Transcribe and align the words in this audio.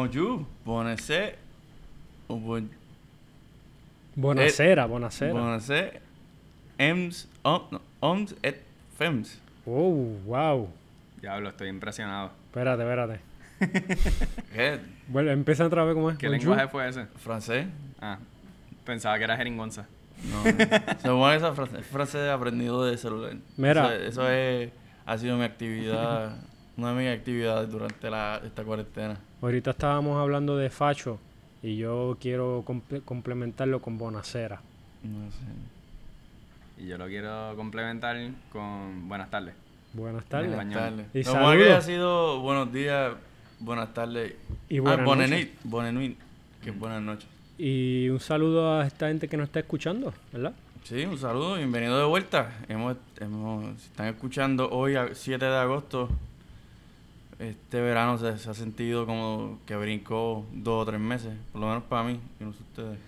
Bonjour, 0.00 0.44
bonacé, 0.62 1.36
o 2.28 2.36
bon, 2.36 2.68
Bonacera, 4.14 4.84
bonacera. 4.84 5.32
bonacé, 5.32 6.00
ems, 6.76 7.26
oms 7.42 8.34
et 8.42 8.60
fems. 8.98 9.40
Oh, 9.64 10.12
wow. 10.26 10.68
Diablo, 11.22 11.48
estoy 11.48 11.68
impresionado. 11.70 12.30
Espérate, 12.44 12.82
espérate. 12.82 13.20
¿Qué? 14.52 14.80
Vuelve, 15.08 15.32
empieza 15.32 15.64
otra 15.64 15.82
vez 15.84 15.94
como 15.94 16.10
es. 16.10 16.18
¿Qué 16.18 16.28
Bonjour. 16.28 16.40
lenguaje 16.50 16.68
fue 16.68 16.86
ese? 16.90 17.06
¿Francés? 17.16 17.66
Ah, 17.98 18.18
pensaba 18.84 19.16
que 19.16 19.24
era 19.24 19.34
jeringonza. 19.38 19.86
No, 20.30 20.42
se 20.98 21.08
supone 21.08 21.36
esa 21.36 21.54
frase, 21.54 21.82
frase 21.82 22.28
aprendido 22.30 22.84
de 22.84 22.98
celular. 22.98 23.32
Mira. 23.56 23.94
Eso, 23.96 24.04
eso 24.04 24.28
es, 24.30 24.70
ha 25.06 25.16
sido 25.16 25.38
mi 25.38 25.44
actividad, 25.44 26.36
una 26.76 26.92
de 26.92 27.02
mis 27.02 27.18
actividades 27.18 27.70
durante 27.70 28.10
la, 28.10 28.42
esta 28.44 28.62
cuarentena. 28.62 29.16
Ahorita 29.42 29.70
estábamos 29.70 30.18
hablando 30.20 30.56
de 30.56 30.70
facho 30.70 31.18
y 31.62 31.76
yo 31.76 32.16
quiero 32.20 32.64
comple- 32.64 33.02
complementarlo 33.04 33.80
con 33.80 33.98
bonacera. 33.98 34.60
No 35.02 35.30
sé. 35.30 36.82
Y 36.82 36.86
yo 36.88 36.98
lo 36.98 37.06
quiero 37.06 37.54
complementar 37.56 38.16
con 38.52 39.08
buenas 39.08 39.30
tardes. 39.30 39.54
Buenas 39.92 40.22
En 40.24 40.28
tardes. 40.28 40.54
Buenas 40.54 40.74
tardes. 40.74 41.06
Y 41.14 41.22
bueno 41.30 41.52
que 41.52 41.72
ha 41.72 41.80
sido 41.80 42.40
buenos 42.40 42.72
días, 42.72 43.14
buenas 43.60 43.94
tardes. 43.94 44.34
Y 44.68 44.78
ah, 44.78 44.96
buenas 45.04 45.30
noches. 45.30 45.48
que 46.62 46.70
buenas 46.72 47.02
noches. 47.02 47.28
Y 47.58 48.08
un 48.10 48.20
saludo 48.20 48.78
a 48.78 48.86
esta 48.86 49.08
gente 49.08 49.28
que 49.28 49.36
nos 49.38 49.46
está 49.48 49.60
escuchando, 49.60 50.12
¿verdad? 50.32 50.52
Sí, 50.84 51.04
un 51.06 51.18
saludo, 51.18 51.54
bienvenido 51.56 51.98
de 51.98 52.04
vuelta. 52.04 52.52
Hemos, 52.68 52.96
están 53.78 54.06
escuchando 54.08 54.68
hoy, 54.70 54.94
a 54.96 55.14
7 55.14 55.42
de 55.44 55.56
agosto, 55.56 56.10
este 57.38 57.80
verano 57.80 58.16
se, 58.18 58.38
se 58.38 58.48
ha 58.50 58.54
sentido 58.54 59.04
como 59.06 59.58
que 59.66 59.76
brincó 59.76 60.44
dos 60.52 60.82
o 60.82 60.86
tres 60.86 61.00
meses, 61.00 61.34
por 61.52 61.60
lo 61.60 61.68
menos 61.68 61.82
para 61.84 62.04
mí, 62.04 62.18
y 62.40 62.44
no 62.44 62.52
sé 62.52 62.62
ustedes. 62.62 62.98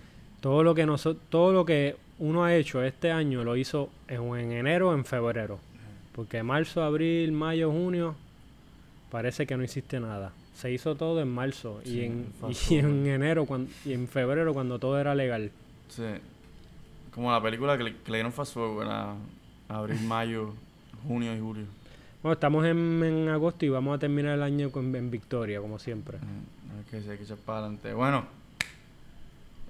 Todo 0.41 0.63
lo 0.63 0.75
que 0.75 0.85
noso- 0.85 1.17
todo 1.29 1.51
lo 1.51 1.65
que 1.65 1.95
uno 2.19 2.43
ha 2.43 2.55
hecho 2.55 2.83
este 2.83 3.11
año 3.11 3.43
lo 3.43 3.55
hizo 3.57 3.89
en, 4.07 4.21
en 4.35 4.51
enero 4.51 4.89
o 4.89 4.93
en 4.93 5.03
febrero. 5.05 5.59
Porque 6.13 6.43
marzo, 6.43 6.83
abril, 6.83 7.31
mayo, 7.31 7.71
junio 7.71 8.15
parece 9.11 9.47
que 9.47 9.55
no 9.57 9.63
hiciste 9.63 9.99
nada. 9.99 10.31
Se 10.53 10.71
hizo 10.71 10.95
todo 10.95 11.21
en 11.21 11.29
marzo 11.29 11.79
Sí, 11.85 11.99
y, 11.99 12.03
en, 12.03 12.27
y 12.69 12.75
en 12.77 13.07
enero 13.07 13.45
cuan- 13.45 13.69
y 13.85 13.93
en 13.93 14.07
febrero 14.07 14.53
cuando 14.53 14.77
todo 14.79 14.99
era 14.99 15.15
legal. 15.15 15.51
Sí, 15.87 16.03
como 17.13 17.31
la 17.31 17.41
película 17.41 17.77
que 17.77 17.83
le, 17.85 17.95
que 17.95 18.11
le 18.11 18.17
dieron 18.17 18.33
fast 18.33 18.53
forward 18.53 18.89
a 18.89 19.15
abril, 19.69 19.99
mayo, 20.01 20.53
junio 21.07 21.33
y 21.35 21.39
julio. 21.39 21.65
Bueno, 22.21 22.33
estamos 22.33 22.65
en, 22.65 23.01
en 23.03 23.29
agosto 23.29 23.65
y 23.65 23.69
vamos 23.69 23.95
a 23.95 23.99
terminar 23.99 24.33
el 24.33 24.43
año 24.43 24.71
con, 24.71 24.93
en 24.95 25.09
victoria, 25.09 25.61
como 25.61 25.79
siempre. 25.79 26.17
Eh, 26.17 27.01
hay 27.01 27.17
que, 27.17 27.23
echar 27.23 27.37
para. 27.37 27.69
Bueno, 27.95 28.25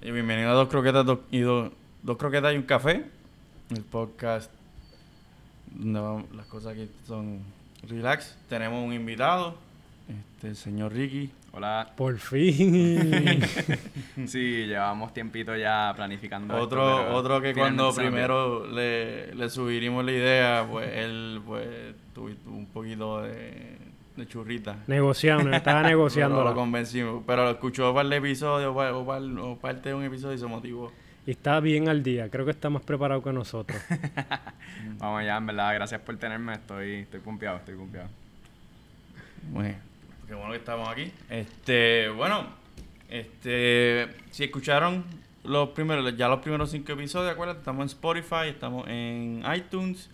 y 0.02 0.12
bienvenido 0.12 0.50
a 0.50 0.54
Dos 0.54 0.68
Croquetas 0.70 1.06
dos- 1.06 1.20
y 1.30 1.40
dos, 1.42 1.72
dos 2.02 2.18
Croquetas 2.18 2.54
y 2.54 2.58
un 2.58 2.64
Café, 2.64 3.06
el 3.70 3.84
podcast 3.84 4.52
donde 5.76 6.00
vamos- 6.00 6.26
las 6.36 6.48
cosas 6.48 6.74
aquí 6.74 6.90
son 7.06 7.40
relax. 7.88 8.36
Tenemos 8.50 8.84
un 8.84 8.94
invitado, 8.94 9.56
este, 10.10 10.56
señor 10.56 10.94
Ricky. 10.94 11.30
Hola. 11.52 11.92
Por 11.96 12.18
fin. 12.20 13.42
Sí, 14.28 14.66
llevamos 14.68 15.14
tiempito 15.14 15.56
ya 15.56 15.94
planificando. 15.96 16.56
Otro, 16.56 17.16
otro 17.16 17.40
que 17.42 17.54
cuando 17.54 17.94
primero 17.94 18.68
le, 18.68 19.34
le 19.34 19.50
subirimos 19.50 20.04
la 20.06 20.12
idea, 20.12 20.68
pues 20.70 20.90
él 20.94 21.42
pues 21.46 21.68
tuvo 22.14 22.30
tuvo 22.44 22.56
un 22.58 22.66
poquito 22.68 23.22
de, 23.22 23.78
de 24.18 24.28
churrita. 24.28 24.78
Negociando, 24.88 25.52
estaba 25.56 25.82
negociando. 25.84 26.44
lo 26.44 26.54
convencimos. 26.54 27.24
Pero 27.26 27.46
lo 27.46 27.52
escuchó 27.52 27.94
para 27.94 28.06
el 28.08 28.14
episodio 28.14 28.72
o, 28.74 29.06
par- 29.06 29.24
o 29.24 29.56
parte 29.58 29.90
de 29.90 29.96
un 29.96 30.04
episodio 30.04 30.36
y 30.36 30.40
se 30.40 30.46
motivó. 30.48 30.92
Y 31.26 31.32
está 31.32 31.60
bien 31.60 31.88
al 31.90 32.04
día. 32.04 32.30
Creo 32.30 32.46
que 32.46 32.52
está 32.52 32.70
más 32.70 32.82
preparado 32.84 33.24
que 33.24 33.32
nosotros. 33.34 33.80
Vamos 35.00 35.24
ya, 35.24 35.38
en 35.38 35.46
verdad, 35.46 35.74
gracias 35.76 36.02
por 36.02 36.18
tenerme. 36.18 36.54
Estoy, 36.54 36.96
estoy 37.02 37.20
pumpeado, 37.22 37.58
estoy 37.58 37.76
pumpeado. 37.76 38.10
Bueno, 39.52 39.76
qué 40.30 40.36
bueno 40.36 40.52
que 40.52 40.58
estamos 40.58 40.88
aquí. 40.88 41.12
Este, 41.28 42.08
bueno, 42.10 42.46
este, 43.10 44.10
si 44.30 44.44
escucharon 44.44 45.04
los 45.44 45.70
primeros, 45.70 46.16
ya 46.16 46.28
los 46.28 46.40
primeros 46.40 46.70
cinco 46.70 46.92
episodios, 46.92 47.32
acuérdate, 47.32 47.60
estamos 47.62 47.82
en 47.82 47.88
Spotify, 47.88 48.50
estamos 48.50 48.88
en 48.88 49.44
iTunes, 49.56 50.08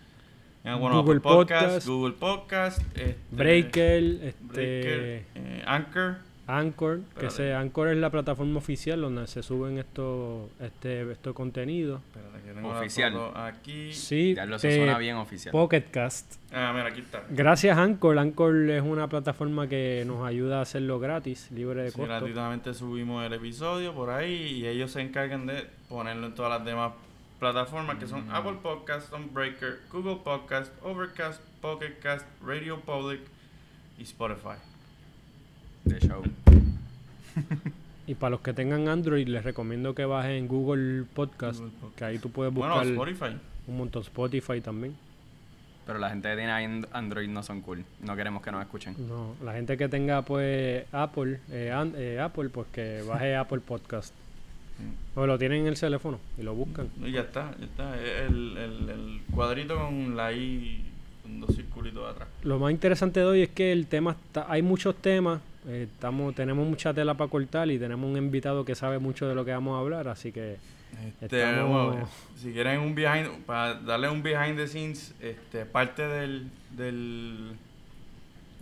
en 0.64 0.80
bueno, 0.80 1.02
Google 1.02 1.18
Apple 1.18 1.20
Podcast, 1.20 1.64
Podcast, 1.66 1.86
Google 1.86 2.14
Podcast, 2.14 2.78
este, 2.96 3.18
Breaker, 3.30 4.04
este, 4.22 4.34
Breaker, 4.40 5.24
eh, 5.34 5.64
Anchor. 5.66 6.16
Anchor, 6.48 7.00
que 7.18 7.28
se, 7.30 7.52
Anchor 7.54 7.88
es 7.88 7.96
la 7.96 8.10
plataforma 8.10 8.58
oficial 8.58 9.00
donde 9.00 9.26
se 9.26 9.42
suben 9.42 9.78
estos 9.78 10.48
este, 10.60 11.10
estos 11.10 11.34
contenidos. 11.34 12.00
Espérate, 12.14 12.42
que 12.46 12.52
tengo 12.54 12.72
la 12.72 12.78
Oficial. 12.80 13.14
aquí. 13.34 13.92
Sí, 13.92 14.34
Ya 14.36 14.46
lo 14.46 14.58
suena 14.58 14.96
bien 14.98 15.16
oficial. 15.16 15.50
Pocket 15.52 15.84
Cast. 15.90 16.36
Ah, 16.52 16.72
mira, 16.72 16.88
aquí 16.88 17.00
está. 17.00 17.24
Gracias 17.30 17.76
Anchor. 17.76 18.18
Anchor 18.18 18.70
es 18.70 18.82
una 18.82 19.08
plataforma 19.08 19.68
que 19.68 20.04
nos 20.06 20.24
ayuda 20.24 20.60
a 20.60 20.62
hacerlo 20.62 21.00
gratis, 21.00 21.50
libre 21.50 21.82
de 21.82 21.90
Sí, 21.90 21.96
costo. 21.96 22.08
gratuitamente 22.12 22.74
subimos 22.74 23.26
el 23.26 23.32
episodio 23.32 23.92
por 23.92 24.10
ahí 24.10 24.32
y 24.60 24.66
ellos 24.66 24.92
se 24.92 25.00
encargan 25.00 25.46
de 25.46 25.66
ponerlo 25.88 26.26
en 26.28 26.34
todas 26.36 26.50
las 26.58 26.64
demás 26.64 26.92
plataformas 27.40 27.96
que 27.98 28.06
son 28.06 28.30
Apple 28.30 28.58
Podcast, 28.62 29.12
Breaker, 29.32 29.80
Google 29.92 30.20
Podcast, 30.24 30.72
Overcast, 30.82 31.42
Pocket 31.60 31.98
Cast, 32.00 32.24
Radio 32.46 32.80
Public 32.80 33.20
y 33.98 34.04
Spotify. 34.04 34.56
De 35.86 35.98
show. 36.00 36.22
Y 38.08 38.14
para 38.14 38.30
los 38.30 38.40
que 38.40 38.52
tengan 38.52 38.86
Android, 38.88 39.26
les 39.26 39.42
recomiendo 39.42 39.92
que 39.92 40.04
bajen 40.04 40.46
Google 40.46 41.04
Podcast, 41.12 41.58
Google 41.58 41.72
Podcast. 41.80 41.98
que 41.98 42.04
ahí 42.04 42.18
tú 42.20 42.30
puedes 42.30 42.54
Bueno, 42.54 42.74
buscar 42.74 42.92
Spotify. 42.92 43.36
un 43.66 43.76
montón. 43.78 44.02
Spotify 44.02 44.60
también. 44.60 44.94
Pero 45.86 45.98
la 45.98 46.10
gente 46.10 46.28
que 46.28 46.36
tiene 46.36 46.52
and- 46.52 46.86
Android 46.92 47.28
no 47.28 47.42
son 47.42 47.62
cool. 47.62 47.84
No 48.04 48.14
queremos 48.14 48.42
que 48.44 48.52
nos 48.52 48.62
escuchen. 48.62 48.94
No, 49.08 49.34
la 49.44 49.54
gente 49.54 49.76
que 49.76 49.88
tenga 49.88 50.22
pues 50.22 50.84
Apple, 50.92 51.40
eh, 51.50 51.72
an- 51.72 51.94
eh, 51.96 52.20
Apple, 52.20 52.48
pues 52.50 52.68
que 52.72 53.02
baje 53.02 53.34
Apple 53.42 53.58
Podcast. 53.58 54.14
Mm. 54.78 55.18
O 55.18 55.26
lo 55.26 55.36
tienen 55.36 55.62
en 55.62 55.66
el 55.66 55.78
teléfono 55.80 56.20
y 56.38 56.42
lo 56.44 56.54
buscan. 56.54 56.88
Y 57.04 57.10
ya 57.10 57.22
está, 57.22 57.56
ya 57.58 57.64
está. 57.64 57.96
El, 58.00 58.56
el, 58.56 58.88
el 58.88 59.20
cuadrito 59.34 59.76
con 59.76 60.16
la 60.16 60.32
I, 60.32 60.84
con 61.24 61.40
dos 61.40 61.56
circulitos 61.56 62.08
atrás. 62.08 62.28
Lo 62.44 62.60
más 62.60 62.70
interesante 62.70 63.18
de 63.18 63.26
hoy 63.26 63.42
es 63.42 63.48
que 63.48 63.72
el 63.72 63.88
tema 63.88 64.12
está, 64.12 64.46
hay 64.48 64.62
muchos 64.62 64.94
temas, 64.96 65.40
eh, 65.40 65.42
estamos, 65.68 66.34
tenemos 66.34 66.66
mucha 66.66 66.92
tela 66.94 67.14
para 67.14 67.30
cortar 67.30 67.70
y 67.70 67.78
tenemos 67.78 68.08
un 68.10 68.16
invitado 68.16 68.64
que 68.64 68.74
sabe 68.74 68.98
mucho 68.98 69.26
de 69.28 69.34
lo 69.34 69.44
que 69.44 69.52
vamos 69.52 69.76
a 69.76 69.80
hablar, 69.80 70.08
así 70.08 70.32
que 70.32 70.56
Este, 71.20 71.42
Estamos- 71.42 71.92
bueno, 71.92 72.08
si 72.36 72.52
quieren 72.52 72.80
un 72.80 72.94
behind, 72.94 73.44
para 73.44 73.74
darle 73.74 74.08
un 74.08 74.22
behind 74.22 74.56
the 74.56 74.66
scenes, 74.68 75.14
este, 75.20 75.66
parte 75.66 76.06
del, 76.06 76.48
del 76.70 77.52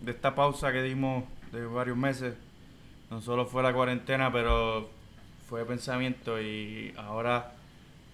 de 0.03 0.11
esta 0.11 0.35
pausa 0.35 0.73
que 0.73 0.83
dimos 0.83 1.25
de 1.53 1.65
varios 1.67 1.97
meses, 1.97 2.35
no 3.11 3.21
solo 3.21 3.47
fue 3.47 3.63
la 3.63 3.73
cuarentena, 3.73 4.33
pero 4.33 4.89
fue 5.49 5.65
pensamiento 5.67 6.41
y 6.41 6.93
ahora 6.97 7.53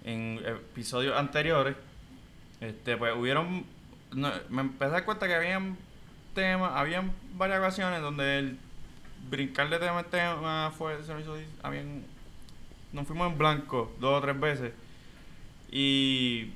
en 0.05 0.41
episodios 0.45 1.17
anteriores, 1.17 1.77
este, 2.61 2.97
pues 2.97 3.15
hubieron, 3.17 3.65
no, 4.15 4.31
me 4.51 4.63
empecé 4.63 4.85
a 4.87 4.95
dar 4.95 5.05
cuenta 5.05 5.27
que 5.29 5.35
habían 5.35 5.77
temas, 6.35 6.73
habían 6.75 7.13
varias 7.37 7.61
ocasiones 7.61 8.03
donde 8.03 8.39
el 8.39 8.59
brincar 9.29 9.69
de 9.69 9.79
tema 9.79 10.03
tema 10.05 10.73
fue, 10.77 11.03
se 11.03 11.15
me 11.15 11.21
hizo, 11.21 11.37
habían 11.63 12.05
nos 12.93 13.07
fuimos 13.07 13.31
en 13.31 13.39
blanco 13.39 13.93
dos 14.01 14.19
o 14.19 14.21
tres 14.21 14.39
veces. 14.41 14.73
Y 15.71 16.51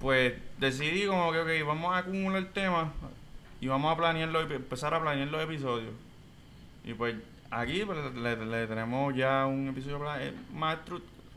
pues 0.00 0.34
decidí 0.58 1.06
como 1.06 1.30
que, 1.32 1.40
ok, 1.40 1.66
vamos 1.66 1.94
a 1.94 1.98
acumular 1.98 2.44
temas 2.46 2.88
y 3.60 3.68
vamos 3.68 3.92
a 3.92 3.96
planearlo, 3.96 4.40
y 4.48 4.54
empezar 4.54 4.94
a 4.94 5.00
planear 5.00 5.28
los 5.28 5.42
episodios. 5.42 5.92
Y 6.84 6.94
pues 6.94 7.14
aquí 7.50 7.84
pues, 7.84 7.98
le, 8.14 8.66
tenemos 8.66 9.14
ya 9.14 9.46
un 9.46 9.68
episodio 9.68 10.00
eh, 10.18 10.32
más 10.52 10.78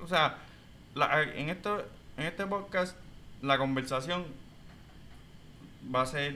O 0.02 0.08
sea, 0.08 0.38
la- 0.96 1.24
en, 1.24 1.50
esto, 1.50 1.86
en 2.18 2.26
este 2.26 2.46
podcast 2.48 2.98
la 3.42 3.58
conversación 3.58 4.26
va 5.94 6.04
a 6.04 6.06
ser 6.06 6.34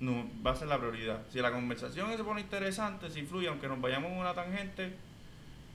no, 0.00 0.26
va 0.44 0.52
a 0.52 0.56
ser 0.56 0.68
la 0.68 0.78
prioridad. 0.78 1.22
Si 1.32 1.38
la 1.40 1.50
conversación 1.52 2.14
se 2.16 2.24
pone 2.24 2.40
interesante, 2.42 3.10
si 3.10 3.22
fluye, 3.22 3.48
aunque 3.48 3.68
nos 3.68 3.80
vayamos 3.80 4.10
en 4.12 4.18
una 4.18 4.34
tangente, 4.34 4.92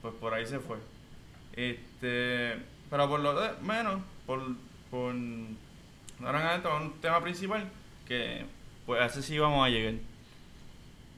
pues 0.00 0.14
por 0.14 0.32
ahí 0.34 0.46
se 0.46 0.58
fue. 0.60 0.78
Este, 1.54 2.56
pero 2.90 3.08
por 3.08 3.20
lo 3.20 3.38
de- 3.40 3.60
menos, 3.62 4.00
por, 4.26 4.40
por 4.90 5.14
ahora 6.24 6.40
en 6.40 6.46
adelante, 6.46 6.68
un 6.68 7.00
tema 7.00 7.20
principal 7.22 7.68
que 8.06 8.44
pues 8.86 9.00
a 9.00 9.06
ese 9.06 9.22
sí 9.22 9.38
vamos 9.38 9.64
a 9.66 9.70
llegar. 9.70 9.94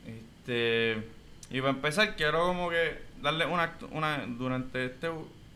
Este, 0.06 1.02
y 1.50 1.60
para 1.60 1.70
empezar, 1.72 2.16
quiero 2.16 2.46
como 2.46 2.68
que 2.70 2.98
darle 3.22 3.46
una, 3.46 3.72
una 3.90 4.24
durante 4.26 4.86
este, 4.86 5.10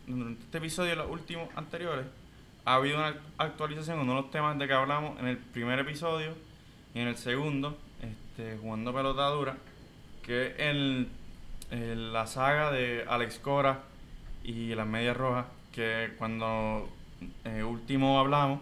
durante 0.07 0.43
este 0.43 0.57
episodio 0.57 0.93
y 0.93 0.95
los 0.95 1.09
últimos 1.09 1.49
anteriores, 1.55 2.05
ha 2.65 2.75
habido 2.75 2.97
una 2.97 3.15
actualización 3.37 3.97
en 3.97 4.03
uno 4.03 4.15
de 4.15 4.21
los 4.23 4.31
temas 4.31 4.57
de 4.57 4.67
que 4.67 4.73
hablamos 4.73 5.19
en 5.19 5.27
el 5.27 5.37
primer 5.37 5.79
episodio 5.79 6.33
y 6.93 6.99
en 6.99 7.07
el 7.07 7.17
segundo, 7.17 7.77
este, 8.01 8.57
jugando 8.57 8.93
pelota 8.93 9.27
dura, 9.29 9.57
que 10.23 10.53
eh, 11.71 11.95
la 11.95 12.27
saga 12.27 12.71
de 12.71 13.05
Alex 13.07 13.39
Cora 13.39 13.83
y 14.43 14.73
las 14.75 14.87
medias 14.87 15.15
rojas, 15.17 15.45
que 15.71 16.11
cuando 16.17 16.89
eh, 17.45 17.63
último 17.63 18.19
hablamos, 18.19 18.59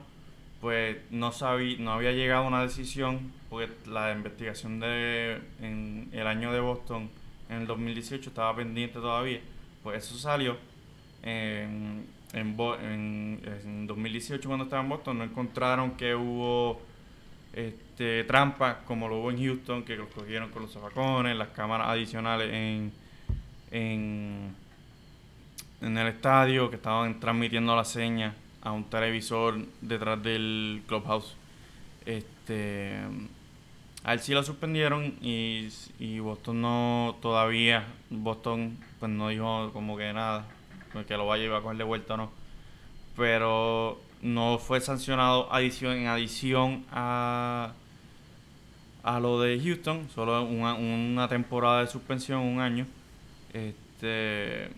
pues 0.62 0.98
no 1.12 1.32
sabía, 1.32 1.78
no 1.80 1.92
había 1.94 2.12
llegado 2.12 2.44
a 2.46 2.48
una 2.48 2.62
decisión, 2.64 3.32
porque 3.50 3.72
la 3.88 4.12
investigación 4.12 4.80
de 4.80 5.40
en 5.62 6.10
el 6.12 6.28
año 6.28 6.52
de 6.52 6.60
Boston 6.60 7.10
en 7.50 7.58
el 7.62 7.68
2018 7.68 8.30
estaba 8.30 8.56
pendiente 8.56 8.96
todavía. 9.00 9.40
Pues 9.84 10.04
eso 10.04 10.18
salió 10.18 10.58
en, 11.24 12.06
en, 12.34 12.56
en- 12.60 13.42
en 13.64 13.88
2018 13.88 14.48
cuando 14.50 14.66
estaba 14.66 14.82
en 14.84 14.90
Boston, 14.90 15.18
no 15.20 15.24
encontraron 15.24 15.92
que 15.92 16.16
hubo 16.16 16.82
este, 17.98 18.26
trampas 18.26 18.78
como 18.86 19.08
lo 19.08 19.18
hubo 19.18 19.32
en 19.32 19.44
Houston, 19.44 19.82
que 19.82 19.96
los 19.96 20.08
cogieron 20.10 20.52
con 20.52 20.62
los 20.62 20.72
zafacones, 20.72 21.36
las 21.36 21.48
cámaras 21.48 21.88
adicionales 21.88 22.54
en, 22.54 22.92
en, 23.72 24.56
en 25.82 25.98
el 25.98 26.08
estadio, 26.08 26.70
que 26.70 26.76
estaban 26.76 27.20
transmitiendo 27.20 27.76
la 27.76 27.84
seña 27.84 28.36
a 28.62 28.72
un 28.72 28.84
televisor 28.84 29.58
detrás 29.82 30.22
del 30.22 30.84
clubhouse. 30.86 31.36
Este, 32.06 33.00
a 34.04 34.14
él 34.14 34.20
sí 34.20 34.36
lo 34.36 34.44
suspendieron 34.44 35.16
y, 35.20 35.70
y 35.98 36.20
Boston 36.20 36.62
no 36.62 37.16
todavía, 37.20 37.84
Boston 38.12 38.78
pues 39.00 39.12
no 39.12 39.30
dijo 39.30 39.72
como 39.74 39.98
que 39.98 40.14
nada, 40.14 40.46
que 41.08 41.18
lo 41.18 41.26
vaya 41.26 41.46
a 41.46 41.48
llevar 41.48 41.82
a 41.82 41.84
vuelta 41.84 42.14
o 42.14 42.18
no. 42.18 42.32
Pero 43.16 44.00
no 44.22 44.60
fue 44.60 44.82
sancionado 44.82 45.52
adición, 45.52 45.94
en 45.98 46.06
adición 46.06 46.86
a, 46.92 47.74
a 49.16 49.20
lo 49.20 49.40
de 49.42 49.60
Houston, 49.64 50.08
solo 50.14 50.44
una, 50.44 50.74
una 50.76 51.28
temporada 51.30 51.82
de 51.82 51.88
suspensión, 51.88 52.42
un 52.42 52.60
año. 52.62 52.86
Este 53.54 54.70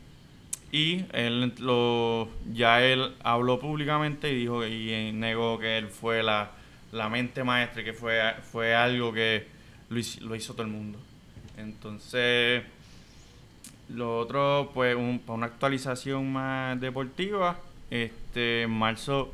y 0.72 1.06
él 1.14 1.54
lo 1.60 2.30
ya 2.54 2.84
él 2.84 3.16
habló 3.24 3.60
públicamente 3.60 4.32
y 4.32 4.36
dijo 4.36 4.66
y 4.66 5.12
negó 5.14 5.60
que 5.60 5.78
él 5.80 5.88
fue 5.88 6.24
la, 6.24 6.52
la 6.92 7.10
mente 7.10 7.44
maestra 7.44 7.84
que 7.84 7.94
fue 7.94 8.22
fue 8.52 8.76
algo 8.76 9.12
que 9.14 9.48
lo, 9.90 10.00
hizo- 10.00 10.22
lo 10.26 10.36
hizo 10.36 10.54
todo 10.54 10.64
el 10.64 10.70
mundo 10.72 11.00
entonces 11.58 12.64
lo 13.90 14.20
otro 14.20 14.72
pues 14.74 14.96
un, 14.96 15.20
para 15.20 15.34
una 15.38 15.46
actualización 15.48 16.32
más 16.32 16.80
deportiva 16.80 17.60
este 17.90 18.64
en 18.64 18.72
marzo 18.72 19.34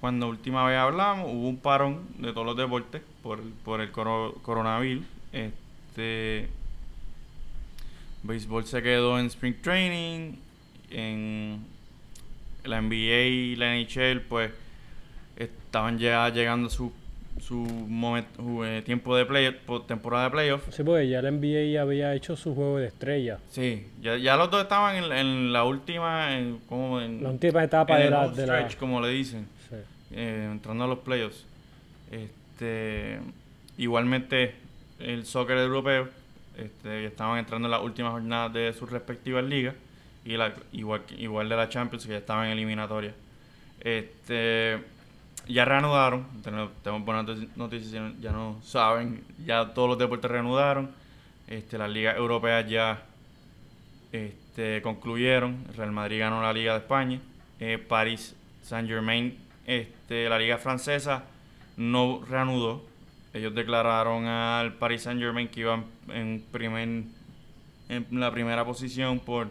cuando 0.00 0.28
última 0.28 0.66
vez 0.66 0.78
hablamos 0.78 1.26
hubo 1.32 1.48
un 1.48 1.58
parón 1.58 2.02
de 2.18 2.32
todos 2.32 2.46
los 2.46 2.56
deportes 2.56 3.02
por, 3.24 3.40
por 3.64 3.80
el 3.80 3.90
coro- 3.90 4.34
coronavirus 4.42 5.02
este 5.32 6.48
Béisbol 8.22 8.64
se 8.66 8.82
quedó 8.82 9.18
en 9.18 9.26
Spring 9.26 9.54
Training. 9.60 10.34
En 10.90 11.64
la 12.64 12.80
NBA 12.80 13.22
y 13.26 13.56
la 13.56 13.74
NHL, 13.76 14.20
pues 14.28 14.52
estaban 15.36 15.98
ya 15.98 16.28
llegando 16.28 16.68
a 16.68 16.70
su, 16.70 16.92
su 17.40 17.56
momento, 17.56 18.64
eh, 18.64 18.80
tiempo 18.82 19.16
de 19.16 19.26
play, 19.26 19.50
po- 19.50 19.82
temporada 19.82 20.24
de 20.26 20.30
playoff. 20.30 20.62
Sí, 20.70 20.82
porque 20.84 21.08
ya 21.08 21.20
la 21.20 21.30
NBA 21.32 21.72
ya 21.72 21.82
había 21.82 22.14
hecho 22.14 22.36
su 22.36 22.54
juego 22.54 22.78
de 22.78 22.86
estrella. 22.86 23.38
Sí, 23.50 23.86
ya, 24.00 24.16
ya 24.16 24.36
los 24.36 24.50
dos 24.50 24.62
estaban 24.62 24.96
en, 25.02 25.12
en 25.12 25.52
la 25.52 25.64
última, 25.64 26.38
en, 26.38 26.58
como 26.68 27.00
en, 27.00 27.22
La 27.24 27.30
última 27.30 27.64
etapa 27.64 27.94
en 27.94 27.98
de 28.02 28.04
el 28.06 28.10
la, 28.12 28.28
de 28.28 28.46
la- 28.46 28.54
stretch, 28.60 28.76
como 28.78 29.00
le 29.00 29.08
dicen. 29.08 29.46
sí. 29.68 29.76
eh, 30.12 30.48
entrando 30.52 30.84
a 30.84 30.86
los 30.86 31.00
playoffs. 31.00 31.44
Este, 32.12 32.30
igualmente 33.76 34.54
el 34.98 35.24
soccer 35.26 35.58
europeo 35.58 36.08
este, 36.56 37.06
estaban 37.06 37.38
entrando 37.38 37.66
en 37.66 37.72
las 37.72 37.82
últimas 37.82 38.12
jornadas 38.12 38.52
de 38.52 38.72
sus 38.72 38.90
respectivas 38.90 39.44
ligas 39.44 39.74
y 40.24 40.36
la, 40.36 40.54
igual, 40.72 41.02
igual 41.18 41.48
de 41.48 41.56
la 41.56 41.68
Champions 41.68 42.06
que 42.06 42.12
ya 42.12 42.18
estaban 42.18 42.46
en 42.46 42.52
eliminatoria. 42.52 43.12
Este, 43.80 44.78
ya 45.46 45.64
reanudaron, 45.64 46.26
tenemos, 46.42 46.70
buenas 47.04 47.26
notici- 47.26 47.48
noticias, 47.56 48.12
ya 48.20 48.32
no 48.32 48.60
saben, 48.62 49.22
ya 49.44 49.74
todos 49.74 49.88
los 49.90 49.98
deportes 49.98 50.30
reanudaron, 50.30 50.90
este, 51.48 51.76
las 51.76 51.90
ligas 51.90 52.16
europeas 52.16 52.66
ya 52.68 53.02
este, 54.12 54.80
concluyeron. 54.80 55.64
Real 55.76 55.92
Madrid 55.92 56.20
ganó 56.20 56.40
la 56.40 56.52
Liga 56.52 56.72
de 56.72 56.78
España. 56.78 57.20
Eh, 57.60 57.78
París 57.78 58.34
Saint 58.62 58.88
Germain, 58.88 59.36
este, 59.66 60.28
la 60.28 60.38
Liga 60.38 60.56
Francesa, 60.56 61.24
no 61.76 62.22
reanudó. 62.28 62.84
Ellos 63.32 63.54
declararon 63.54 64.26
al 64.26 64.74
Paris 64.74 65.02
Saint 65.02 65.20
Germain 65.20 65.48
que 65.48 65.60
iban 65.60 65.84
en, 66.08 66.44
primer, 66.52 66.88
en 67.88 68.06
la 68.10 68.30
primera 68.30 68.64
posición 68.64 69.18
por, 69.20 69.48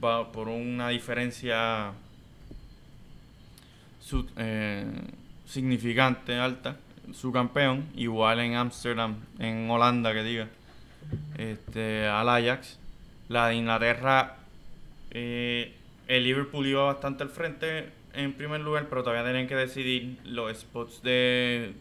por 0.00 0.48
una 0.48 0.88
diferencia 0.88 1.92
su- 4.00 4.28
eh, 4.36 4.86
significante, 5.46 6.36
alta. 6.36 6.76
Su 7.12 7.30
campeón, 7.30 7.84
igual 7.94 8.40
en 8.40 8.54
Ámsterdam, 8.56 9.14
en 9.38 9.70
Holanda, 9.70 10.12
que 10.12 10.24
diga, 10.24 10.48
este, 11.38 12.06
al 12.08 12.28
Ajax. 12.28 12.78
La 13.28 13.48
de 13.48 13.54
Inglaterra, 13.56 14.38
eh, 15.12 15.72
el 16.08 16.24
Liverpool 16.24 16.66
iba 16.66 16.82
bastante 16.84 17.22
al 17.22 17.28
frente 17.28 17.90
en 18.16 18.32
primer 18.32 18.60
lugar, 18.60 18.86
pero 18.88 19.02
todavía 19.02 19.24
tenían 19.24 19.46
que 19.46 19.54
decidir 19.54 20.18
los 20.24 20.56
spots 20.58 21.02
de, 21.02 21.74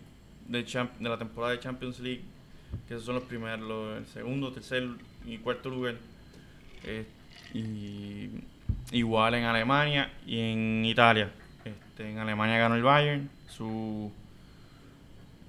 de, 0.48 0.66
champ- 0.66 0.98
de 1.00 1.10
la 1.10 1.18
temporada 1.18 1.54
de 1.54 1.60
Champions 1.60 2.00
League, 2.00 2.22
que 2.88 2.94
esos 2.96 3.06
son 3.06 3.16
los 3.16 3.24
primeros, 3.24 3.62
los- 3.62 3.98
el 3.98 4.06
segundo, 4.08 4.52
tercer 4.52 4.88
y 5.26 5.38
cuarto 5.40 5.70
lugar. 5.70 5.96
Eh, 6.84 7.06
y 7.54 8.30
igual 8.92 9.36
en 9.36 9.46
Alemania 9.46 10.12
y 10.28 10.40
en 10.40 10.86
Italia. 10.86 11.32
Este, 11.64 12.12
en 12.12 12.18
Alemania 12.20 12.58
ganó 12.58 12.76
el 12.76 12.84
Bayern, 12.84 13.30
su 13.48 14.12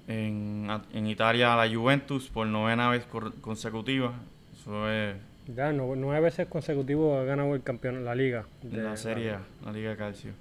en, 0.07 0.67
en 0.93 1.07
Italia 1.07 1.55
la 1.55 1.67
Juventus 1.73 2.29
por 2.29 2.47
novena 2.47 2.89
vez 2.89 3.05
cor- 3.05 3.33
consecutiva. 3.41 4.13
Eso 4.57 4.89
es 4.89 5.15
Ya, 5.53 5.71
no- 5.73 5.95
nueve 5.95 6.21
veces 6.21 6.47
consecutivos 6.47 7.19
ha 7.19 7.23
ganado 7.25 7.53
el 7.55 7.61
campeón 7.63 8.03
la 8.05 8.15
liga. 8.15 8.45
de 8.63 8.81
la 8.81 8.95
Serie 8.97 9.31
A, 9.31 9.41
la 9.65 9.71
Liga 9.71 9.89
de 9.91 9.97
Calcio. 9.97 10.31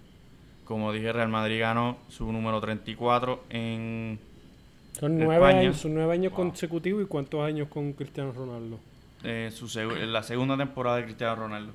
Como 0.67 0.93
dije, 0.93 1.13
Real 1.13 1.29
Madrid 1.29 1.61
ganó 1.61 1.97
su 2.09 2.31
número 2.31 2.61
34 2.61 3.45
en 3.51 4.19
Son 4.99 5.17
nueve 5.19 5.37
España. 5.37 5.61
años, 5.61 5.77
son 5.79 5.95
nueve 5.95 6.13
años 6.13 6.33
Wow. 6.33 6.37
consecutivos 6.43 7.03
y 7.03 7.07
cuántos 7.07 7.41
años 7.41 7.69
con 7.69 7.93
Cristiano 7.95 8.33
Ronaldo. 8.33 8.79
eh, 9.23 9.51
su 9.53 9.67
la 10.07 10.23
segunda 10.23 10.57
temporada 10.57 10.97
de 10.99 11.05
Cristiano 11.05 11.37
Ronaldo. 11.37 11.73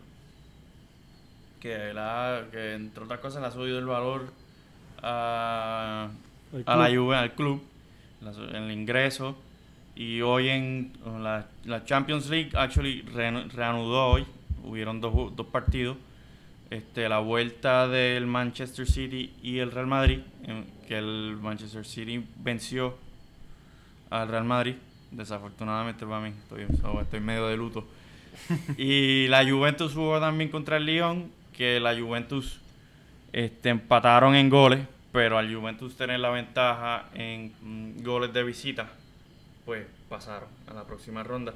Que, 1.60 1.94
la, 1.94 2.46
que 2.52 2.74
entre 2.74 3.04
otras 3.04 3.20
cosas 3.20 3.42
le 3.42 3.48
ha 3.48 3.52
subido 3.52 3.78
el 3.80 3.86
valor 3.86 4.32
a, 5.02 6.10
a 6.66 6.76
la. 6.76 6.90
Juve, 6.90 7.16
al 7.16 7.34
club, 7.34 7.62
la 8.22 8.32
el 8.58 8.72
ingreso. 8.72 9.36
Y 9.96 10.22
hoy 10.22 10.50
en 10.50 10.94
la, 11.22 11.46
la 11.66 11.84
Champions 11.86 12.30
League, 12.30 12.50
actually, 12.56 13.04
reanu- 13.06 13.48
reanudó 13.52 14.08
hoy. 14.08 14.26
Hubieron 14.64 15.02
dos, 15.02 15.36
dos 15.36 15.46
partidos. 15.48 15.98
Este, 16.72 17.08
la 17.10 17.20
vuelta 17.20 17.88
del 17.88 18.26
Manchester 18.26 18.88
City 18.88 19.32
y 19.44 19.60
el 19.60 19.72
Real 19.72 19.88
Madrid. 19.88 20.22
que 20.88 20.98
el 20.98 21.38
Manchester 21.42 21.86
City 21.86 22.26
venció 22.38 22.98
al 24.10 24.28
Real 24.30 24.46
Madrid. 24.46 24.76
Desafortunadamente 25.12 26.06
para 26.06 26.22
mí, 26.22 26.30
estoy, 26.30 26.66
estoy 27.02 27.20
medio 27.20 27.48
de 27.48 27.58
luto. 27.58 27.86
y 28.78 29.28
la 29.28 29.44
Juventus 29.50 29.94
jugó 29.94 30.20
también 30.20 30.50
contra 30.50 30.78
el 30.78 30.86
Lyon, 30.86 31.30
que 31.56 31.80
la 31.82 31.94
Juventus 32.00 32.60
este, 33.34 33.70
empataron 33.70 34.36
en 34.36 34.50
goles, 34.50 34.80
pero 35.12 35.38
al 35.38 35.54
Juventus 35.54 35.96
tener 35.98 36.22
la 36.22 36.30
ventaja 36.30 37.10
en 37.14 37.52
mm, 37.62 38.02
goles 38.04 38.32
de 38.32 38.44
visita, 38.44 38.90
pues 39.66 39.86
pasaron 40.08 40.48
a 40.70 40.74
la 40.74 40.86
próxima 40.86 41.22
ronda. 41.24 41.54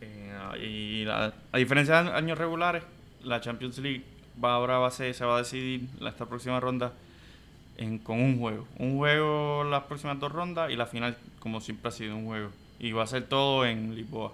Eh, 0.00 0.66
y 0.68 1.04
la- 1.04 1.32
a 1.52 1.58
diferencia 1.58 2.02
de 2.02 2.10
años 2.10 2.36
regulares, 2.36 2.82
la 3.22 3.40
Champions 3.40 3.78
League 3.78 4.02
va 4.42 4.54
ahora 4.54 4.78
va 4.78 4.88
a 4.88 4.90
ser- 4.90 5.14
se 5.14 5.24
va 5.24 5.36
a 5.36 5.38
decidir 5.38 5.88
la- 6.00 6.10
esta 6.10 6.26
próxima 6.26 6.58
ronda 6.60 6.92
en- 7.76 7.98
con 7.98 8.20
un 8.20 8.38
juego. 8.38 8.66
Un 8.78 8.96
juego 8.96 9.64
las 9.64 9.84
próximas 9.84 10.18
dos 10.20 10.32
rondas 10.32 10.70
y 10.70 10.76
la 10.76 10.86
final, 10.86 11.16
como 11.40 11.60
siempre 11.60 11.88
ha 11.88 11.92
sido, 11.92 12.16
un 12.16 12.26
juego. 12.26 12.50
Y 12.80 12.92
va 12.92 13.02
a 13.04 13.06
ser 13.06 13.24
todo 13.28 13.64
en 13.66 13.94
Lisboa. 13.94 14.32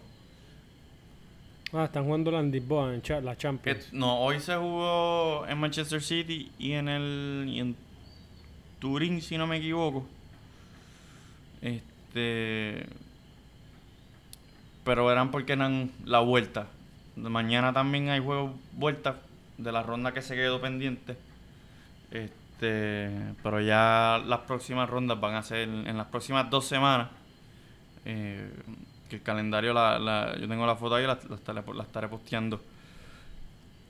Ah, 1.73 1.85
están 1.87 2.05
jugando 2.05 2.31
la 2.31 2.41
en 2.41 2.53
Lisboa, 2.53 2.95
en 2.95 3.03
cha- 3.03 3.21
la 3.21 3.33
Que- 3.33 3.39
Champions. 3.39 3.93
no, 3.93 4.21
hoy 4.21 4.39
se 4.41 4.55
jugó 4.55 5.45
en 5.49 5.59
Manchester 5.59 6.01
City 6.03 6.53
y 6.59 6.73
en 6.73 6.89
el 6.89 7.45
y 7.49 7.59
en 7.61 7.77
Turín, 8.79 9.21
si 9.23 9.37
no 9.39 9.47
me 9.47 9.57
equivoco. 9.57 10.07
Este 11.63 12.87
pero 14.85 15.11
eran 15.11 15.31
porque 15.31 15.55
eran 15.55 15.91
la 16.05 16.21
vuelta. 16.21 16.67
Mañana 17.17 17.73
también 17.73 18.11
hay 18.11 18.21
juegos 18.21 18.53
vuelta 18.73 19.17
de 19.59 19.73
la 19.73 19.83
ronda 19.83 20.13
que 20.13 20.23
se 20.23 20.35
quedó 20.35 20.61
pendiente. 20.61 21.17
Este, 22.11 23.11
pero 23.43 23.61
ya 23.61 24.23
las 24.25 24.41
próximas 24.41 24.89
rondas 24.89 25.21
van 25.21 25.35
a 25.35 25.43
ser 25.43 25.69
en 25.69 25.97
las 25.97 26.07
próximas 26.07 26.49
dos 26.51 26.67
semanas. 26.67 27.09
eh, 28.07 28.51
que 29.09 29.17
el 29.17 29.23
calendario, 29.23 29.73
la, 29.75 29.99
la, 29.99 30.37
yo 30.39 30.49
tengo 30.49 30.67
la 30.67 30.77
foto 30.77 30.95
ahí, 30.95 31.07
la, 31.07 31.19
la 31.29 31.37
estaré, 31.37 31.63
la 31.75 31.83
estaré 31.83 32.09
posteando. 32.09 32.61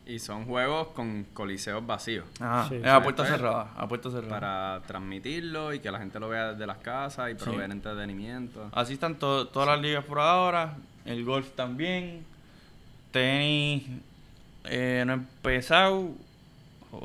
Y 0.07 0.19
son 0.19 0.45
juegos 0.45 0.89
con 0.89 1.25
coliseos 1.33 1.85
vacíos. 1.87 2.27
Ajá, 2.41 2.69
Sí. 2.69 2.75
es 2.77 2.85
a 2.87 2.97
Sí, 2.99 3.03
puerta 3.05 3.25
cerrada, 3.25 3.71
a 3.77 3.89
puerta 3.89 4.11
cerrada. 4.11 4.29
Para 4.29 4.83
transmitirlo 4.87 5.73
y 5.73 5.79
que 5.81 5.91
la 5.91 5.99
gente 5.99 6.19
lo 6.21 6.29
vea 6.29 6.53
desde 6.53 6.67
las 6.67 6.79
casas 6.79 7.31
y 7.31 7.35
proveer 7.35 7.71
entretenimiento. 7.71 8.69
Así 8.73 8.95
están 8.95 9.15
to- 9.17 9.47
todas 9.49 9.69
las 9.69 9.81
ligas 9.81 10.05
por 10.05 10.19
ahora. 10.21 10.75
El 11.05 11.25
golf 11.25 11.51
también. 11.55 12.25
Tenis 13.13 13.85
eh, 14.65 15.03
no 15.07 15.13
ha 15.13 15.17
empezado. 15.17 16.11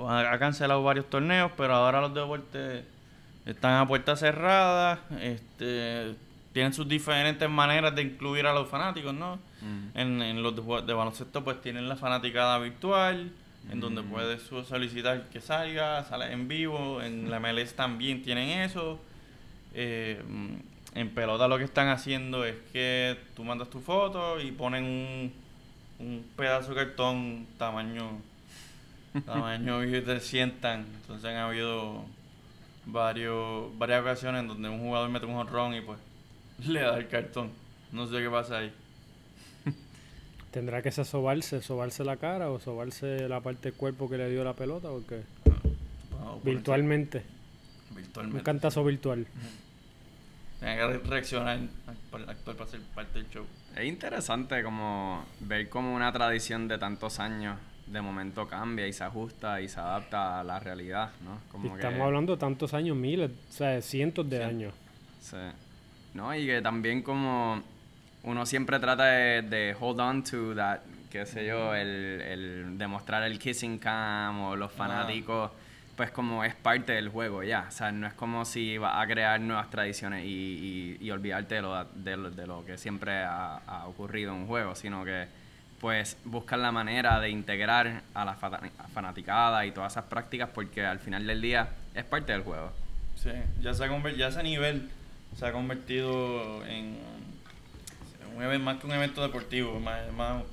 Ha, 0.07 0.31
ha 0.31 0.39
cancelado 0.39 0.83
varios 0.83 1.09
torneos, 1.09 1.51
pero 1.57 1.73
ahora 1.73 2.01
los 2.01 2.13
deportes 2.13 2.83
están 3.45 3.73
a 3.73 3.87
puerta 3.87 4.15
cerrada. 4.15 4.99
Este, 5.21 6.15
tienen 6.53 6.73
sus 6.73 6.87
diferentes 6.87 7.49
maneras 7.49 7.95
de 7.95 8.01
incluir 8.03 8.45
a 8.45 8.53
los 8.53 8.67
fanáticos, 8.67 9.13
¿no? 9.13 9.39
Mm. 9.61 9.97
En, 9.97 10.21
en 10.21 10.43
los 10.43 10.55
de, 10.55 10.93
baloncesto 10.93 11.43
pues 11.43 11.61
tienen 11.61 11.87
la 11.89 11.95
fanaticada 11.95 12.57
virtual, 12.59 13.31
en 13.71 13.79
donde 13.79 14.01
Mm. 14.01 14.09
puedes 14.09 14.41
solicitar 14.67 15.23
que 15.29 15.41
salga, 15.41 16.03
sale 16.05 16.31
en 16.31 16.47
vivo, 16.47 17.01
en 17.01 17.29
la 17.29 17.39
MLS 17.39 17.73
también 17.75 18.23
tienen 18.23 18.61
eso. 18.61 18.99
Eh, 19.73 20.21
mm, 20.27 20.55
en 20.95 21.09
pelota 21.09 21.47
lo 21.47 21.57
que 21.59 21.65
están 21.65 21.89
haciendo 21.89 22.45
es 22.45 22.55
que 22.73 23.15
tú 23.35 23.43
mandas 23.43 23.69
tu 23.69 23.79
foto 23.79 24.41
y 24.41 24.51
ponen 24.51 24.83
un, 24.83 25.33
un 25.99 26.25
pedazo 26.35 26.73
de 26.73 26.85
cartón 26.85 27.45
tamaño 27.57 28.19
tamaño 29.25 29.83
y 29.85 30.01
te 30.01 30.19
sientan. 30.19 30.85
Entonces 31.01 31.25
han 31.25 31.37
habido 31.37 32.03
varios 32.85 33.77
varias 33.77 34.01
ocasiones 34.01 34.41
en 34.41 34.47
donde 34.47 34.69
un 34.69 34.79
jugador 34.79 35.09
mete 35.09 35.25
un 35.25 35.35
honrón 35.35 35.75
y 35.75 35.81
pues 35.81 35.99
le 36.67 36.81
da 36.81 36.97
el 36.97 37.07
cartón. 37.07 37.51
No 37.91 38.07
sé 38.07 38.17
qué 38.19 38.29
pasa 38.29 38.59
ahí. 38.59 38.71
¿Tendrá 40.51 40.81
que 40.81 40.91
sobarse, 40.91 41.61
sobarse 41.61 42.03
la 42.03 42.17
cara 42.17 42.49
o 42.49 42.59
sobarse 42.59 43.27
la 43.29 43.39
parte 43.41 43.69
del 43.69 43.73
cuerpo 43.77 44.09
que 44.09 44.17
le 44.17 44.29
dio 44.29 44.43
la 44.43 44.53
pelota? 44.53 44.89
Porque 44.89 45.21
Vamos 46.11 46.39
a 46.39 46.43
poner- 46.43 46.55
virtualmente, 46.55 47.23
un 47.89 47.95
Virtualmente. 47.97 48.43
cantazo 48.43 48.83
virtual. 48.83 49.25
Tiene 50.59 50.75
que 50.75 50.87
re- 50.87 50.97
reaccionar, 50.99 51.59
actuar 52.27 52.55
para 52.57 52.69
ser 52.69 52.81
parte 52.93 53.19
del 53.19 53.29
show. 53.29 53.45
Es 53.75 53.85
interesante 53.85 54.61
como 54.63 55.23
ver 55.41 55.69
como 55.69 55.93
una 55.95 56.11
tradición 56.11 56.67
de 56.67 56.77
tantos 56.77 57.19
años 57.19 57.57
de 57.87 58.01
momento 58.01 58.47
cambia 58.47 58.87
y 58.87 58.93
se 58.93 59.03
ajusta 59.03 59.61
y 59.61 59.67
se 59.67 59.79
adapta 59.79 60.39
a 60.39 60.43
la 60.43 60.59
realidad, 60.59 61.09
¿no? 61.23 61.39
Que- 61.61 61.75
estamos 61.75 62.01
hablando 62.01 62.33
de 62.33 62.39
tantos 62.39 62.73
años, 62.73 62.95
miles, 62.95 63.31
o 63.31 63.51
sea, 63.53 63.81
cientos 63.81 64.29
de 64.29 64.37
Sí. 64.37 64.43
años. 64.43 64.73
Sí. 65.21 65.37
No, 66.13 66.33
y 66.35 66.45
que 66.45 66.61
también 66.61 67.01
como 67.01 67.61
uno 68.23 68.45
siempre 68.45 68.79
trata 68.79 69.05
de, 69.05 69.41
de 69.43 69.75
hold 69.79 69.99
on 70.01 70.23
to 70.23 70.53
that, 70.55 70.79
qué 71.09 71.25
sé 71.25 71.45
yo, 71.47 71.73
el, 71.73 72.21
el 72.21 72.77
demostrar 72.77 73.23
el 73.23 73.39
kissing 73.39 73.79
cam 73.79 74.39
o 74.41 74.55
los 74.55 74.71
fanáticos, 74.71 75.51
pues 75.99 76.11
como 76.11 76.45
es 76.45 76.55
parte 76.55 76.93
del 76.93 77.09
juego 77.09 77.43
ya. 77.43 77.65
O 77.67 77.71
sea, 77.71 77.91
no 77.91 78.07
es 78.07 78.13
como 78.13 78.45
si 78.45 78.77
vas 78.77 79.03
a 79.03 79.05
crear 79.05 79.41
nuevas 79.41 79.69
tradiciones 79.69 80.23
y, 80.23 80.97
y, 81.01 81.05
y 81.05 81.11
olvidarte 81.11 81.55
de 81.55 81.61
lo, 81.61 81.83
de, 81.83 82.15
lo, 82.15 82.31
de 82.31 82.47
lo 82.47 82.65
que 82.65 82.77
siempre 82.77 83.17
ha, 83.17 83.57
ha 83.67 83.85
ocurrido 83.85 84.31
en 84.31 84.43
un 84.43 84.47
juego, 84.47 84.75
sino 84.75 85.03
que 85.03 85.27
pues 85.81 86.15
buscar 86.23 86.57
la 86.59 86.71
manera 86.71 87.19
de 87.19 87.29
integrar 87.29 88.03
a 88.13 88.23
la 88.23 88.35
fanaticada 88.93 89.65
y 89.65 89.71
todas 89.71 89.91
esas 89.91 90.05
prácticas 90.05 90.49
porque 90.53 90.85
al 90.85 90.99
final 90.99 91.27
del 91.27 91.41
día 91.41 91.67
es 91.93 92.05
parte 92.05 92.31
del 92.31 92.43
juego. 92.43 92.71
Sí, 93.17 93.31
ya, 93.59 93.73
se 93.73 93.83
ha 93.83 94.11
ya 94.13 94.29
ese 94.29 94.41
nivel 94.41 94.89
se 95.37 95.47
ha 95.47 95.51
convertido 95.51 96.65
en 96.65 96.97
un 98.37 98.41
evento 98.41 98.63
más 98.63 98.77
que 98.77 98.87
un 98.87 98.93
evento 98.93 99.21
deportivo, 99.21 99.81
más, 99.81 100.09
más 100.13 100.43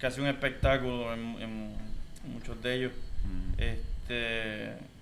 casi 0.00 0.20
un 0.20 0.26
espectáculo 0.26 1.14
en, 1.14 1.40
en 1.40 1.76
muchos 2.24 2.60
de 2.60 2.74
ellos. 2.74 2.92
Mm. 3.24 3.60
Este. 3.60 4.95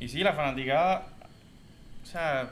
Y 0.00 0.08
sí, 0.08 0.24
la 0.24 0.32
fanaticada. 0.32 1.06
O 2.02 2.06
sea, 2.06 2.50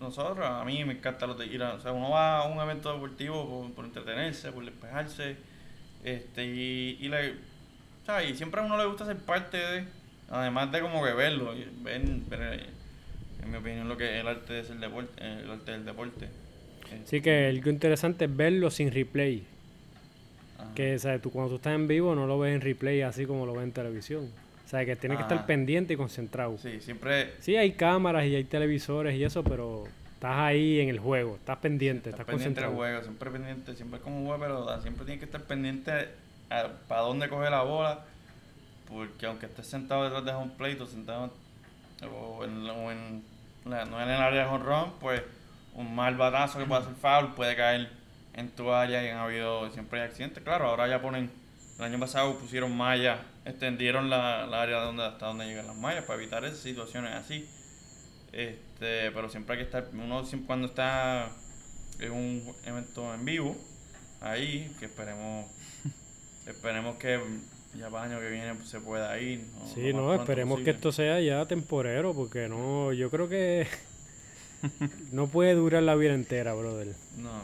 nosotros, 0.00 0.46
a 0.46 0.64
mí 0.64 0.84
me 0.84 0.94
encanta 0.94 1.26
lo 1.26 1.34
de 1.34 1.46
ir 1.46 1.62
a. 1.62 1.74
O 1.74 1.80
sea, 1.80 1.92
uno 1.92 2.10
va 2.10 2.38
a 2.38 2.48
un 2.48 2.60
evento 2.60 2.92
deportivo 2.92 3.46
por, 3.48 3.74
por 3.74 3.84
entretenerse, 3.84 4.52
por 4.52 4.64
despejarse. 4.64 5.36
Este, 6.04 6.44
y, 6.44 6.98
y, 7.00 7.08
le, 7.08 7.32
o 7.32 8.06
sea, 8.06 8.22
y 8.22 8.36
siempre 8.36 8.60
a 8.60 8.64
uno 8.64 8.78
le 8.78 8.86
gusta 8.86 9.04
ser 9.04 9.16
parte 9.18 9.56
de. 9.56 9.84
Además 10.30 10.72
de 10.72 10.80
como 10.80 11.04
que 11.04 11.12
verlo, 11.12 11.54
ver, 11.82 12.00
ver, 12.28 12.66
en 13.42 13.50
mi 13.50 13.58
opinión, 13.58 13.88
lo 13.88 13.96
que 13.96 14.14
es 14.14 14.20
el 14.20 14.28
arte 14.28 14.60
es 14.60 14.70
el 14.70 14.80
deporte, 14.80 15.22
el 15.22 15.50
arte 15.50 15.72
del 15.72 15.84
deporte. 15.84 16.28
Así 17.04 17.20
que 17.20 17.48
algo 17.48 17.70
interesante 17.70 18.24
es 18.24 18.34
verlo 18.34 18.70
sin 18.70 18.90
replay. 18.90 19.44
Ajá. 20.58 20.74
Que 20.74 20.94
o 20.94 20.98
sea, 20.98 21.18
tú, 21.18 21.30
cuando 21.30 21.50
tú 21.50 21.56
estás 21.56 21.74
en 21.74 21.88
vivo 21.88 22.14
no 22.14 22.26
lo 22.26 22.38
ves 22.38 22.54
en 22.54 22.60
replay 22.62 23.02
así 23.02 23.26
como 23.26 23.44
lo 23.44 23.52
ves 23.52 23.64
en 23.64 23.72
televisión. 23.72 24.43
O 24.74 24.76
sea, 24.76 24.84
que 24.84 24.96
tienes 24.96 25.18
que 25.18 25.22
Ajá. 25.24 25.34
estar 25.34 25.46
pendiente 25.46 25.94
y 25.94 25.96
concentrado. 25.96 26.58
Sí, 26.58 26.80
siempre 26.80 27.34
Sí, 27.38 27.54
hay 27.56 27.70
cámaras 27.74 28.24
y 28.24 28.34
hay 28.34 28.42
televisores 28.42 29.14
y 29.14 29.22
eso, 29.22 29.44
pero 29.44 29.84
estás 30.14 30.36
ahí 30.36 30.80
en 30.80 30.88
el 30.88 30.98
juego, 30.98 31.36
estás 31.36 31.58
pendiente, 31.58 32.10
Estás 32.10 32.22
estás 32.22 32.26
pendiente 32.26 32.60
del 32.60 32.70
concentrado. 32.70 32.74
juego, 32.74 33.02
siempre 33.04 33.30
pendiente, 33.30 33.76
siempre 33.76 34.00
como 34.00 34.24
juega 34.26 34.46
pelota, 34.48 34.82
siempre 34.82 35.04
tienes 35.04 35.20
que 35.20 35.26
estar 35.26 35.42
pendiente 35.42 36.08
para 36.88 37.02
dónde 37.02 37.28
coge 37.28 37.50
la 37.50 37.62
bola, 37.62 38.00
porque 38.90 39.26
aunque 39.26 39.46
estés 39.46 39.64
sentado 39.68 40.02
detrás 40.02 40.24
de 40.24 40.32
home 40.32 40.50
plate 40.58 40.82
o 40.82 40.86
sentado 40.88 41.30
o 42.12 42.44
en, 42.44 42.68
o 42.68 42.90
en 42.90 43.22
la- 43.66 43.84
no 43.84 44.02
en 44.02 44.08
el 44.08 44.20
área 44.20 44.50
de 44.50 44.58
run, 44.58 44.90
pues 45.00 45.22
un 45.76 45.94
mal 45.94 46.16
batazo 46.16 46.58
que 46.58 46.64
puede 46.64 46.82
hacer 46.82 46.94
foul 46.96 47.32
puede 47.34 47.54
caer 47.54 47.88
en 48.34 48.48
tu 48.50 48.72
área 48.72 49.04
y 49.04 49.08
han 49.08 49.18
habido, 49.18 49.70
siempre 49.70 50.00
hay 50.00 50.08
accidentes. 50.08 50.42
Claro, 50.42 50.66
ahora 50.66 50.88
ya 50.88 51.00
ponen, 51.00 51.30
el 51.78 51.84
año 51.84 51.98
pasado 51.98 52.38
pusieron 52.38 52.76
mallas, 52.76 53.20
extendieron 53.44 54.08
la, 54.08 54.46
la 54.46 54.62
área 54.62 54.80
donde, 54.80 55.04
hasta 55.04 55.26
donde 55.26 55.46
llegan 55.46 55.66
las 55.66 55.76
mallas 55.76 56.04
para 56.04 56.20
evitar 56.20 56.44
esas 56.44 56.58
situaciones 56.58 57.12
así. 57.14 57.48
Este, 58.32 59.10
pero 59.12 59.28
siempre 59.28 59.54
hay 59.54 59.58
que 59.60 59.64
estar, 59.64 59.88
uno 59.92 60.24
siempre 60.24 60.46
cuando 60.46 60.66
está 60.66 61.30
en 62.00 62.12
un 62.12 62.54
evento 62.64 63.14
en 63.14 63.24
vivo, 63.24 63.56
ahí, 64.20 64.74
que 64.78 64.86
esperemos, 64.86 65.46
esperemos 66.46 66.96
que 66.96 67.20
ya 67.78 67.90
para 67.90 68.06
el 68.06 68.12
año 68.12 68.20
que 68.20 68.30
viene 68.30 68.54
pues, 68.54 68.68
se 68.68 68.80
pueda 68.80 69.18
ir. 69.20 69.44
Sí, 69.74 69.92
no, 69.92 70.14
esperemos 70.14 70.60
que 70.60 70.70
esto 70.70 70.92
sea 70.92 71.20
ya 71.20 71.46
temporero, 71.46 72.14
porque 72.14 72.48
no, 72.48 72.92
yo 72.92 73.10
creo 73.10 73.28
que 73.28 73.66
no 75.12 75.28
puede 75.28 75.54
durar 75.54 75.82
la 75.82 75.94
vida 75.94 76.14
entera, 76.14 76.54
brother. 76.54 76.94
No, 77.16 77.42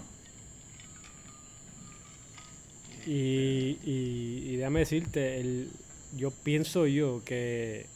Y, 3.07 3.79
y, 3.85 4.45
y 4.51 4.57
déjame 4.57 4.81
decirte, 4.81 5.41
el, 5.41 5.71
yo 6.17 6.31
pienso 6.31 6.87
yo 6.87 7.23
que, 7.25 7.87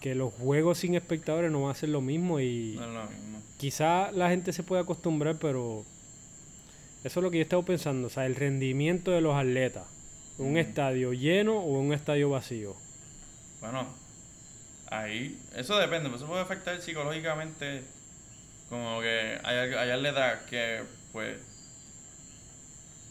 que 0.00 0.14
los 0.14 0.32
juegos 0.34 0.78
sin 0.78 0.94
espectadores 0.94 1.50
no 1.50 1.62
van 1.62 1.70
a 1.72 1.74
ser 1.74 1.88
lo 1.90 2.00
mismo 2.00 2.40
y 2.40 2.74
no 2.78 2.86
lo 2.86 3.04
mismo. 3.10 3.42
quizá 3.58 4.10
la 4.12 4.28
gente 4.30 4.52
se 4.52 4.62
puede 4.62 4.82
acostumbrar, 4.82 5.36
pero 5.38 5.84
eso 7.04 7.20
es 7.20 7.24
lo 7.24 7.30
que 7.30 7.38
yo 7.38 7.42
he 7.42 7.44
estado 7.44 7.64
pensando, 7.64 8.08
o 8.08 8.10
sea, 8.10 8.26
el 8.26 8.34
rendimiento 8.34 9.10
de 9.10 9.20
los 9.20 9.34
atletas, 9.34 9.84
un 10.38 10.54
Mm. 10.54 10.58
estadio 10.58 11.12
lleno 11.12 11.58
o 11.58 11.78
un 11.80 11.92
estadio 11.92 12.30
vacío. 12.30 12.74
Bueno, 13.60 13.86
ahí, 14.88 15.38
eso 15.56 15.76
depende, 15.78 16.04
pero 16.08 16.16
eso 16.16 16.26
puede 16.26 16.42
afectar 16.42 16.80
psicológicamente. 16.80 17.82
Como 18.68 19.00
que 19.00 19.38
hay, 19.44 19.56
hay 19.74 19.90
atletas 19.90 20.42
que, 20.48 20.80
pues, 21.12 21.38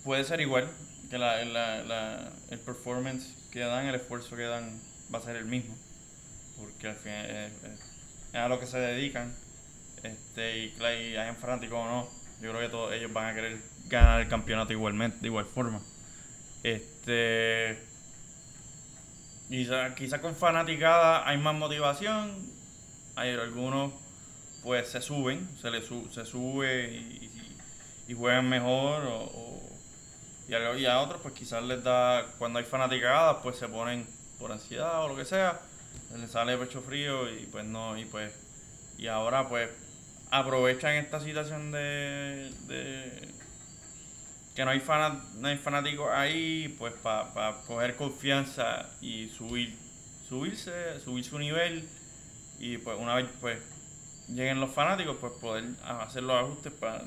puede 0.04 0.24
ser 0.24 0.42
igual, 0.42 0.70
que 1.10 1.18
la, 1.18 1.44
la, 1.46 1.84
la- 1.84 2.34
el 2.50 2.60
performance 2.60 3.34
que 3.52 3.60
dan, 3.60 3.86
el 3.88 3.96
esfuerzo 3.96 4.36
que 4.36 4.44
dan, 4.44 4.80
va 5.14 5.20
a 5.20 5.22
ser 5.22 5.36
el 5.36 5.46
mismo. 5.46 5.76
Porque 6.60 6.88
al 6.88 6.96
fin 6.96 7.12
es, 7.12 7.52
es- 7.64 7.80
es 8.34 8.36
a 8.36 8.48
lo 8.48 8.60
que 8.60 8.68
se 8.68 8.78
dedican. 8.80 9.34
Este, 10.04 10.60
y, 10.66 10.70
claro, 10.72 10.96
y 11.00 11.16
hayan 11.18 11.36
fanáticos 11.38 11.78
o 11.80 11.86
no, 11.86 12.10
yo 12.42 12.50
creo 12.52 12.62
que 12.62 12.70
todos 12.70 12.94
ellos 12.94 13.12
van 13.14 13.28
a 13.28 13.36
querer 13.36 13.58
ganar 13.88 14.22
el 14.22 14.28
campeonato 14.28 14.74
igualmente, 14.74 15.18
de 15.22 15.28
igual 15.28 15.46
forma. 15.46 15.82
Este. 16.64 17.78
Quizá, 19.50 19.94
quizá 19.96 20.22
con 20.22 20.36
fanaticada 20.36 21.28
hay 21.28 21.38
más 21.38 21.54
motivación. 21.56 22.50
Hay 23.16 23.32
algunos 23.32 23.92
pues 24.64 24.88
se 24.90 25.02
suben, 25.02 25.50
se 25.60 25.70
le 25.72 25.82
su- 25.82 26.08
se 26.12 26.24
sube 26.26 26.92
y, 26.92 27.30
y- 28.08 28.14
juegan 28.14 28.48
mejor 28.48 29.04
o- 29.08 29.32
y, 30.52 30.54
a, 30.54 30.78
y 30.78 30.86
a 30.86 31.00
otros 31.00 31.22
pues 31.22 31.34
quizás 31.34 31.64
les 31.64 31.82
da 31.82 32.26
cuando 32.38 32.60
hay 32.60 32.66
fanaticadas 32.66 33.38
pues 33.42 33.56
se 33.56 33.70
ponen 33.70 34.06
por 34.38 34.52
ansiedad 34.52 35.04
o 35.06 35.08
lo 35.08 35.16
que 35.16 35.24
sea, 35.24 35.62
les 36.18 36.30
sale 36.30 36.58
pecho 36.58 36.82
frío 36.82 37.32
y 37.32 37.46
pues 37.46 37.64
no 37.64 37.98
y 37.98 38.04
pues 38.04 38.34
y 38.98 39.08
ahora 39.08 39.48
pues 39.48 39.70
aprovechan 40.30 40.96
esta 40.96 41.22
situación 41.22 41.72
de, 41.72 42.54
de 42.68 43.30
que 44.54 44.66
no 44.66 44.72
hay 44.72 44.84
no 45.36 45.48
hay 45.48 45.58
fanáticos 45.58 46.10
ahí 46.12 46.76
pues 46.78 46.94
para 46.96 47.62
coger 47.66 47.96
confianza 47.96 48.90
y 49.00 49.30
subir 49.30 49.78
subirse 50.28 51.00
subir 51.00 51.24
su 51.24 51.40
nivel 51.40 51.88
y 52.60 52.78
pues 52.78 52.98
una 53.00 53.16
vez 53.16 53.30
pues 53.40 53.58
lleguen 54.28 54.60
los 54.60 54.72
fanáticos 54.72 55.16
pues 55.22 55.32
poder 55.34 55.64
hacer 55.84 56.24
los 56.24 56.36
ajustes 56.44 56.74
para 56.74 57.04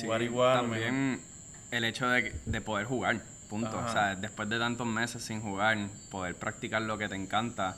jugar 0.00 0.22
igual. 0.22 0.60
También 0.60 1.35
el 1.76 1.84
hecho 1.84 2.08
de, 2.08 2.32
de 2.44 2.60
poder 2.60 2.86
jugar, 2.86 3.22
punto. 3.48 3.78
O 3.78 3.92
sea, 3.92 4.16
después 4.16 4.48
de 4.48 4.58
tantos 4.58 4.86
meses 4.86 5.22
sin 5.22 5.40
jugar, 5.40 5.78
poder 6.10 6.34
practicar 6.34 6.82
lo 6.82 6.98
que 6.98 7.08
te 7.08 7.14
encanta 7.14 7.76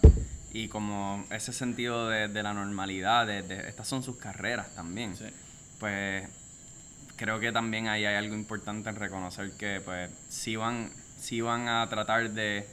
y 0.52 0.69
como 0.69 1.25
ese 1.31 1.52
sentido 1.52 2.09
de, 2.09 2.28
de 2.28 2.43
la 2.43 2.55
normalidad, 2.55 3.26
de, 3.26 3.43
de, 3.43 3.69
estas 3.69 3.87
son 3.87 4.02
sus 4.02 4.17
carreras 4.17 4.75
también. 4.75 5.14
Pues 5.78 6.28
creo 7.17 7.38
que 7.40 7.52
también 7.52 7.88
ahí 7.88 8.05
hay 8.05 8.17
algo 8.17 8.35
importante 8.35 8.88
en 8.88 8.97
reconocer 8.97 9.52
que 9.52 9.81
pues 9.85 10.11
sí 10.28 10.57
van, 10.57 10.90
sí 11.19 11.40
van 11.40 11.69
a 11.69 11.87
tratar 11.88 12.31
de 12.31 12.67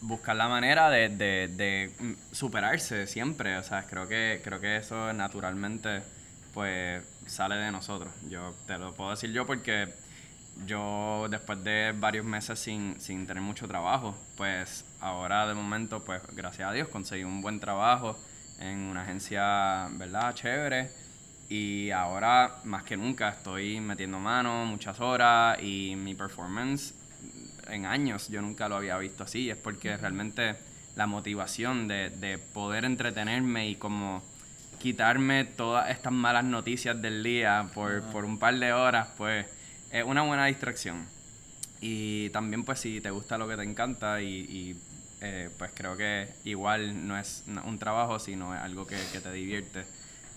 buscar 0.00 0.36
la 0.36 0.48
manera 0.48 0.90
de, 0.90 1.08
de, 1.08 1.48
de, 1.48 2.16
superarse 2.32 3.06
siempre. 3.06 3.56
O 3.58 3.62
sea, 3.62 3.86
creo 3.86 4.08
que, 4.08 4.40
creo 4.42 4.60
que 4.60 4.76
eso 4.76 5.12
naturalmente 5.12 6.02
pues 6.52 7.02
sale 7.26 7.56
de 7.56 7.70
nosotros. 7.70 8.12
Yo 8.28 8.54
te 8.66 8.78
lo 8.78 8.94
puedo 8.94 9.10
decir 9.10 9.30
yo 9.32 9.46
porque 9.46 9.92
yo 10.64 11.26
después 11.28 11.62
de 11.62 11.92
varios 11.96 12.24
meses 12.24 12.58
sin, 12.58 12.98
sin 13.00 13.26
tener 13.26 13.42
mucho 13.42 13.68
trabajo, 13.68 14.16
pues 14.36 14.84
ahora 15.00 15.46
de 15.46 15.54
momento, 15.54 16.02
pues 16.04 16.22
gracias 16.32 16.70
a 16.70 16.72
Dios 16.72 16.88
conseguí 16.88 17.24
un 17.24 17.42
buen 17.42 17.60
trabajo 17.60 18.18
en 18.58 18.78
una 18.78 19.02
agencia, 19.02 19.88
¿verdad? 19.92 20.34
Chévere. 20.34 20.90
Y 21.48 21.90
ahora 21.90 22.56
más 22.64 22.82
que 22.82 22.96
nunca 22.96 23.28
estoy 23.28 23.80
metiendo 23.80 24.18
mano 24.18 24.64
muchas 24.64 24.98
horas 25.00 25.62
y 25.62 25.94
mi 25.96 26.14
performance 26.14 26.94
en 27.68 27.86
años 27.86 28.28
yo 28.28 28.42
nunca 28.42 28.68
lo 28.68 28.76
había 28.76 28.96
visto 28.98 29.24
así. 29.24 29.50
Es 29.50 29.56
porque 29.56 29.96
realmente 29.96 30.56
la 30.96 31.06
motivación 31.06 31.86
de, 31.86 32.10
de 32.10 32.38
poder 32.38 32.84
entretenerme 32.84 33.68
y 33.68 33.76
como 33.76 34.22
quitarme 34.80 35.44
todas 35.44 35.90
estas 35.90 36.12
malas 36.12 36.44
noticias 36.44 37.00
del 37.00 37.22
día 37.22 37.68
por, 37.74 38.02
por 38.04 38.24
un 38.24 38.38
par 38.38 38.58
de 38.58 38.72
horas, 38.72 39.08
pues 39.16 39.46
es 39.98 40.04
una 40.04 40.22
buena 40.22 40.46
distracción. 40.46 41.06
Y 41.80 42.28
también 42.30 42.64
pues 42.64 42.80
si 42.80 43.00
te 43.00 43.10
gusta 43.10 43.38
lo 43.38 43.48
que 43.48 43.56
te 43.56 43.62
encanta 43.62 44.20
y, 44.20 44.76
eh, 45.22 45.48
pues 45.56 45.70
creo 45.74 45.96
que 45.96 46.28
igual 46.44 47.08
no 47.08 47.18
es 47.18 47.44
un 47.64 47.78
trabajo, 47.78 48.18
sino 48.18 48.54
es 48.54 48.60
algo 48.60 48.86
que, 48.86 48.96
te 48.96 49.32
divierte. 49.32 49.84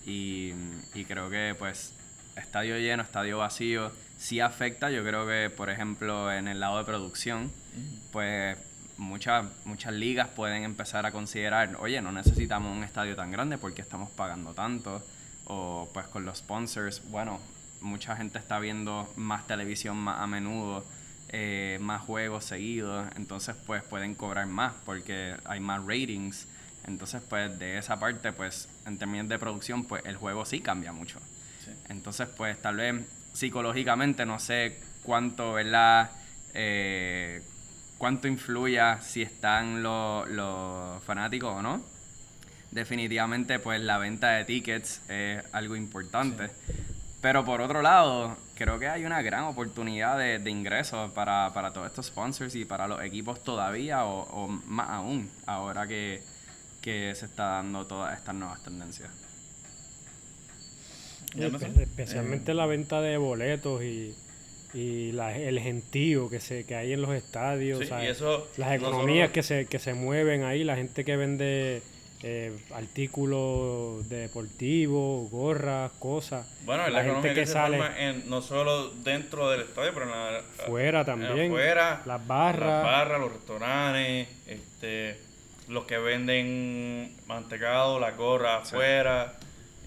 Y, 0.06 0.52
y, 0.94 1.04
creo 1.04 1.28
que 1.28 1.54
pues 1.58 1.92
estadio 2.36 2.78
lleno, 2.78 3.02
estadio 3.02 3.38
vacío, 3.38 3.92
sí 4.18 4.40
afecta, 4.40 4.90
yo 4.90 5.04
creo 5.04 5.26
que 5.26 5.50
por 5.54 5.68
ejemplo 5.68 6.32
en 6.32 6.48
el 6.48 6.58
lado 6.58 6.78
de 6.78 6.84
producción, 6.84 7.52
pues 8.12 8.56
muchas, 8.96 9.46
muchas 9.66 9.92
ligas 9.92 10.28
pueden 10.28 10.64
empezar 10.64 11.04
a 11.04 11.12
considerar, 11.12 11.76
oye, 11.80 12.00
no 12.00 12.12
necesitamos 12.12 12.74
un 12.74 12.82
estadio 12.82 13.14
tan 13.14 13.30
grande 13.30 13.58
porque 13.58 13.82
estamos 13.82 14.10
pagando 14.10 14.54
tanto, 14.54 15.02
o 15.44 15.90
pues 15.92 16.06
con 16.06 16.24
los 16.24 16.38
sponsors, 16.38 17.02
bueno, 17.10 17.40
mucha 17.80 18.16
gente 18.16 18.38
está 18.38 18.58
viendo 18.58 19.12
más 19.16 19.46
televisión 19.46 19.96
más 19.96 20.20
a 20.20 20.26
menudo, 20.26 20.84
eh, 21.28 21.78
más 21.80 22.02
juegos 22.02 22.44
seguidos, 22.44 23.06
entonces 23.16 23.54
pues 23.66 23.82
pueden 23.84 24.14
cobrar 24.14 24.46
más 24.46 24.72
porque 24.84 25.36
hay 25.44 25.60
más 25.60 25.80
ratings. 25.80 26.46
Entonces 26.86 27.22
pues 27.28 27.58
de 27.58 27.78
esa 27.78 28.00
parte 28.00 28.32
pues 28.32 28.68
en 28.86 28.98
términos 28.98 29.28
de 29.28 29.38
producción 29.38 29.84
pues 29.84 30.04
el 30.06 30.16
juego 30.16 30.44
sí 30.44 30.60
cambia 30.60 30.92
mucho. 30.92 31.18
Entonces 31.88 32.28
pues 32.36 32.60
tal 32.60 32.76
vez 32.76 33.04
psicológicamente 33.32 34.26
no 34.26 34.38
sé 34.38 34.78
cuánto, 35.02 35.52
¿verdad? 35.52 36.10
Eh, 36.52 37.42
cuánto 37.96 38.26
influya 38.26 39.00
si 39.00 39.22
están 39.22 39.82
los, 39.82 40.28
los 40.28 41.02
fanáticos 41.04 41.54
o 41.54 41.62
no. 41.62 41.84
Definitivamente 42.70 43.58
pues 43.58 43.80
la 43.80 43.98
venta 43.98 44.30
de 44.30 44.44
tickets 44.44 45.00
es 45.08 45.44
algo 45.52 45.76
importante. 45.76 46.50
Pero 47.20 47.44
por 47.44 47.60
otro 47.60 47.82
lado, 47.82 48.36
creo 48.54 48.78
que 48.78 48.88
hay 48.88 49.04
una 49.04 49.20
gran 49.20 49.44
oportunidad 49.44 50.18
de, 50.18 50.38
de 50.38 50.50
ingresos 50.50 51.10
para, 51.12 51.50
para, 51.52 51.72
todos 51.72 51.86
estos 51.86 52.06
sponsors 52.06 52.54
y 52.54 52.64
para 52.64 52.88
los 52.88 53.02
equipos 53.02 53.42
todavía, 53.44 54.06
o, 54.06 54.48
más 54.48 54.88
aún, 54.88 55.30
ahora 55.46 55.86
que, 55.86 56.22
que, 56.80 57.14
se 57.14 57.26
está 57.26 57.44
dando 57.44 57.86
todas 57.86 58.18
estas 58.18 58.34
nuevas 58.34 58.62
tendencias. 58.62 59.10
Especialmente 61.36 62.54
la 62.54 62.66
venta 62.66 63.00
de 63.02 63.16
boletos 63.18 63.82
y, 63.84 64.14
y 64.74 65.12
la, 65.12 65.36
el 65.36 65.60
gentío 65.60 66.28
que 66.28 66.40
se 66.40 66.64
que 66.64 66.74
hay 66.74 66.92
en 66.92 67.02
los 67.02 67.10
estadios, 67.10 67.88
las 68.56 68.74
economías 68.74 69.30
que, 69.30 69.42
se, 69.42 69.66
que 69.66 69.78
se 69.78 69.94
mueven 69.94 70.42
ahí, 70.44 70.64
la 70.64 70.76
gente 70.76 71.04
que 71.04 71.16
vende 71.16 71.82
eh, 72.22 72.54
artículos 72.74 74.06
deportivos, 74.10 75.30
gorras, 75.30 75.90
cosas. 75.98 76.46
Bueno, 76.64 76.86
la, 76.90 77.02
gente 77.02 77.32
que, 77.32 77.46
sale 77.46 77.80
en, 77.98 78.28
no 78.28 78.42
solo 78.42 78.90
dentro 78.90 79.50
del 79.50 79.62
estadio, 79.62 79.92
pero 79.94 80.04
en 80.04 80.10
la, 80.10 80.42
fuera 80.66 81.02
también. 81.02 81.50
Fuera, 81.50 82.02
las 82.04 82.26
barras, 82.26 82.68
las 82.68 82.82
barras, 82.82 83.20
los 83.20 83.32
restaurantes, 83.32 84.28
este, 84.46 85.18
los 85.68 85.84
que 85.86 85.96
venden 85.96 87.16
mantecado, 87.26 87.98
la 87.98 88.10
gorra 88.10 88.58
afuera, 88.58 89.32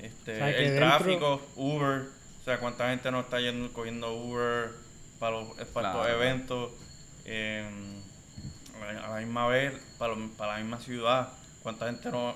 este, 0.02 0.66
el 0.66 0.76
tráfico, 0.76 1.40
Uber, 1.56 2.08
o 2.42 2.44
sea, 2.44 2.58
cuánta 2.58 2.90
gente 2.90 3.12
no 3.12 3.20
está 3.20 3.40
yendo 3.42 3.72
cogiendo 3.74 4.12
Uber 4.12 4.72
para 5.20 5.40
los, 5.40 5.50
para 5.68 5.94
los 5.94 6.10
eventos, 6.10 6.72
eh, 7.26 7.64
a 9.06 9.10
la 9.10 9.20
misma 9.20 9.46
vez, 9.48 9.72
para, 10.00 10.16
para 10.36 10.54
la 10.54 10.60
misma 10.60 10.80
ciudad 10.80 11.30
cuánta 11.64 11.86
gente 11.88 12.12
no 12.12 12.36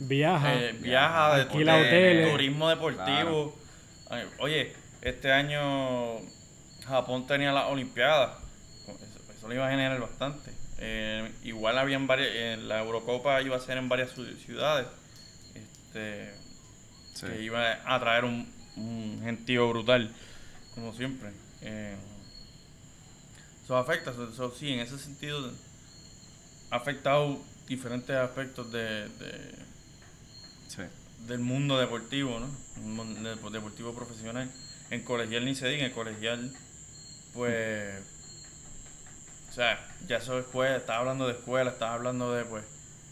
viaja, 0.00 0.54
eh, 0.54 0.72
viaja 0.72 1.38
de, 1.38 2.26
turismo 2.30 2.68
deportivo. 2.68 3.56
Oye, 4.38 4.74
este 5.00 5.32
año 5.32 6.18
Japón 6.86 7.26
tenía 7.26 7.52
las 7.52 7.66
Olimpiadas, 7.66 8.36
eso, 8.82 9.32
eso 9.36 9.48
le 9.48 9.54
iba 9.54 9.66
a 9.66 9.70
generar 9.70 10.00
bastante. 10.00 10.50
Eh, 10.78 11.30
igual 11.44 11.78
habían 11.78 12.06
varias, 12.06 12.28
eh, 12.32 12.56
la 12.60 12.80
Eurocopa 12.80 13.40
iba 13.42 13.56
a 13.56 13.60
ser 13.60 13.78
en 13.78 13.88
varias 13.88 14.10
ciudades, 14.44 14.86
este, 15.54 16.32
que 17.20 17.42
iba 17.42 17.78
a 17.84 18.00
traer 18.00 18.24
un, 18.24 18.52
un 18.76 19.20
gentío 19.22 19.68
brutal, 19.68 20.12
como 20.74 20.92
siempre. 20.92 21.30
eso 23.64 23.76
afecta, 23.76 24.10
eso 24.10 24.54
sí, 24.56 24.72
en 24.72 24.80
ese 24.80 24.98
sentido 24.98 25.52
ha 26.70 26.76
afectado 26.76 27.38
diferentes 27.68 28.16
aspectos 28.16 28.72
de, 28.72 29.08
del 31.26 31.40
mundo 31.40 31.78
deportivo, 31.78 32.40
¿no? 32.40 33.50
deportivo 33.50 33.94
profesional. 33.94 34.50
En 34.90 35.04
colegial 35.04 35.44
ni 35.44 35.54
se 35.54 35.68
diga, 35.68 35.84
en 35.84 35.92
colegial, 35.92 36.50
pues, 37.34 38.00
o 39.50 39.52
sea, 39.52 39.86
ya 40.06 40.16
eso 40.16 40.38
escuela, 40.38 40.76
estaba 40.76 41.00
hablando 41.00 41.26
de 41.26 41.34
escuela, 41.34 41.70
estaba 41.70 41.94
hablando 41.94 42.32
de, 42.32 42.44
pues, 42.44 42.64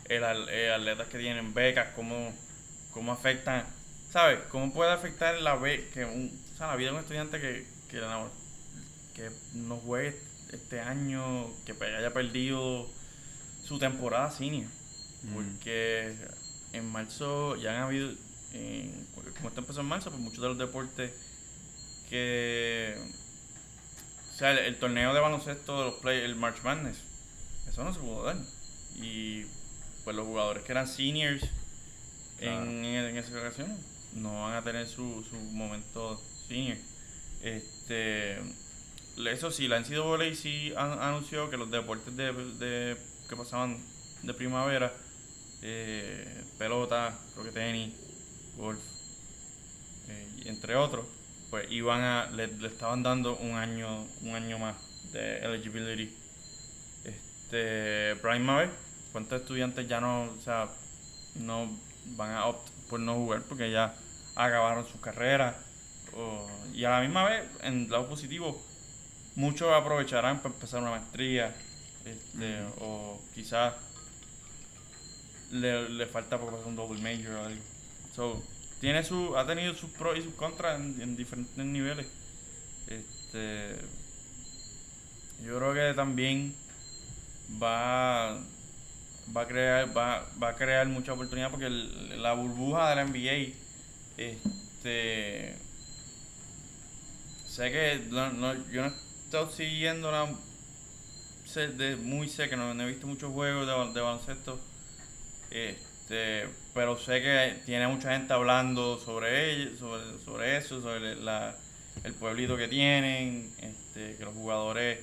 el, 0.06 0.24
atletas 0.24 1.08
que 1.08 1.18
tienen 1.18 1.52
becas, 1.52 1.88
cómo, 1.94 2.32
cómo 2.92 3.12
afectan, 3.12 3.66
¿sabes? 4.10 4.38
¿Cómo 4.48 4.72
puede 4.72 4.92
afectar 4.92 5.34
la, 5.40 5.60
que 5.92 6.04
un, 6.06 6.40
o 6.54 6.56
sea, 6.56 6.68
la 6.68 6.76
vida 6.76 6.88
de 6.88 6.94
un 6.94 7.00
estudiante 7.00 7.40
que, 7.40 7.66
que, 7.90 8.00
que 9.14 9.30
no 9.54 9.76
juegue 9.76 10.18
este 10.52 10.80
año, 10.80 11.50
que 11.66 11.72
haya 11.84 12.12
perdido 12.14 12.88
su 13.66 13.78
temporada 13.78 14.30
senior. 14.30 14.70
Porque 15.34 16.14
en 16.72 16.86
marzo 16.86 17.56
ya 17.56 17.76
han 17.76 17.82
habido, 17.82 18.12
como 19.36 19.48
esto 19.48 19.60
empezó 19.60 19.80
en 19.80 19.86
marzo, 19.86 20.10
pues 20.10 20.22
muchos 20.22 20.40
de 20.40 20.48
los 20.48 20.58
deportes 20.58 21.12
que. 22.08 22.96
O 24.32 24.38
sea, 24.38 24.52
el, 24.52 24.78
torneo 24.78 25.14
de 25.14 25.20
baloncesto 25.20 25.78
de 25.78 25.84
los 25.86 25.94
play, 26.00 26.22
el 26.22 26.36
March 26.36 26.62
Madness, 26.62 26.98
eso 27.68 27.82
no 27.82 27.92
se 27.92 28.00
pudo 28.00 28.24
dar. 28.24 28.36
Y 28.94 29.44
pues 30.04 30.14
los 30.14 30.26
jugadores 30.26 30.62
que 30.62 30.72
eran 30.72 30.86
seniors 30.86 31.42
en, 32.38 32.84
en, 32.84 33.16
esa 33.16 33.36
ocasión 33.38 33.76
no 34.14 34.42
van 34.42 34.54
a 34.54 34.62
tener 34.62 34.86
su, 34.86 35.24
su 35.28 35.36
momento 35.36 36.22
senior. 36.46 36.76
Este, 37.42 38.38
eso 39.16 39.50
sí, 39.50 39.68
la 39.68 39.80
NCAA 39.80 40.34
sí 40.34 40.74
anunció 40.76 41.48
que 41.48 41.56
los 41.56 41.70
deportes 41.70 42.14
de 42.16 42.96
que 43.28 43.36
pasaban 43.36 43.78
de 44.22 44.34
primavera, 44.34 44.92
eh, 45.62 46.44
pelota, 46.58 47.18
creo 47.32 47.44
que 47.44 47.52
tenis, 47.52 47.94
golf, 48.56 48.80
eh, 50.08 50.42
entre 50.46 50.76
otros, 50.76 51.06
pues 51.50 51.70
iban 51.70 52.02
a, 52.02 52.30
le, 52.30 52.44
estaban 52.66 53.02
dando 53.02 53.36
un 53.36 53.52
año, 53.52 54.06
un 54.22 54.34
año 54.34 54.58
más 54.58 54.76
de 55.12 55.38
eligibility. 55.38 56.14
Este, 57.04 58.14
Mave, 58.22 58.70
¿cuántos 59.12 59.40
estudiantes 59.40 59.88
ya 59.88 60.00
no, 60.00 60.24
o 60.24 60.40
sea, 60.42 60.68
no 61.36 61.68
van 62.16 62.32
a 62.32 62.46
opt 62.46 62.68
por 62.88 63.00
no 63.00 63.14
jugar 63.14 63.42
porque 63.42 63.70
ya 63.70 63.94
acabaron 64.34 64.86
su 64.86 65.00
carrera? 65.00 65.62
y 66.72 66.84
a 66.84 66.90
la 66.90 67.00
misma 67.00 67.24
vez, 67.24 67.44
en 67.62 67.84
el 67.84 67.90
lado 67.90 68.08
positivo, 68.08 68.58
muchos 69.34 69.70
aprovecharán 69.72 70.38
para 70.38 70.54
empezar 70.54 70.80
una 70.80 70.92
maestría, 70.92 71.54
este, 72.06 72.62
o 72.80 73.20
quizás 73.34 73.74
le, 75.52 75.88
le 75.88 76.06
falta 76.06 76.38
por 76.38 76.50
pasar 76.52 76.66
un 76.66 76.76
double 76.76 77.00
major 77.00 77.34
o 77.36 77.44
algo. 77.44 77.62
So, 78.14 78.42
tiene 78.80 79.02
su, 79.04 79.36
ha 79.36 79.46
tenido 79.46 79.74
sus 79.74 79.90
pros 79.90 80.18
y 80.18 80.22
sus 80.22 80.34
contras 80.34 80.80
en, 80.80 81.00
en 81.00 81.16
diferentes 81.16 81.64
niveles. 81.64 82.06
Este, 82.88 83.76
yo 85.44 85.56
creo 85.58 85.74
que 85.74 85.94
también 85.94 86.54
va 87.62 88.38
va 89.36 89.42
a 89.42 89.46
crear 89.46 89.96
va, 89.96 90.24
va 90.42 90.48
a 90.50 90.54
crear 90.56 90.86
mucha 90.88 91.12
oportunidad 91.12 91.50
porque 91.50 91.68
la 91.68 92.32
burbuja 92.34 92.90
de 92.90 92.96
la 92.96 93.02
NBA 93.02 93.54
este 94.16 95.56
sé 97.48 97.70
que 97.70 98.06
no, 98.10 98.30
no- 98.32 98.54
yo 98.70 98.82
no 98.82 98.88
he 98.88 98.92
estado 99.24 99.50
siguiéndola 99.50 100.28
sé 101.46 101.68
de, 101.68 101.96
muy 101.96 102.28
sé 102.28 102.48
que 102.48 102.56
no, 102.56 102.74
no 102.74 102.82
he 102.82 102.86
visto 102.86 103.06
muchos 103.06 103.32
juegos 103.32 103.66
de, 103.66 103.92
de 103.94 104.00
baloncesto 104.00 104.60
este 105.50 106.48
pero 106.74 106.96
sé 106.98 107.20
que 107.22 107.62
tiene 107.64 107.86
mucha 107.88 108.12
gente 108.12 108.32
hablando 108.32 108.98
sobre 108.98 109.52
ello, 109.52 109.76
sobre, 109.78 110.24
sobre 110.24 110.56
eso 110.56 110.80
sobre 110.82 111.16
la, 111.16 111.56
el 112.04 112.14
pueblito 112.14 112.56
que 112.56 112.68
tienen 112.68 113.52
este 113.58 114.16
que 114.16 114.24
los 114.24 114.34
jugadores 114.34 114.98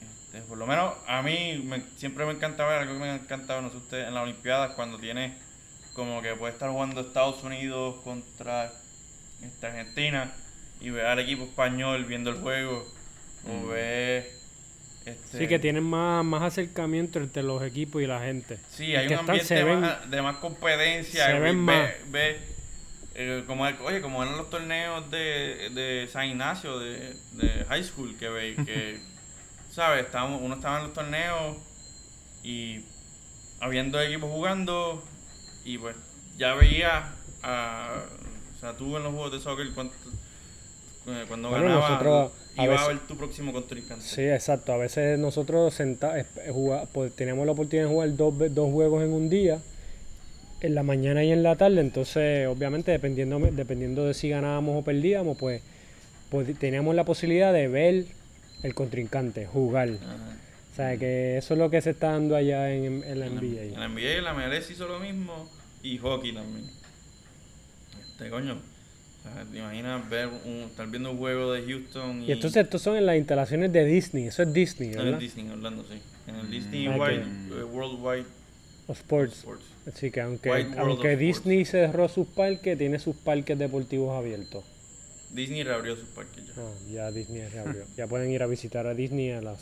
este, 0.00 0.40
por 0.42 0.58
lo 0.58 0.66
menos 0.66 0.94
a 1.06 1.22
mí 1.22 1.60
me- 1.64 1.82
siempre 1.96 2.24
me 2.24 2.32
encanta 2.32 2.66
ver 2.66 2.80
algo 2.80 2.94
que 2.94 3.00
me 3.00 3.10
ha 3.10 3.14
encantado, 3.16 3.62
no 3.62 3.70
sé 3.70 3.76
usted, 3.78 4.06
en 4.08 4.14
las 4.14 4.22
Olimpiadas 4.22 4.72
cuando 4.74 4.98
tiene 4.98 5.34
como 5.94 6.22
que 6.22 6.34
puede 6.34 6.52
estar 6.52 6.70
jugando 6.70 7.00
Estados 7.00 7.42
Unidos 7.42 7.96
contra 8.04 8.72
este, 9.42 9.66
Argentina 9.66 10.32
y 10.80 10.90
ver 10.90 11.06
al 11.06 11.18
equipo 11.18 11.44
español 11.44 12.04
viendo 12.04 12.30
el 12.30 12.36
juego 12.36 12.86
o 13.46 13.52
Mm. 13.52 13.68
ver 13.68 14.37
este, 15.08 15.38
Sí, 15.38 15.46
que 15.48 15.58
tienen 15.58 15.82
más, 15.84 16.24
más 16.24 16.42
acercamiento 16.42 17.18
entre 17.18 17.42
los 17.42 17.62
equipos 17.62 18.02
y 18.02 18.06
la 18.06 18.20
gente. 18.20 18.58
Sí, 18.70 18.94
hay 18.96 19.06
un 19.06 19.12
están- 19.12 19.30
ambiente 19.30 19.64
ven- 19.64 19.80
más, 19.80 20.10
de 20.10 20.22
más 20.22 20.36
competencia. 20.36 21.26
se 21.26 21.32
ve- 21.34 21.40
ven 21.40 21.66
ve- 21.66 21.72
más. 21.72 21.90
ve, 22.10 22.38
eh, 23.14 23.44
como, 23.46 23.64
oye, 23.64 24.00
como 24.00 24.22
eran 24.22 24.36
los 24.36 24.48
torneos 24.50 25.10
de, 25.10 25.70
de 25.74 26.08
San 26.12 26.26
Ignacio, 26.28 26.78
de, 26.78 27.14
de 27.32 27.64
high 27.68 27.82
school, 27.84 28.16
que 28.18 28.28
ve, 28.28 28.54
que, 28.64 29.00
¿sabes? 29.70 30.04
Estábamos, 30.06 30.40
uno 30.42 30.54
estaba 30.54 30.78
en 30.78 30.84
los 30.84 30.92
torneos 30.94 31.56
y 32.44 32.84
habiendo 33.60 34.00
equipos 34.00 34.30
jugando 34.30 35.02
y 35.64 35.78
pues 35.78 35.96
ya 36.36 36.54
veía, 36.54 37.12
a, 37.42 38.02
o 38.56 38.60
sea, 38.60 38.72
tú 38.76 38.96
en 38.96 39.02
los 39.02 39.12
juegos 39.12 39.32
de 39.32 39.40
soccer 39.40 39.68
cuando 41.28 41.50
Bueno, 41.50 41.64
ganabas, 41.64 41.90
nosotros 41.90 42.32
a 42.56 42.64
iba 42.64 42.74
a 42.74 42.76
veces- 42.76 42.88
ver 42.88 43.06
tu 43.06 43.16
próximo 43.16 43.52
contrincante. 43.52 44.04
Sí, 44.04 44.22
exacto. 44.22 44.72
A 44.72 44.76
veces 44.76 45.18
nosotros 45.18 45.74
senta, 45.74 46.18
eh, 46.18 46.24
juga- 46.52 46.86
pues, 46.92 47.14
tenemos 47.14 47.44
la 47.46 47.52
oportunidad 47.52 47.86
de 47.88 47.92
jugar 47.92 48.16
dos, 48.16 48.34
dos 48.54 48.72
juegos 48.72 49.02
en 49.04 49.12
un 49.12 49.28
día, 49.28 49.58
en 50.60 50.74
la 50.74 50.82
mañana 50.82 51.22
y 51.24 51.30
en 51.32 51.42
la 51.42 51.56
tarde. 51.56 51.80
Entonces, 51.80 52.48
obviamente, 52.48 52.90
dependiendo, 52.90 53.38
dependiendo 53.38 54.04
de 54.06 54.14
si 54.14 54.28
ganábamos 54.28 54.80
o 54.80 54.84
perdíamos, 54.84 55.36
pues, 55.38 55.62
pues 56.30 56.58
teníamos 56.58 56.94
la 56.94 57.04
posibilidad 57.04 57.52
de 57.52 57.68
ver 57.68 58.04
el 58.62 58.74
contrincante, 58.74 59.46
jugar. 59.46 59.88
Ajá. 59.90 60.36
O 60.72 60.76
sea, 60.76 60.96
que 60.96 61.38
eso 61.38 61.54
es 61.54 61.58
lo 61.58 61.70
que 61.70 61.80
se 61.80 61.90
está 61.90 62.12
dando 62.12 62.36
allá 62.36 62.72
en, 62.72 63.02
en 63.02 63.18
la 63.20 63.26
En 63.26 63.34
NBA. 63.36 63.62
En 63.62 63.80
la 63.80 63.88
NBA 63.88 64.20
la 64.22 64.32
MLS 64.34 64.70
hizo 64.72 64.86
lo 64.86 64.98
mismo 65.00 65.48
y 65.82 65.98
hockey 65.98 66.32
también. 66.32 66.66
Este 68.12 68.30
coño. 68.30 68.60
Sea, 69.22 69.44
¿Te 69.50 69.58
imaginas 69.58 70.08
ver 70.08 70.28
un, 70.44 70.52
estar 70.68 70.86
viendo 70.88 71.10
un 71.10 71.18
juego 71.18 71.52
de 71.52 71.62
Houston 71.62 72.22
y, 72.22 72.26
Y 72.26 72.32
entonces 72.32 72.64
estos 72.64 72.82
son 72.82 72.96
en 72.96 73.06
las 73.06 73.16
instalaciones 73.16 73.72
de 73.72 73.84
Disney, 73.84 74.26
eso 74.28 74.42
es 74.42 74.52
Disney, 74.52 74.90
en 74.92 74.98
el 74.98 75.04
¿verdad? 75.06 75.18
Disney, 75.20 75.48
Orlando, 75.50 75.84
sí. 75.90 76.00
En 76.26 76.34
el 76.36 76.50
Disney 76.50 76.86
Ah, 76.86 76.96
Wide, 76.96 77.22
que- 77.48 77.60
eh, 77.60 77.64
Worldwide 77.64 78.26
O 78.86 78.92
Sports. 78.92 79.38
Sports. 79.38 79.64
Así 79.92 80.10
que 80.10 80.20
aunque, 80.20 80.50
Wide 80.50 80.78
aunque 80.78 81.16
Disney 81.16 81.64
cerró 81.64 82.08
sus 82.08 82.26
parques, 82.28 82.76
tiene 82.78 82.98
sus 82.98 83.16
parques 83.16 83.58
deportivos 83.58 84.16
abiertos. 84.16 84.64
Disney 85.30 85.62
reabrió 85.62 85.94
sus 85.96 86.08
parques 86.08 86.46
ya. 86.46 86.52
Ah, 86.56 86.72
ya 86.90 87.10
Disney 87.10 87.42
reabrió. 87.48 87.84
ya 87.96 88.06
pueden 88.06 88.30
ir 88.30 88.42
a 88.42 88.46
visitar 88.46 88.86
a 88.86 88.94
Disney 88.94 89.30
a 89.32 89.40
las 89.42 89.58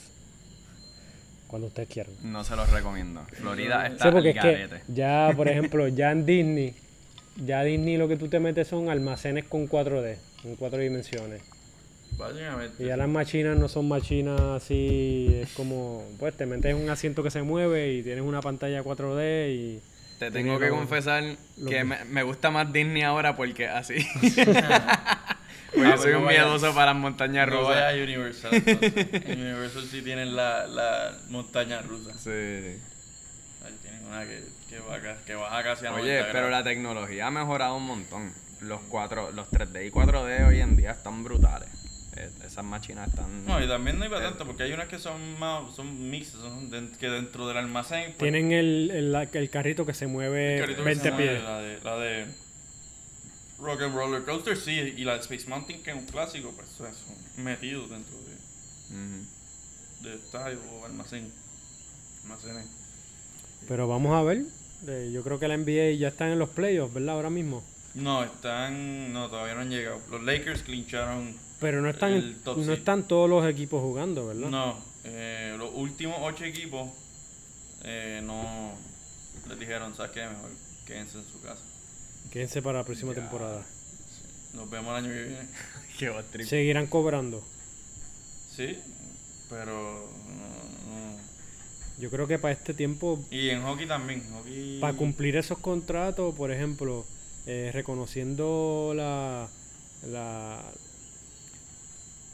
cuando 1.48 1.68
ustedes 1.68 1.88
quieran. 1.88 2.12
No 2.24 2.42
se 2.44 2.56
los 2.56 2.68
recomiendo. 2.70 3.24
Florida 3.32 3.86
Sí, 3.86 3.92
está 3.94 4.10
porque 4.10 4.30
al 4.30 4.36
es 4.36 4.42
que 4.42 4.52
garete. 4.52 4.82
ya, 4.88 5.32
por 5.36 5.48
ejemplo, 5.48 5.88
ya 5.88 6.10
en 6.12 6.26
Disney, 6.26 6.74
ya 7.36 7.62
Disney 7.62 7.96
lo 7.96 8.08
que 8.08 8.16
tú 8.16 8.28
te 8.28 8.40
metes 8.40 8.68
son 8.68 8.88
almacenes 8.88 9.44
con 9.44 9.68
4D, 9.68 10.16
en 10.44 10.56
cuatro 10.56 10.78
dimensiones. 10.80 11.42
Básicamente. 12.16 12.82
Y 12.82 12.86
ya 12.86 12.96
las 12.96 13.08
machinas 13.08 13.58
no 13.58 13.68
son 13.68 13.88
machinas 13.88 14.40
así, 14.40 15.38
es 15.42 15.50
como, 15.52 16.02
pues 16.18 16.34
te 16.36 16.46
metes 16.46 16.70
en 16.70 16.78
un 16.82 16.88
asiento 16.88 17.22
que 17.22 17.30
se 17.30 17.42
mueve 17.42 17.92
y 17.92 18.02
tienes 18.02 18.24
una 18.24 18.40
pantalla 18.40 18.82
4D 18.82 19.50
y... 19.54 19.80
Te 20.18 20.30
tengo 20.30 20.58
que 20.58 20.68
lo- 20.68 20.76
confesar 20.76 21.22
lo 21.58 21.68
que 21.68 21.76
que- 21.76 21.84
me, 21.84 22.02
me 22.06 22.22
gusta 22.22 22.50
más 22.50 22.72
Disney 22.72 23.02
ahora 23.02 23.36
porque 23.36 23.68
así. 23.68 23.96
Ah, 25.78 25.78
porque 25.82 25.90
pues 25.90 26.00
soy 26.00 26.12
un 26.14 26.26
miedoso 26.26 26.72
para 26.74 26.92
las 26.94 26.96
montañas 27.02 27.48
No 27.50 27.64
vaya 27.64 27.88
a 27.88 27.92
rusas. 27.92 28.04
Universal. 28.06 28.52
Universal 29.26 29.84
sí 29.90 30.00
tienen 30.00 30.34
la, 30.34 30.66
la 30.66 31.18
montaña 31.28 31.82
rusa. 31.82 32.16
Sí. 32.16 32.30
Ahí 32.30 33.74
tienen 33.82 34.06
una 34.06 34.24
que, 34.24 34.42
que, 34.82 34.88
baja, 34.88 35.16
que 35.24 35.34
baja 35.34 35.62
casi 35.62 35.86
a 35.86 35.90
90 35.90 36.02
Oye, 36.02 36.18
pero 36.32 36.48
grados. 36.48 36.50
la 36.50 36.64
tecnología 36.64 37.26
ha 37.26 37.30
mejorado 37.30 37.76
un 37.76 37.86
montón. 37.86 38.32
Los 38.60 38.80
4, 38.88 39.32
los 39.32 39.48
3D 39.50 39.86
y 39.86 39.90
4D 39.90 40.48
hoy 40.48 40.60
en 40.60 40.76
día 40.76 40.92
están 40.92 41.22
brutales. 41.24 41.68
Eh, 42.16 42.30
Esas 42.46 42.64
máquinas 42.64 43.08
están. 43.10 43.44
No, 43.44 43.62
y 43.62 43.68
también 43.68 43.98
no 43.98 44.08
para 44.08 44.22
tanto, 44.30 44.46
porque 44.46 44.62
hay 44.62 44.72
unas 44.72 44.88
que 44.88 44.98
son 44.98 45.38
más, 45.38 45.74
son 45.74 46.10
mixtas, 46.10 46.40
son 46.40 46.70
que 46.98 47.08
dentro 47.10 47.46
del 47.48 47.58
almacén. 47.58 48.14
pues, 48.16 48.18
Tienen 48.18 48.52
el, 48.52 48.90
el, 48.90 49.12
la- 49.12 49.24
el 49.24 49.50
carrito 49.50 49.84
que 49.84 49.92
se 49.92 50.06
mueve 50.06 50.54
el 50.54 50.60
carrito 50.60 50.78
que 50.78 50.84
20 50.86 51.02
se 51.02 51.10
llama 51.10 51.18
pies. 51.22 51.42
La 51.42 51.58
de, 51.60 51.80
la 51.82 51.96
de 51.98 52.26
Rock 53.58 53.82
and 53.82 53.94
Roller 53.94 54.22
Coaster, 54.24 54.56
sí, 54.56 54.72
y 54.96 55.04
la 55.04 55.14
de 55.14 55.20
Space 55.20 55.46
Mountain, 55.48 55.82
que 55.82 55.90
es 55.90 55.96
un 55.96 56.06
clásico, 56.06 56.52
pues 56.56 56.68
eso 56.68 56.84
son 56.84 57.44
metidos 57.44 57.90
dentro 57.90 58.14
de, 58.16 60.08
de 60.08 60.14
estadio 60.16 60.58
o 60.72 60.86
almacén. 60.86 61.30
Almacenes. 62.24 62.66
Pero 63.68 63.86
vamos 63.88 64.14
a 64.14 64.22
ver, 64.22 64.42
eh, 64.86 65.10
yo 65.12 65.22
creo 65.22 65.38
que 65.38 65.48
la 65.48 65.56
NBA 65.56 65.92
ya 65.98 66.08
está 66.08 66.30
en 66.30 66.38
los 66.38 66.50
playoffs, 66.50 66.94
¿verdad? 66.94 67.14
Ahora 67.16 67.30
mismo. 67.30 67.62
No, 67.94 68.22
están. 68.24 69.12
No, 69.12 69.28
todavía 69.28 69.54
no 69.54 69.60
han 69.62 69.70
llegado. 69.70 70.00
Los 70.10 70.22
Lakers 70.22 70.62
clincharon. 70.62 71.34
Pero 71.60 71.80
no 71.80 71.88
están, 71.88 72.12
El 72.12 72.36
top 72.42 72.58
no 72.58 72.72
están 72.72 73.08
todos 73.08 73.30
los 73.30 73.46
equipos 73.48 73.80
jugando, 73.80 74.26
¿verdad? 74.26 74.48
No, 74.50 74.78
eh, 75.04 75.54
los 75.58 75.70
últimos 75.74 76.16
ocho 76.20 76.44
equipos 76.44 76.90
eh, 77.84 78.20
no 78.22 78.72
les 79.48 79.58
dijeron, 79.58 79.94
¿sabes 79.94 80.12
qué? 80.12 80.20
Mejor 80.26 80.50
quédense 80.86 81.18
en 81.18 81.24
su 81.24 81.40
casa. 81.40 81.62
Quédense 82.30 82.60
para 82.60 82.78
la 82.80 82.84
próxima 82.84 83.14
Ya. 83.14 83.20
temporada. 83.22 83.64
Nos 84.52 84.68
vemos 84.68 84.90
el 84.98 85.04
año 85.04 85.14
que 85.14 85.22
viene. 85.22 85.48
Qué. 86.36 86.44
Seguirán 86.44 86.86
cobrando. 86.88 87.42
Sí, 88.54 88.78
pero. 89.48 90.10
Yo 91.98 92.10
creo 92.10 92.26
que 92.26 92.38
para 92.38 92.52
este 92.52 92.74
tiempo, 92.74 93.24
Y 93.30 93.48
en 93.48 93.62
hockey 93.62 93.86
también. 93.86 94.22
Hockey, 94.30 94.78
para 94.80 94.96
cumplir 94.96 95.36
esos 95.36 95.58
contratos, 95.58 96.34
por 96.34 96.50
ejemplo, 96.50 97.04
eh, 97.46 97.70
reconociendo 97.72 98.92
la, 98.94 99.48
la 100.06 100.62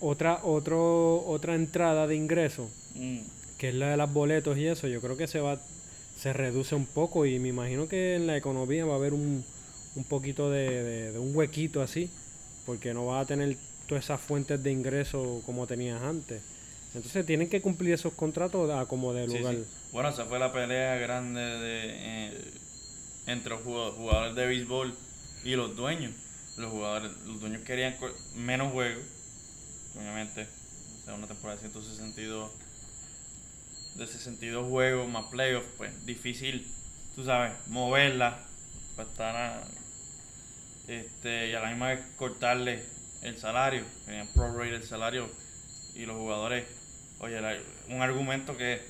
otra, 0.01 0.41
otro, 0.43 1.25
otra 1.27 1.55
entrada 1.55 2.07
de 2.07 2.17
ingreso, 2.17 2.71
Mm, 2.95 3.21
que 3.57 3.71
es 3.71 3.75
la 3.75 3.91
de 3.93 3.97
los 3.97 4.13
boletos 4.13 4.59
y 4.59 4.67
eso, 4.67 4.87
yo 4.87 5.01
creo 5.01 5.17
que 5.17 5.27
se 5.27 5.41
va 5.41 5.59
se 6.19 6.33
reduce 6.35 6.75
un 6.75 6.85
poco 6.85 7.25
y 7.25 7.39
me 7.39 7.49
imagino 7.49 7.89
que 7.89 8.17
en 8.17 8.27
la 8.27 8.37
economía 8.37 8.85
va 8.85 8.93
a 8.93 8.97
haber 8.97 9.15
un, 9.15 9.43
un 9.97 10.05
poquito 10.05 10.51
de, 10.51 10.69
de- 10.83 11.13
de 11.13 11.19
un 11.19 11.35
huequito 11.35 11.81
así, 11.81 12.11
porque 12.67 12.93
no 12.93 13.07
vas 13.07 13.25
a 13.25 13.27
tener 13.27 13.57
todas 13.89 14.05
esas 14.05 14.21
fuentes 14.21 14.63
de 14.63 14.71
ingreso 14.71 15.41
como 15.47 15.67
tenías 15.67 16.03
antes. 16.03 16.43
Entonces 16.95 17.25
tienen 17.25 17.49
que 17.49 17.63
cumplir 17.63 17.95
esos 17.95 18.13
contratos 18.13 18.71
a 18.71 18.87
como 18.87 19.15
de 19.15 19.27
lugar. 19.27 19.55
sí. 19.55 19.65
Bueno, 19.93 20.09
esa 20.09 20.25
fue 20.27 20.39
la 20.39 20.53
pelea 20.53 20.97
grande 20.97 21.41
de, 21.41 21.81
eh, 21.85 22.45
entre 23.27 23.51
los 23.51 23.63
jugadores, 23.63 24.35
de 24.35 24.47
béisbol 24.47 24.95
y 25.45 25.55
los 25.55 25.77
dueños. 25.77 26.13
Los 26.57 26.71
jugadores, 26.71 27.13
los 27.27 27.41
dueños 27.41 27.63
querían 27.63 27.97
menos 28.37 28.73
juegos, 28.73 29.03
obviamente. 29.97 30.47
O 31.01 31.05
sea, 31.05 31.15
una 31.15 31.27
temporada 31.27 31.61
de 31.61 31.69
162 31.69 32.51
de 33.95 34.07
62 34.07 34.69
juegos 34.69 35.09
más 35.09 35.27
playoffs, 35.27 35.69
pues 35.77 36.07
difícil, 36.07 36.67
tú 37.15 37.25
sabes, 37.25 37.53
moverla 37.67 38.39
para 38.97 39.09
estar 39.09 39.37
a, 39.37 39.65
este, 40.89 41.51
y 41.51 41.55
a 41.55 41.61
la 41.61 41.69
misma 41.69 41.89
vez 41.89 42.01
cortarle 42.17 42.83
el 43.23 43.39
salario, 43.39 43.85
querían 44.07 44.29
prorate 44.29 44.75
el 44.75 44.85
salario 44.85 45.29
y 45.95 46.07
los 46.07 46.17
jugadores, 46.17 46.65
oye, 47.23 47.41
la- 47.41 47.57
un 47.89 48.03
argumento 48.03 48.57
que, 48.57 48.81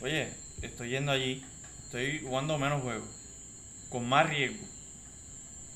oye, 0.00 0.28
estoy 0.62 0.90
yendo 0.90 1.12
allí, 1.12 1.42
estoy 1.84 2.20
jugando 2.20 2.56
menos 2.58 2.82
juegos, 2.82 3.08
con 3.90 4.08
más 4.08 4.28
riesgo, 4.30 4.64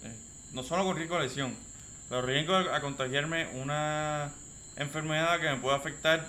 Eh, 0.04 0.12
no 0.52 0.62
solo 0.62 0.84
con 0.84 0.96
riesgo 0.96 1.16
de 1.16 1.24
lesión, 1.24 1.52
pero 2.08 2.22
riesgo 2.22 2.54
a, 2.54 2.76
a 2.76 2.80
contagiarme 2.80 3.46
una 3.60 4.32
enfermedad 4.76 5.40
que 5.40 5.50
me 5.50 5.56
puede 5.56 5.76
afectar 5.76 6.26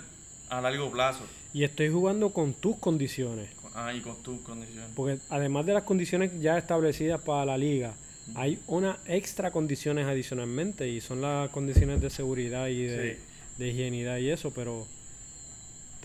a 0.48 0.60
largo 0.60 0.90
plazo. 0.90 1.24
Y 1.52 1.64
estoy 1.64 1.88
jugando 1.90 2.30
con 2.30 2.52
tus 2.54 2.76
condiciones. 2.76 3.48
Ah, 3.74 3.92
y 3.92 4.00
con 4.00 4.16
tus 4.22 4.40
condiciones. 4.40 4.88
Porque 4.94 5.18
además 5.28 5.66
de 5.66 5.74
las 5.74 5.82
condiciones 5.82 6.30
ya 6.40 6.56
establecidas 6.58 7.20
para 7.22 7.44
la 7.44 7.58
liga, 7.58 7.94
Hay 8.34 8.58
unas 8.66 8.96
extra 9.06 9.52
condiciones 9.52 10.04
adicionalmente 10.06 10.88
y 10.88 11.00
son 11.00 11.20
las 11.20 11.48
condiciones 11.50 12.00
de 12.00 12.10
seguridad 12.10 12.66
y 12.66 12.82
de, 12.84 13.20
de 13.56 13.68
higienidad 13.68 14.16
y 14.18 14.30
eso, 14.30 14.50
pero 14.50 14.84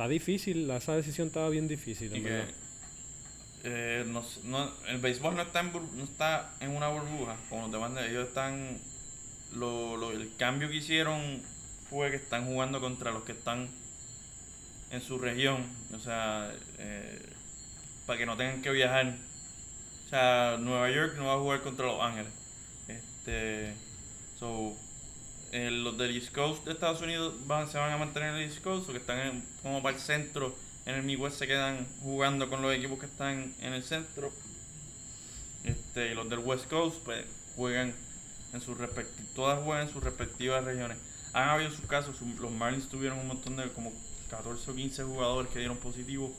está 0.02 0.10
difícil, 0.10 0.70
esa 0.72 0.96
decisión 0.96 1.28
estaba 1.28 1.50
bien 1.50 1.68
difícil. 1.68 2.16
Y 2.16 2.24
que, 2.24 2.44
eh, 3.64 4.04
no, 4.08 4.26
no, 4.46 4.72
el 4.88 4.98
béisbol 4.98 5.36
no 5.36 5.44
está, 5.44 5.60
en 5.60 5.72
no 5.72 6.04
está 6.04 6.56
en 6.60 6.76
una 6.76 6.88
burbuja, 6.88 7.38
como 7.50 7.64
los 7.64 7.72
demás, 7.72 7.92
ellos 8.10 8.28
están, 8.28 8.80
lo, 9.54 9.98
lo, 9.98 10.12
el 10.12 10.36
cambio 10.38 10.70
que 10.70 10.78
hicieron 10.78 11.44
fue 11.88 12.10
que 12.10 12.16
están 12.16 12.48
jugando 12.48 12.80
contra 12.80 13.12
los 13.12 13.24
que 13.24 13.34
están 13.34 13.70
en 14.90 15.02
su 15.02 15.20
región, 15.20 15.64
o 15.94 16.00
sea, 16.00 16.52
eh, 16.80 17.22
para 18.08 18.18
que 18.18 18.26
no 18.26 18.36
tengan 18.38 18.64
que 18.64 18.72
viajar. 18.72 19.16
O 20.08 20.10
sea, 20.10 20.58
Nueva 20.60 20.90
York 20.90 21.14
no 21.18 21.28
va 21.28 21.36
a 21.36 21.38
jugar 21.38 21.62
contra 21.62 21.86
Los 21.86 22.02
Ángeles. 22.02 22.32
Este, 22.88 23.76
so, 24.40 24.76
eh, 25.52 25.70
los 25.70 25.98
del 25.98 26.16
East 26.16 26.34
Coast 26.34 26.66
de 26.66 26.72
Estados 26.72 27.02
Unidos 27.02 27.34
van, 27.46 27.70
se 27.70 27.78
van 27.78 27.92
a 27.92 27.98
mantener 27.98 28.30
en 28.30 28.36
el 28.36 28.50
East 28.50 28.62
Coast, 28.62 28.90
o 28.90 28.94
que 28.94 29.00
están 29.00 29.44
como 29.62 29.84
para 29.84 29.96
el 29.96 30.02
centro, 30.02 30.56
en 30.86 30.96
el 30.96 31.04
Midwest 31.04 31.38
se 31.38 31.48
quedan 31.48 31.88
jugando 32.02 32.50
con 32.50 32.62
los 32.62 32.74
equipos 32.74 33.00
que 33.00 33.06
están 33.06 33.54
en 33.60 33.74
el 33.74 33.84
centro. 33.84 34.32
Este, 35.64 36.12
y 36.12 36.16
los 36.16 36.30
del 36.30 36.40
West 36.40 36.68
Coast 36.70 37.04
pues 37.04 37.26
juegan 37.56 37.94
en 38.54 38.62
sus 38.62 38.78
respectivas, 38.78 39.34
todas 39.36 39.64
juegan 39.64 39.88
en 39.88 39.94
sus 39.94 40.04
respectivas 40.04 40.64
regiones. 40.64 40.98
Han 41.34 41.50
habido 41.50 41.70
sus 41.72 41.86
casos, 41.86 42.16
los 42.40 42.52
Marlins 42.52 42.90
tuvieron 42.90 43.20
un 43.20 43.28
montón 43.28 43.56
de 43.58 43.70
como 43.72 43.94
14 44.30 44.72
o 44.72 44.76
15 44.76 45.04
jugadores 45.04 45.52
que 45.52 45.60
dieron 45.60 45.78
positivo 45.78 46.34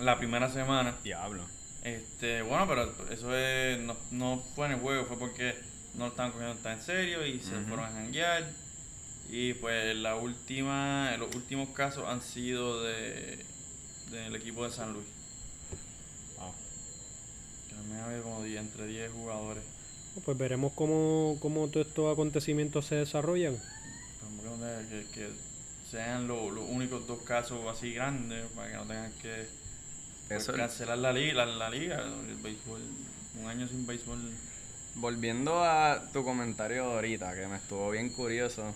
la 0.00 0.18
primera 0.18 0.50
semana. 0.50 0.96
Diablo. 1.04 1.42
Este, 1.82 2.42
bueno, 2.42 2.66
pero 2.66 2.92
eso 3.10 3.36
es, 3.36 3.78
no, 3.80 3.96
no 4.10 4.42
fue 4.54 4.66
en 4.66 4.72
el 4.72 4.80
juego, 4.80 5.04
fue 5.04 5.18
porque 5.18 5.54
no 5.96 6.04
lo 6.04 6.10
estaban 6.10 6.32
cogiendo 6.32 6.56
tan 6.56 6.78
en 6.78 6.84
serio 6.84 7.26
y 7.26 7.40
se 7.40 7.56
fueron 7.60 7.84
a 7.84 7.90
janguear. 7.90 8.44
Y 9.28 9.54
pues 9.54 9.96
la 9.96 10.14
última, 10.16 11.16
los 11.18 11.34
últimos 11.34 11.70
casos 11.70 12.04
han 12.06 12.22
sido 12.22 12.82
de 12.82 13.44
del 14.10 14.36
equipo 14.36 14.64
de 14.64 14.70
San 14.70 14.92
Luis. 14.92 15.06
Wow. 16.38 16.52
También 17.70 18.00
había 18.00 18.22
como 18.22 18.44
entre 18.44 18.86
10 18.86 19.12
jugadores. 19.12 19.62
Pues 20.24 20.38
veremos 20.38 20.72
cómo, 20.74 21.36
cómo 21.40 21.68
todos 21.68 21.88
estos 21.88 22.12
acontecimientos 22.12 22.86
se 22.86 22.96
desarrollan. 22.96 23.60
Que, 24.90 25.04
que 25.12 25.28
sean 25.90 26.26
los 26.26 26.40
únicos 26.68 27.06
dos 27.06 27.20
casos 27.22 27.60
así 27.68 27.92
grandes 27.92 28.46
para 28.54 28.70
que 28.70 28.76
no 28.76 28.84
tengan 28.84 29.12
que 29.20 29.46
pues, 30.28 30.46
cancelar 30.46 30.98
la 30.98 31.12
liga, 31.12 31.44
la, 31.44 31.68
liga, 31.68 32.02
el 32.02 32.36
béisbol, 32.36 32.80
un 33.40 33.48
año 33.48 33.68
sin 33.68 33.86
béisbol 33.86 34.18
Volviendo 34.96 35.62
a 35.62 36.10
tu 36.12 36.24
comentario 36.24 36.84
ahorita, 36.84 37.34
que 37.34 37.46
me 37.46 37.56
estuvo 37.56 37.90
bien 37.90 38.10
curioso, 38.10 38.74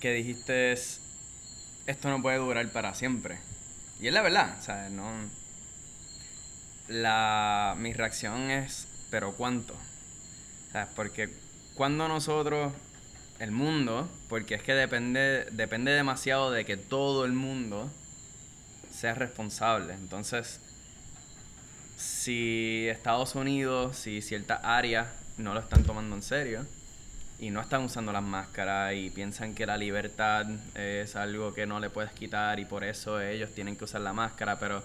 que 0.00 0.12
dijiste, 0.12 0.72
esto 0.72 2.08
no 2.08 2.22
puede 2.22 2.38
durar 2.38 2.66
para 2.70 2.94
siempre. 2.94 3.38
Y 4.00 4.06
es 4.08 4.12
la 4.12 4.22
verdad, 4.22 4.56
o 4.58 4.62
sea, 4.62 4.88
no... 4.88 5.10
La, 6.88 7.74
mi 7.78 7.92
reacción 7.92 8.50
es, 8.50 8.86
pero 9.10 9.32
¿cuánto? 9.32 9.74
O 9.74 10.94
porque 10.96 11.30
cuando 11.74 12.08
nosotros, 12.08 12.72
el 13.38 13.50
mundo, 13.50 14.08
porque 14.28 14.54
es 14.54 14.62
que 14.62 14.74
depende, 14.74 15.46
depende 15.52 15.92
demasiado 15.92 16.50
de 16.50 16.64
que 16.64 16.76
todo 16.76 17.24
el 17.24 17.32
mundo 17.32 17.90
sea 18.90 19.14
responsable. 19.14 19.94
Entonces, 19.94 20.60
si 22.02 22.88
Estados 22.88 23.36
Unidos, 23.36 23.96
si 23.96 24.22
ciertas 24.22 24.60
áreas 24.64 25.06
no 25.36 25.54
lo 25.54 25.60
están 25.60 25.84
tomando 25.84 26.16
en 26.16 26.22
serio 26.22 26.66
y 27.38 27.50
no 27.50 27.60
están 27.60 27.84
usando 27.84 28.12
las 28.12 28.24
máscaras 28.24 28.94
y 28.94 29.10
piensan 29.10 29.54
que 29.54 29.66
la 29.66 29.76
libertad 29.76 30.46
es 30.74 31.14
algo 31.14 31.54
que 31.54 31.64
no 31.64 31.78
le 31.78 31.90
puedes 31.90 32.12
quitar 32.12 32.58
y 32.58 32.64
por 32.64 32.82
eso 32.82 33.20
ellos 33.20 33.50
tienen 33.54 33.76
que 33.76 33.84
usar 33.84 34.00
la 34.00 34.12
máscara, 34.12 34.58
pero 34.58 34.82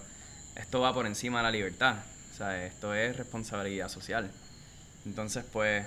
esto 0.54 0.80
va 0.80 0.94
por 0.94 1.06
encima 1.06 1.38
de 1.38 1.42
la 1.44 1.50
libertad. 1.50 1.96
O 2.32 2.36
sea, 2.36 2.64
esto 2.64 2.94
es 2.94 3.16
responsabilidad 3.16 3.88
social. 3.88 4.30
Entonces, 5.04 5.44
pues, 5.52 5.86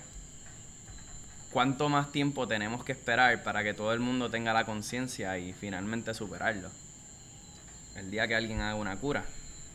¿cuánto 1.51 1.87
más 1.87 2.11
tiempo 2.11 2.45
tenemos 2.45 2.83
que 2.83 2.91
esperar 2.91 3.41
para 3.43 3.63
que 3.63 3.73
todo 3.73 3.93
el 3.93 4.01
mundo 4.01 4.29
tenga 4.29 4.51
la 4.51 4.65
conciencia 4.65 5.37
y 5.37 5.53
finalmente 5.53 6.13
superarlo? 6.13 6.69
El 7.95 8.11
día 8.11 8.27
que 8.27 8.35
alguien 8.35 8.59
haga 8.59 8.75
una 8.75 8.97
cura 8.97 9.23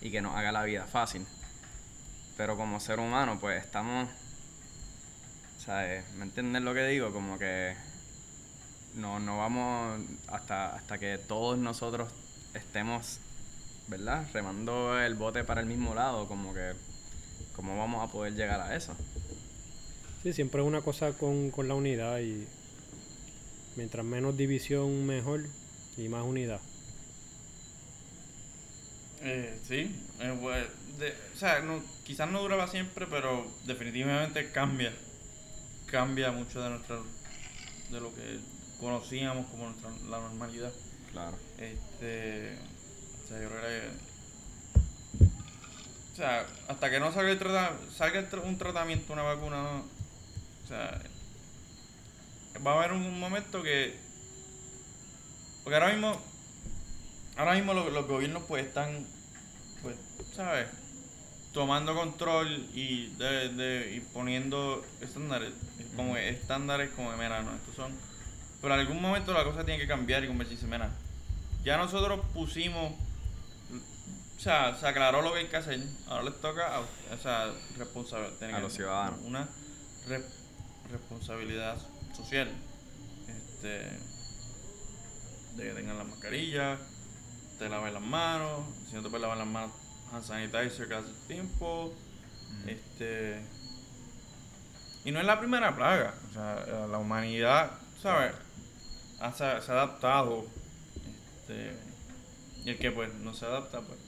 y 0.03 0.11
que 0.11 0.21
nos 0.21 0.37
haga 0.37 0.53
la 0.53 0.63
vida 0.65 0.87
fácil. 0.87 1.27
Pero 2.37 2.57
como 2.57 2.81
ser 2.81 3.01
humano, 3.01 3.39
pues 3.41 3.65
estamos. 3.65 4.09
¿Sabes? 5.59 6.05
¿Me 6.15 6.25
entiendes 6.25 6.63
lo 6.63 6.75
que 6.75 6.87
digo? 6.87 7.13
Como 7.13 7.39
que. 7.39 7.75
No, 8.95 9.19
no 9.21 9.39
vamos 9.39 10.01
hasta, 10.29 10.75
hasta 10.75 10.99
que 10.99 11.19
todos 11.19 11.59
nosotros 11.59 12.11
estemos, 12.55 13.19
¿verdad? 13.89 14.27
Remando 14.33 14.99
el 14.99 15.15
bote 15.15 15.45
para 15.45 15.61
el 15.61 15.67
mismo 15.67 15.95
lado, 15.95 16.29
como 16.29 16.53
que. 16.53 16.73
¿Cómo 17.55 17.79
vamos 17.79 18.07
a 18.07 18.13
poder 18.13 18.35
llegar 18.35 18.61
a 18.61 18.77
eso? 18.77 18.95
Sí, 20.23 20.33
siempre 20.33 20.61
es 20.61 20.67
una 20.67 20.83
cosa 20.83 21.13
con, 21.13 21.51
con 21.51 21.69
la 21.69 21.75
unidad 21.75 22.19
y. 22.19 22.47
Mientras 23.77 24.05
menos 24.05 24.37
división, 24.37 25.07
mejor 25.07 25.45
y 25.97 26.09
más 26.09 26.25
unidad. 26.25 26.61
Eh, 29.29 29.59
sí, 29.67 29.95
eh, 30.21 30.69
o 31.35 31.37
sea, 31.37 31.59
no, 31.61 31.83
quizás 32.05 32.31
no 32.31 32.41
duraba 32.43 32.69
siempre, 32.69 33.07
pero 33.07 33.47
definitivamente 33.65 34.53
cambia. 34.53 34.93
Cambia 35.87 36.31
mucho 36.31 36.61
de 36.63 36.71
nuestra 36.71 36.99
de 37.91 38.01
lo 38.01 38.15
que 38.15 38.39
conocíamos 38.79 39.47
como 39.47 39.69
nuestra, 39.69 39.91
la 40.09 40.21
normalidad. 40.21 40.73
Claro. 41.13 41.37
Este, 41.59 42.57
o 43.25 43.29
sea, 43.29 43.43
yo 43.43 43.49
creo 43.49 43.63
que 43.63 44.07
o 46.13 46.17
sea, 46.17 46.47
hasta 46.69 46.89
que 46.91 46.99
no 46.99 47.13
salga, 47.13 47.31
el 47.31 47.93
salga 47.93 48.27
un 48.43 48.57
tratamiento, 48.57 49.13
una 49.13 49.23
vacuna, 49.23 49.83
o 50.65 50.67
sea, 50.67 50.99
va 52.67 52.73
a 52.73 52.79
haber 52.79 52.93
un 52.93 53.21
momento 53.21 53.63
que, 53.63 53.95
porque 55.63 55.75
ahora 55.75 55.93
mismo, 55.93 56.19
ahora 57.37 57.53
mismo 57.53 57.75
los, 57.75 57.93
los 57.93 58.07
gobiernos 58.07 58.45
pues 58.49 58.65
están, 58.65 59.07
¿sabes? 60.37 60.69
tomando 61.53 61.95
control 61.95 62.49
y, 62.75 63.07
de, 63.17 63.49
de, 63.49 63.95
y 63.97 64.01
poniendo 64.01 64.85
estándares 65.01 65.53
como 65.97 66.17
estándares 66.17 66.91
como 66.91 67.11
de 67.11 67.17
mira, 67.17 67.43
no, 67.43 67.55
estos 67.55 67.75
son 67.75 67.93
pero 68.61 68.75
en 68.75 68.81
algún 68.81 69.01
momento 69.01 69.33
la 69.33 69.43
cosa 69.43 69.65
tiene 69.65 69.81
que 69.81 69.89
cambiar 69.89 70.23
y 70.23 70.27
convertirse 70.27 70.67
mira 70.67 70.91
ya 71.65 71.79
nosotros 71.79 72.21
pusimos 72.35 72.93
o 72.93 74.41
sea 74.41 74.77
se 74.79 74.87
aclaró 74.87 75.23
lo 75.23 75.33
que 75.33 75.39
hay 75.41 75.47
que 75.47 75.57
hacer 75.57 75.81
ahora 76.09 76.25
les 76.25 76.41
toca 76.43 76.77
a, 76.77 76.81
o 76.81 77.19
sea 77.23 77.51
responsabilidad 77.79 78.55
a 78.55 78.61
los 78.61 78.75
ciudadanos. 78.75 79.21
una 79.23 79.49
responsabilidad 80.91 81.77
social. 82.15 82.49
Este 83.29 83.91
de 85.57 85.69
que 85.69 85.73
tengan 85.73 85.97
las 85.97 86.07
mascarillas 86.07 86.79
te 87.59 87.69
laven 87.69 87.95
las 87.95 88.03
manos 88.03 88.67
si 88.89 88.95
no 88.95 89.03
te 89.03 89.09
puedes 89.09 89.23
lavar 89.23 89.39
las 89.39 89.47
manos 89.47 89.86
hand 90.13 90.25
sanitizer 90.25 90.89
cada 90.89 91.05
tiempo. 91.27 91.93
Este. 92.67 93.43
Y 95.05 95.13
no 95.13 95.21
es 95.21 95.27
la 95.27 95.39
primera 95.39 95.75
plaga. 95.77 96.15
O 96.31 96.33
sea, 96.33 96.87
la 96.91 96.99
humanidad, 96.99 97.73
¿sabes? 98.03 98.35
Se, 99.37 99.45
ha 99.45 99.57
adaptado. 99.57 100.45
Este, 101.41 101.73
y 102.65 102.71
el 102.71 102.79
que 102.79 102.91
pues 102.91 103.15
no 103.15 103.35
se 103.35 103.47
adapta, 103.47 103.81
pues. 103.81 103.99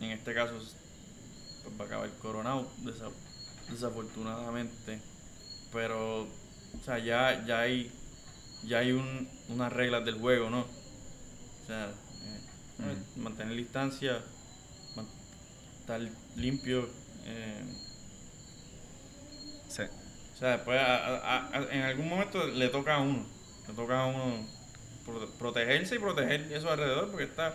En 0.00 0.10
este 0.10 0.34
caso, 0.34 0.54
pues 0.54 1.80
va 1.80 1.84
a 1.84 1.86
acabar 1.86 2.10
coronado, 2.20 2.70
desafortunadamente. 3.70 5.00
Pero, 5.72 6.22
o 6.22 6.84
sea, 6.84 6.98
ya, 6.98 7.44
ya 7.46 7.60
hay, 7.60 7.90
ya 8.64 8.78
hay 8.78 8.92
un, 8.92 9.28
unas 9.48 9.72
reglas 9.72 10.04
del 10.04 10.18
juego, 10.18 10.50
¿no? 10.50 10.60
O 10.60 11.66
sea, 11.66 11.88
eh, 11.88 12.96
mantener 13.16 13.56
distancia 13.56 14.22
estar 15.88 16.00
limpio. 16.36 16.86
Eh, 17.24 17.64
sí. 19.68 19.82
O 20.34 20.38
sea, 20.38 20.50
después 20.50 20.80
en 21.70 21.82
algún 21.82 22.08
momento 22.08 22.46
le 22.46 22.68
toca 22.68 22.96
a 22.96 23.00
uno. 23.00 23.24
Le 23.66 23.74
toca 23.74 24.02
a 24.02 24.06
uno 24.06 24.46
protegerse 25.38 25.96
y 25.96 25.98
proteger 25.98 26.52
eso 26.52 26.70
alrededor 26.70 27.10
porque 27.10 27.24
está 27.24 27.54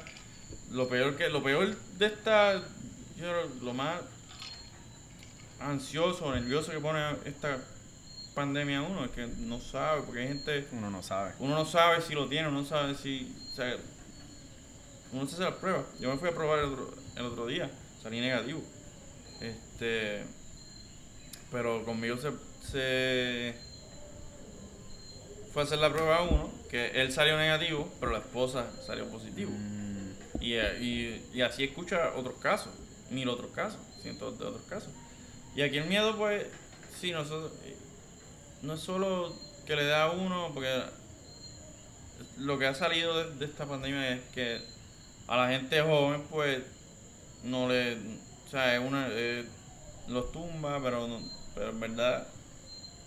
lo 0.71 0.87
peor 0.89 1.15
que 1.15 1.29
lo 1.29 1.43
peor 1.43 1.75
de 1.99 2.05
esta 2.07 2.63
yo 3.15 3.27
lo 3.61 3.75
más 3.75 4.01
ansioso 5.59 6.33
nervioso 6.33 6.71
que 6.71 6.79
pone 6.79 6.99
esta 7.25 7.59
pandemia 8.33 8.79
a 8.79 8.81
uno 8.81 9.05
es 9.05 9.11
que 9.11 9.27
no 9.27 9.59
sabe 9.59 10.01
porque 10.01 10.21
hay 10.21 10.27
gente 10.29 10.67
uno 10.71 10.89
no 10.89 11.03
sabe 11.03 11.33
uno 11.37 11.53
no 11.53 11.65
sabe 11.65 12.01
si 12.01 12.15
lo 12.15 12.27
tiene 12.27 12.47
uno 12.47 12.61
no 12.61 12.65
sabe 12.65 12.95
si 12.95 13.31
o 13.51 13.55
sea, 13.55 13.77
uno 15.11 15.27
se 15.27 15.35
hace 15.35 15.43
la 15.43 15.55
prueba 15.55 15.83
yo 15.99 16.09
me 16.09 16.17
fui 16.17 16.29
a 16.29 16.33
probar 16.33 16.57
el 16.57 16.65
otro, 16.65 16.91
el 17.15 17.25
otro 17.25 17.45
día 17.45 17.69
salí 18.03 18.19
negativo. 18.19 18.61
Este. 19.41 20.23
pero 21.51 21.83
conmigo 21.85 22.17
se, 22.17 22.31
se 22.71 23.55
fue 25.51 25.63
a 25.63 25.65
hacer 25.65 25.79
la 25.79 25.91
prueba 25.91 26.21
uno, 26.23 26.51
que 26.69 26.87
él 27.01 27.11
salió 27.11 27.37
negativo, 27.37 27.91
pero 27.99 28.11
la 28.11 28.19
esposa 28.19 28.67
salió 28.85 29.07
positivo. 29.09 29.51
Mm, 29.51 30.11
Y, 30.41 30.55
y, 30.55 31.29
y 31.33 31.41
así 31.41 31.63
escucha 31.63 32.13
otros 32.15 32.35
casos, 32.39 32.73
mil 33.11 33.29
otros 33.29 33.51
casos, 33.51 33.79
cientos 34.01 34.37
de 34.39 34.45
otros 34.45 34.63
casos. 34.65 34.89
Y 35.55 35.61
aquí 35.61 35.77
el 35.77 35.85
miedo, 35.85 36.17
pues, 36.17 36.45
sí, 36.99 37.11
nosotros, 37.11 37.51
no 38.63 38.73
es 38.73 38.79
solo 38.81 39.33
que 39.65 39.75
le 39.75 39.85
da 39.85 40.05
a 40.05 40.11
uno, 40.11 40.51
porque 40.53 40.83
lo 42.37 42.57
que 42.57 42.65
ha 42.65 42.73
salido 42.73 43.23
de, 43.23 43.35
de 43.35 43.45
esta 43.45 43.65
pandemia 43.65 44.09
es 44.09 44.21
que 44.33 44.59
a 45.27 45.37
la 45.37 45.49
gente 45.49 45.81
joven, 45.81 46.23
pues, 46.29 46.63
no 47.43 47.67
le, 47.69 47.95
o 47.95 48.49
sea, 48.49 48.75
es 48.75 48.81
una, 48.81 49.07
eh, 49.09 49.45
los 50.07 50.31
tumba, 50.31 50.79
pero, 50.81 51.07
no, 51.07 51.19
pero 51.55 51.69
en 51.69 51.79
verdad, 51.79 52.27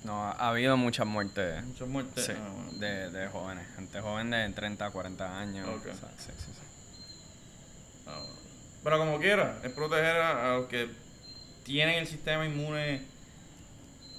no, 0.05 0.23
ha, 0.25 0.33
ha 0.33 0.51
habido 0.51 0.77
muchas 0.77 1.07
muertes 1.07 1.65
muchas 1.65 1.89
muertes. 1.89 2.25
sí, 2.27 2.33
ah, 2.37 2.49
bueno. 2.55 2.73
de, 2.79 3.11
de 3.11 3.29
jóvenes. 3.29 3.67
Gente 3.75 4.01
joven 4.01 4.31
de 4.31 4.49
30, 4.51 4.91
40 4.91 5.39
años. 5.41 5.69
Ok. 5.69 5.87
o 5.93 5.97
sea, 5.99 6.11
sí, 6.19 6.31
sí, 6.39 6.45
sí. 6.53 6.67
Ah, 8.07 8.19
bueno. 8.21 8.35
Pero 8.85 8.99
como 8.99 9.19
quiera, 9.19 9.59
es 9.65 9.73
proteger 9.73 10.17
a, 10.21 10.55
a 10.55 10.59
los 10.59 10.67
que 10.69 10.89
tienen 11.65 11.97
el 11.97 12.07
sistema 12.07 12.47
inmune 12.47 13.03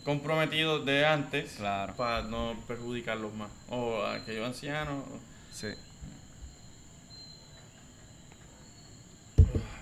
comprometido 0.04 0.84
de 0.84 1.06
antes 1.06 1.54
Claro. 1.54 1.94
para 1.96 2.24
no 2.24 2.56
perjudicarlos 2.68 3.34
más. 3.34 3.50
O 3.70 4.02
a 4.04 4.16
aquellos 4.16 4.46
ancianos. 4.46 5.04
Sí. 5.54 5.68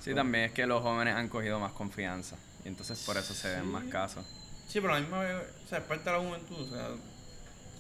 Sí, 0.05 0.13
también 0.13 0.43
es 0.43 0.51
que 0.51 0.67
los 0.67 0.83
jóvenes 0.83 1.15
han 1.15 1.29
cogido 1.29 1.59
más 1.59 1.71
confianza. 1.71 2.35
Y 2.63 2.67
entonces 2.67 3.01
por 3.07 3.17
eso 3.17 3.33
se 3.33 3.49
ven 3.55 3.65
más 3.65 3.85
casos. 3.85 4.23
Sí, 4.67 4.79
pero 4.79 4.93
a 4.93 4.97
la 4.97 5.01
misma 5.01 5.21
vez, 5.21 5.35
o 5.65 5.67
sea, 5.67 5.79
es 5.79 5.83
parte 5.85 6.07
de 6.07 6.15
la 6.15 6.23
juventud. 6.23 6.61
O 6.61 6.69
sea, 6.69 6.89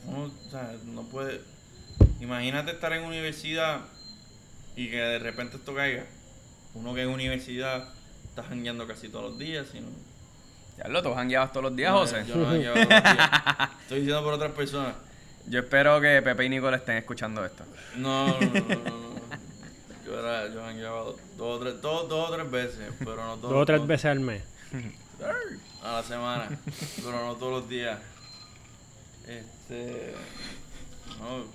uno, 0.07 0.23
o 0.23 0.49
sea, 0.49 0.73
no 0.85 1.03
puede. 1.03 1.41
Imagínate 2.19 2.71
estar 2.71 2.91
en 2.93 3.03
universidad 3.03 3.81
y 4.75 4.89
que 4.89 4.97
de 4.97 5.19
repente 5.19 5.57
esto 5.57 5.75
caiga. 5.75 6.05
Uno 6.73 6.95
que 6.95 7.03
en 7.03 7.09
universidad 7.09 7.89
está 8.27 8.41
jangueando 8.41 8.87
casi 8.87 9.07
todos 9.07 9.29
los 9.29 9.37
días. 9.37 9.67
Sino, 9.71 9.85
Ya 10.79 10.87
lo, 10.87 11.15
han 11.15 11.27
guiado 11.27 11.49
todos 11.49 11.65
los 11.65 11.75
días, 11.75 11.91
No, 11.91 11.99
José. 11.99 12.25
Yo 12.27 12.37
no 12.37 12.45
todos 12.45 12.55
los 12.55 12.59
días. 12.59 12.75
Estoy 13.83 13.99
diciendo 13.99 14.23
por 14.23 14.33
otras 14.33 14.51
personas. 14.53 14.95
Yo 15.45 15.59
espero 15.59 16.01
que 16.01 16.23
Pepe 16.23 16.45
y 16.45 16.49
Nicole 16.49 16.77
estén 16.77 16.97
escuchando 16.97 17.45
esto. 17.45 17.65
No, 17.97 18.39
no, 18.39 18.89
no. 18.89 19.04
Yo 20.15 20.19
era, 20.21 20.47
yo 20.53 20.61
jangueaba 20.61 21.03
dos, 21.03 21.15
o 21.37 21.59
tres, 21.59 21.81
dos, 21.81 22.07
dos 22.09 22.29
o 22.29 22.33
tres 22.35 22.49
veces, 22.51 22.93
pero 22.99 23.15
no 23.17 23.35
todos 23.37 23.51
Dos 23.53 23.61
o 23.61 23.65
tres 23.65 23.77
todos- 23.79 23.87
veces 23.87 24.05
al 24.05 24.19
mes. 24.21 24.43
A 25.83 25.91
la 25.97 26.03
semana, 26.03 26.49
pero 26.95 27.11
no 27.25 27.35
todos 27.35 27.61
los 27.61 27.69
días. 27.69 27.99
Este. 29.27 30.13
No. 31.19 31.45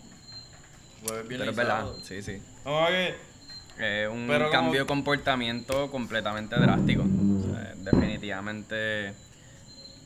Jueves, 1.06 1.28
viernes 1.28 1.38
Pero 1.38 1.50
es 1.50 1.56
verdad, 1.56 1.78
sábado. 1.80 1.98
sí, 2.04 2.22
sí. 2.22 2.42
Vamos 2.64 2.86
a 2.86 2.90
ver. 2.90 3.18
Es 3.78 4.08
un 4.08 4.26
Pero 4.28 4.46
como- 4.46 4.50
cambio 4.52 4.80
de 4.82 4.86
comportamiento 4.86 5.90
completamente 5.90 6.54
drástico. 6.60 7.02
O 7.02 7.54
sea, 7.54 7.74
definitivamente, 7.78 9.14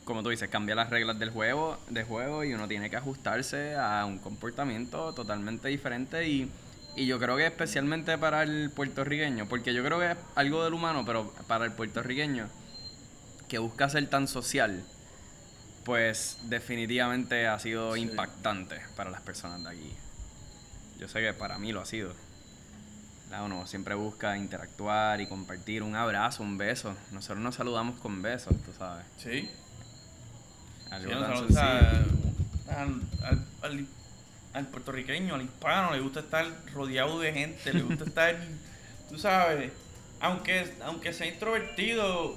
como 0.05 0.23
tú 0.23 0.29
dices, 0.29 0.49
cambia 0.49 0.73
las 0.75 0.89
reglas 0.89 1.19
del 1.19 1.29
juego, 1.29 1.77
del 1.89 2.05
juego 2.05 2.43
y 2.43 2.53
uno 2.53 2.67
tiene 2.67 2.89
que 2.89 2.95
ajustarse 2.97 3.75
a 3.75 4.05
un 4.05 4.17
comportamiento 4.19 5.13
totalmente 5.13 5.67
diferente 5.67 6.27
y, 6.27 6.49
y 6.95 7.05
yo 7.07 7.19
creo 7.19 7.35
que 7.37 7.45
especialmente 7.45 8.17
para 8.17 8.43
el 8.43 8.71
puertorriqueño, 8.71 9.47
porque 9.47 9.73
yo 9.73 9.83
creo 9.83 9.99
que 9.99 10.11
es 10.11 10.17
algo 10.35 10.63
del 10.63 10.73
humano, 10.73 11.03
pero 11.05 11.33
para 11.47 11.65
el 11.65 11.71
puertorriqueño 11.73 12.47
que 13.47 13.57
busca 13.59 13.89
ser 13.89 14.07
tan 14.09 14.27
social, 14.27 14.83
pues 15.83 16.37
definitivamente 16.43 17.47
ha 17.47 17.59
sido 17.59 17.93
Sí. 17.95 18.01
impactante 18.01 18.79
para 18.95 19.11
las 19.11 19.21
personas 19.21 19.63
de 19.63 19.69
aquí. 19.69 19.93
Yo 20.99 21.07
sé 21.07 21.19
que 21.21 21.33
para 21.33 21.57
mí 21.59 21.71
lo 21.71 21.81
ha 21.81 21.85
sido. 21.85 22.13
Uno 23.43 23.67
siempre 23.67 23.95
busca 23.95 24.37
interactuar 24.37 25.19
y 25.19 25.27
compartir 25.27 25.83
un 25.83 25.93
abrazo, 25.97 26.41
un 26.41 26.57
beso. 26.57 26.95
Nosotros 27.11 27.39
nos 27.39 27.55
saludamos 27.55 27.99
con 27.99 28.21
besos, 28.21 28.55
tú 28.65 28.71
sabes. 28.77 29.05
Sí. 29.17 29.49
Algo 30.89 31.11
Sí, 31.11 31.19
tan 31.19 31.37
sencillo. 31.39 31.61
al, 32.69 33.01
al- 33.61 33.87
al 34.55 34.67
puertorriqueño, 34.67 35.35
al 35.35 35.41
hispano, 35.43 35.91
le 35.93 35.99
gusta 35.99 36.21
estar 36.21 36.45
rodeado 36.73 37.19
de 37.19 37.33
gente, 37.33 37.73
le 37.73 37.81
gusta 37.83 38.05
estar, 38.05 38.35
tú 39.09 39.17
sabes, 39.19 39.71
aunque, 40.21 40.73
aunque 40.83 41.13
sea 41.13 41.27
introvertido, 41.27 42.35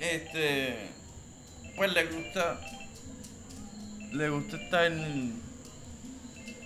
este, 0.00 0.88
pues 1.76 1.92
le 1.92 2.04
gusta, 2.06 2.60
le 4.12 4.28
gusta 4.30 4.56
estar, 4.56 4.90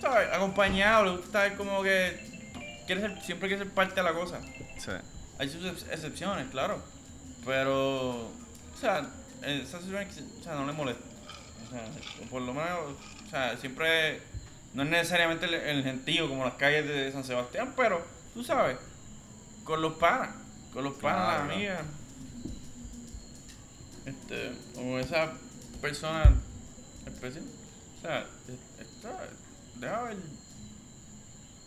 ¿sabes? 0.01 0.29
Acompañado, 0.33 1.03
le 1.05 1.11
gusta 1.11 1.25
estar 1.27 1.57
como 1.57 1.83
que, 1.83 2.17
quiere 2.87 3.01
ser, 3.01 3.21
siempre 3.21 3.49
quiere 3.49 3.63
ser 3.65 3.73
parte 3.73 3.95
de 3.95 4.03
la 4.03 4.13
cosa. 4.13 4.39
Sí. 4.77 4.91
Hay 5.37 5.49
sus 5.49 5.65
ex- 5.65 5.85
excepciones, 5.91 6.47
claro. 6.49 6.81
Pero, 7.45 8.27
o 8.27 8.31
sea, 8.79 9.05
esas 9.43 9.83
excepciones, 9.83 10.39
o 10.39 10.43
sea, 10.43 10.55
no 10.55 10.65
le 10.65 10.71
molesta. 10.73 11.03
O 11.67 11.69
sea, 11.71 12.27
por 12.29 12.41
lo 12.41 12.53
menos, 12.53 12.95
sea, 13.37 13.57
siempre, 13.57 14.21
no 14.73 14.83
es 14.83 14.89
necesariamente 14.89 15.45
el, 15.45 15.53
el 15.55 15.83
gentío 15.83 16.27
como 16.29 16.45
las 16.45 16.55
calles 16.55 16.87
de 16.87 17.11
San 17.11 17.23
Sebastián, 17.23 17.73
pero, 17.75 18.05
tú 18.33 18.43
sabes, 18.43 18.77
con 19.63 19.81
los 19.81 19.93
panas, 19.95 20.29
con 20.73 20.83
los 20.83 20.93
panas, 20.97 21.27
las 21.43 21.51
amigas. 21.51 21.81
Este, 24.05 24.51
o 24.77 24.99
esa 24.99 25.33
persona 25.81 26.31
especial. 27.07 27.43
O 27.97 28.01
sea, 28.01 28.19
es- 28.21 28.87
está, 28.87 29.19
deja 29.79 30.01
ver, 30.03 30.17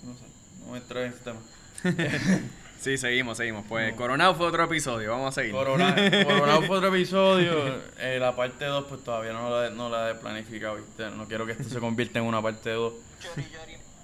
no 0.05 0.13
sé, 0.15 0.25
no 0.65 0.73
me 0.73 0.81
trae 0.83 1.09
ese 1.09 1.19
tema. 1.19 1.41
Sí, 2.81 2.97
seguimos, 2.97 3.37
seguimos. 3.37 3.65
Pues 3.69 3.91
No. 3.91 3.97
Coronado 3.97 4.35
fue 4.37 4.47
otro 4.47 4.65
episodio, 4.65 5.11
vamos 5.11 5.29
a 5.37 5.41
seguir. 5.41 5.53
Corona, 5.53 5.95
Coronado 6.25 6.63
fue 6.63 6.77
otro 6.77 6.89
episodio. 6.95 7.75
eh, 7.99 8.19
la 8.21 8.37
parte 8.37 8.65
2, 8.67 8.85
pues 8.89 9.03
todavía 9.03 9.33
no 9.33 9.51
la, 9.51 9.71
no 9.71 9.89
la 9.89 10.11
he 10.11 10.15
planificado, 10.15 10.77
¿viste? 10.77 11.11
No 11.11 11.27
quiero 11.27 11.45
que 11.45 11.53
esto 11.53 11.65
se 11.65 11.81
convierta 11.81 12.19
en 12.21 12.25
una 12.27 12.41
parte 12.41 12.71
2. 12.71 12.93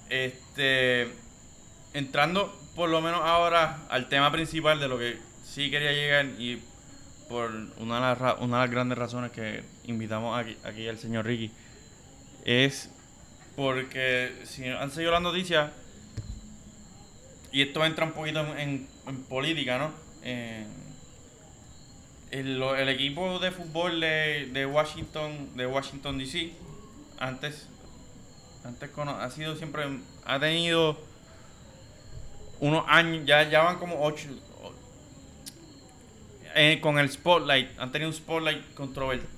Este. 0.09 1.09
Entrando, 1.93 2.53
por 2.75 2.89
lo 2.89 2.99
menos 3.01 3.21
ahora, 3.23 3.79
al 3.89 4.09
tema 4.09 4.31
principal 4.31 4.79
de 4.79 4.87
lo 4.89 4.99
que 4.99 5.17
sí 5.45 5.71
quería 5.71 5.93
llegar 5.93 6.25
y 6.37 6.61
por 7.29 7.49
una 7.77 7.95
de 7.95 8.01
las, 8.01 8.17
ra- 8.17 8.33
una 8.35 8.57
de 8.57 8.63
las 8.65 8.71
grandes 8.71 8.97
razones 8.97 9.31
que 9.31 9.63
invitamos 9.85 10.37
aquí, 10.37 10.57
aquí 10.65 10.87
al 10.89 10.99
señor 10.99 11.25
Ricky 11.25 11.51
es 12.43 12.89
porque 13.55 14.33
si 14.43 14.67
han 14.67 14.91
seguido 14.91 15.11
las 15.13 15.21
noticias 15.21 15.71
y 17.55 17.61
esto 17.61 17.85
entra 17.85 18.03
un 18.03 18.11
poquito 18.11 18.45
en, 18.57 18.85
política, 19.29 19.77
¿no? 19.77 19.93
Eh, 20.23 20.65
el, 22.31 22.61
el 22.61 22.89
equipo 22.89 23.39
de 23.39 23.49
fútbol 23.49 24.01
de, 24.01 24.49
de 24.51 24.65
Washington, 24.65 25.55
de 25.55 25.65
Washington 25.65 26.17
DC, 26.17 26.51
antes, 27.17 27.69
antes 28.65 28.89
cono- 28.89 29.17
ha 29.17 29.31
sido 29.31 29.55
siempre, 29.55 29.85
ha 30.25 30.37
tenido 30.37 30.99
unos 32.59 32.83
años, 32.89 33.25
ya, 33.25 33.49
ya 33.49 33.63
van 33.63 33.77
como 33.77 34.03
ocho, 34.03 34.27
eh, 36.55 36.79
con 36.81 36.99
el 36.99 37.09
spotlight, 37.09 37.69
han 37.79 37.89
tenido 37.89 38.09
un 38.09 38.15
spotlight 38.17 38.65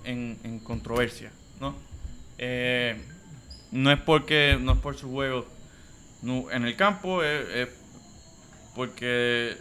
en, 0.05 0.59
controversia, 0.63 1.31
¿no? 1.59 1.75
Eh, 2.39 2.99
no 3.71 3.91
es 3.91 4.01
porque, 4.01 4.57
no 4.59 4.71
es 4.71 4.79
por 4.79 4.97
su 4.97 5.07
juego 5.11 5.45
en 6.23 6.65
el 6.65 6.75
campo, 6.75 7.21
es 7.21 7.69
porque 8.77 9.57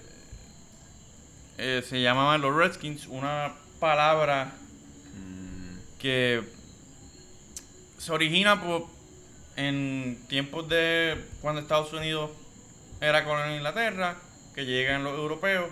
eh, 1.59 1.83
se 1.85 2.01
llamaban 2.01 2.41
los 2.41 2.55
Redskins, 2.55 3.09
una 3.09 3.55
palabra 3.81 4.53
Mm, 5.17 5.79
que 5.99 6.43
se 7.99 8.13
origina 8.13 8.63
por, 8.63 8.87
en 9.57 10.19
tiempos 10.29 10.69
de 10.69 11.25
cuando 11.41 11.61
Estados 11.61 11.93
Unidos 11.93 12.31
era 13.01 13.25
colonia 13.25 13.47
de 13.47 13.57
Inglaterra, 13.57 14.17
que 14.55 14.65
llegan 14.65 15.05
los 15.05 15.19
europeos 15.19 15.71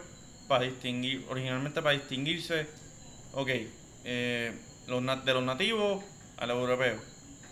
para 0.48 0.64
distinguir, 0.64 1.24
originalmente 1.28 1.82
para 1.82 1.94
distinguirse, 1.94 2.66
ok, 3.32 3.50
eh, 4.04 4.52
los, 4.86 5.24
de 5.24 5.34
los 5.34 5.42
nativos 5.42 6.04
a 6.36 6.46
los 6.46 6.58
europeos. 6.58 7.00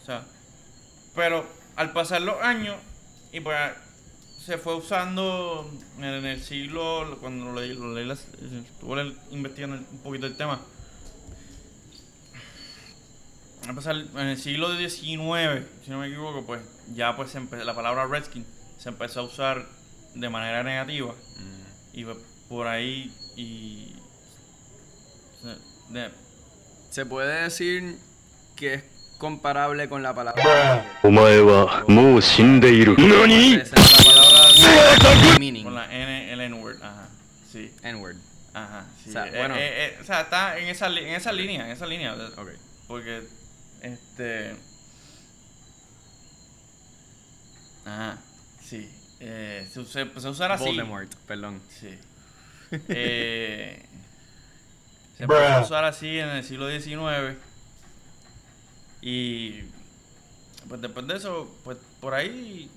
O 0.03 0.05
sea, 0.05 0.24
pero 1.14 1.47
al 1.76 1.93
pasar 1.93 2.22
los 2.22 2.40
años, 2.43 2.76
y 3.32 3.40
pues 3.40 3.59
se 4.45 4.59
fue 4.59 4.74
usando 4.74 5.70
en 5.99 6.05
el 6.05 6.43
siglo, 6.43 7.16
cuando 7.20 7.47
lo 7.47 7.61
leí, 7.61 7.74
lo 7.74 7.95
leí 7.95 8.05
las- 8.05 8.26
estuve 8.74 9.14
investigando 9.30 9.76
un 9.90 9.99
poquito 9.99 10.26
el 10.26 10.36
tema, 10.36 10.61
a 13.68 13.72
pasar 13.74 13.95
en 13.97 14.18
el 14.26 14.36
siglo 14.38 14.76
XIX, 14.76 15.64
si 15.84 15.90
no 15.90 15.99
me 15.99 16.09
equivoco, 16.09 16.45
pues 16.45 16.61
ya 16.95 17.16
pues 17.16 17.34
la 17.64 17.74
palabra 17.74 18.07
redskin 18.07 18.45
se 18.78 18.88
empezó 18.88 19.20
a 19.20 19.22
usar 19.24 19.68
de 20.14 20.28
manera 20.28 20.62
negativa. 20.64 21.14
Mm, 21.36 21.99
y 21.99 22.07
por 22.49 22.66
ahí 22.66 23.12
y 23.36 23.95
Se- 25.43 25.93
de- 25.93 26.11
Se 26.90 27.05
puede 27.07 27.43
decir 27.45 27.99
que 28.55 28.74
es 28.74 28.84
comparable 29.23 29.89
con 29.89 30.03
la 30.03 30.12
palabra. 30.12 30.99
¿Nani? 32.99 33.55
Esa 33.55 33.77
es 33.77 33.93
la 33.93 33.99
palabra 34.05 35.39
meaning. 35.39 35.62
Con 35.62 35.75
la 35.77 35.85
N, 35.95 36.33
el 36.33 36.41
N-word, 36.41 36.83
ajá. 36.83 37.07
Sí. 37.53 37.73
N-word. 37.85 38.16
Ajá, 38.53 38.85
sí. 39.03 39.11
O 39.11 39.12
sea, 39.12 39.27
Eh, 39.29 39.39
bueno. 39.39 39.55
eh, 39.55 39.61
eh, 39.87 39.99
o 40.01 40.05
sea, 40.05 40.23
está 40.23 40.59
en 40.59 40.66
esa, 40.68 40.89
li- 40.89 41.05
en 41.05 41.14
esa 41.14 41.33
línea, 41.33 41.64
en 41.66 41.70
esa 41.70 41.87
línea. 41.87 42.14
Ok. 42.37 42.49
Porque, 42.89 43.23
este... 43.81 44.57
Ajá, 47.87 48.18
sí. 48.61 48.91
Eh, 49.20 49.68
se, 49.73 49.79
usa- 49.81 50.11
se 50.20 50.29
usará 50.29 50.55
así. 50.55 50.64
Voldemort, 50.64 51.14
perdón. 51.29 51.62
Sí. 51.68 51.97
Eh, 52.89 53.81
se 55.16 55.25
empezó 55.25 55.61
usar 55.61 55.85
así 55.85 56.18
en 56.18 56.29
el 56.31 56.43
siglo 56.43 56.68
XIX 56.70 57.37
y 59.03 59.62
pues 60.68 60.80
después 60.80 61.07
de 61.07 61.16
eso, 61.16 61.55
pues 61.64 61.76
por 62.00 62.14
ahí. 62.14 62.70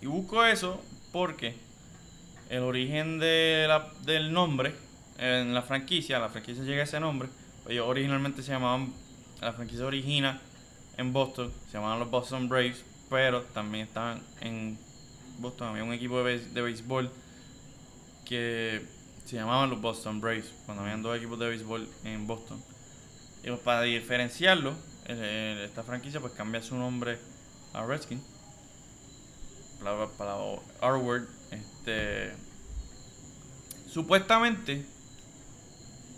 Y 0.00 0.06
busco 0.06 0.44
eso 0.44 0.80
porque 1.12 1.54
el 2.48 2.62
origen 2.62 3.18
de 3.18 3.66
la- 3.68 3.92
del 4.04 4.32
nombre 4.32 4.74
en 5.18 5.52
la 5.52 5.62
franquicia, 5.62 6.18
la 6.18 6.28
franquicia 6.28 6.62
llega 6.64 6.80
a 6.80 6.84
ese 6.84 7.00
nombre. 7.00 7.28
Ellos 7.68 7.86
originalmente 7.86 8.42
se 8.42 8.52
llamaban, 8.52 8.92
la 9.40 9.52
franquicia 9.52 9.84
origina 9.84 10.40
en 10.96 11.12
Boston, 11.12 11.52
se 11.66 11.74
llamaban 11.74 11.98
los 12.00 12.10
Boston 12.10 12.48
Braves, 12.48 12.82
pero 13.10 13.42
también 13.42 13.86
estaban 13.86 14.22
en 14.40 14.78
Boston, 15.38 15.68
había 15.68 15.84
un 15.84 15.92
equipo 15.92 16.22
de, 16.22 16.36
béis- 16.38 16.52
de 16.52 16.62
béisbol 16.62 17.10
que 18.24 18.82
se 19.24 19.36
llamaban 19.36 19.70
los 19.70 19.80
Boston 19.80 20.20
Braves, 20.20 20.52
cuando 20.66 20.82
habían 20.84 21.02
dos 21.02 21.16
equipos 21.16 21.38
de 21.38 21.48
béisbol 21.48 21.88
en 22.04 22.26
Boston. 22.26 22.62
Y 23.42 23.48
pues, 23.48 23.60
para 23.60 23.82
diferenciarlo, 23.82 24.74
esta 25.06 25.82
franquicia 25.82 26.20
pues 26.20 26.32
cambia 26.34 26.62
su 26.62 26.76
nombre 26.76 27.18
a 27.72 27.84
Redskins. 27.84 28.22
Para, 29.82 30.06
para 30.08 30.34
R-Word. 30.82 31.24
Este, 31.50 32.32
supuestamente, 33.88 34.84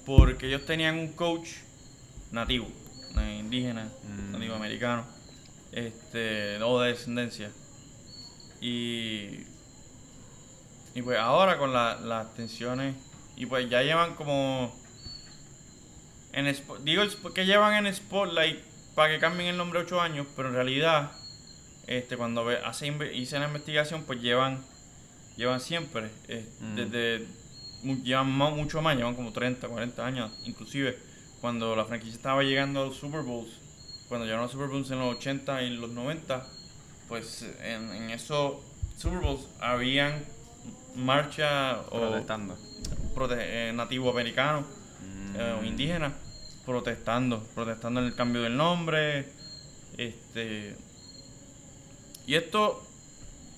porque 0.04 0.48
ellos 0.48 0.66
tenían 0.66 0.98
un 0.98 1.12
coach 1.12 1.48
nativo, 2.32 2.66
eh, 3.18 3.36
indígena, 3.40 3.84
Mm. 4.08 4.32
nativo 4.32 4.54
americano, 4.54 5.04
este, 5.72 6.60
o 6.62 6.80
de 6.80 6.88
descendencia. 6.90 7.50
Y, 8.60 9.46
y 10.94 11.02
pues 11.02 11.18
ahora 11.18 11.56
con 11.58 11.72
la- 11.72 11.96
las 12.00 12.34
tensiones, 12.34 12.94
y 13.36 13.46
pues 13.46 13.68
ya 13.70 13.82
llevan 13.82 14.14
como 14.16 14.72
en 16.32 16.46
digo 16.84 17.02
el 17.02 17.08
Sp- 17.12 17.32
que 17.34 17.44
llevan 17.46 17.86
en 17.86 17.92
Spotlight 17.94 18.58
para 18.94 19.12
que 19.12 19.18
cambien 19.20 19.48
el 19.50 19.56
nombre 19.56 19.80
8 19.80 20.00
años, 20.00 20.26
pero 20.36 20.48
en 20.48 20.54
realidad 20.54 21.12
este 21.86 22.16
cuando 22.16 22.48
hace, 22.64 22.86
hice 23.14 23.38
la 23.38 23.46
investigación 23.46 24.04
pues 24.04 24.20
llevan 24.22 24.62
llevan 25.36 25.60
siempre 25.60 26.10
eh, 26.28 26.46
Mm. 26.60 26.74
desde 26.76 27.26
llevan 28.04 28.30
mucho 28.30 28.80
más, 28.82 28.96
llevan 28.96 29.14
como 29.16 29.32
30, 29.32 29.66
40 29.68 30.06
años, 30.06 30.30
inclusive 30.44 30.96
cuando 31.40 31.74
la 31.74 31.84
franquicia 31.84 32.14
estaba 32.14 32.42
llegando 32.44 32.82
a 32.82 32.86
los 32.86 32.96
Super 32.96 33.22
Bowls, 33.22 33.50
cuando 34.08 34.24
llegaron 34.24 34.42
a 34.42 34.46
los 34.46 34.52
Super 34.52 34.68
Bowls 34.68 34.90
en 34.92 35.00
los 35.00 35.16
80 35.16 35.62
y 35.62 35.70
los 35.70 35.90
90, 35.90 36.46
pues 37.08 37.44
en, 37.64 37.90
en 37.92 38.10
esos 38.10 38.58
Super 38.96 39.18
Bowls 39.18 39.46
habían 39.60 40.22
marcha 40.94 41.80
o 41.90 41.98
Protestando. 41.98 42.56
prote- 43.14 43.36
eh, 43.40 43.72
nativo 43.74 44.10
americano 44.10 44.64
eh, 45.34 45.60
indígenas 45.64 46.12
protestando, 46.64 47.42
protestando 47.54 48.00
el 48.00 48.14
cambio 48.14 48.42
del 48.42 48.56
nombre, 48.56 49.26
este 49.98 50.76
y 52.26 52.34
esto 52.34 52.82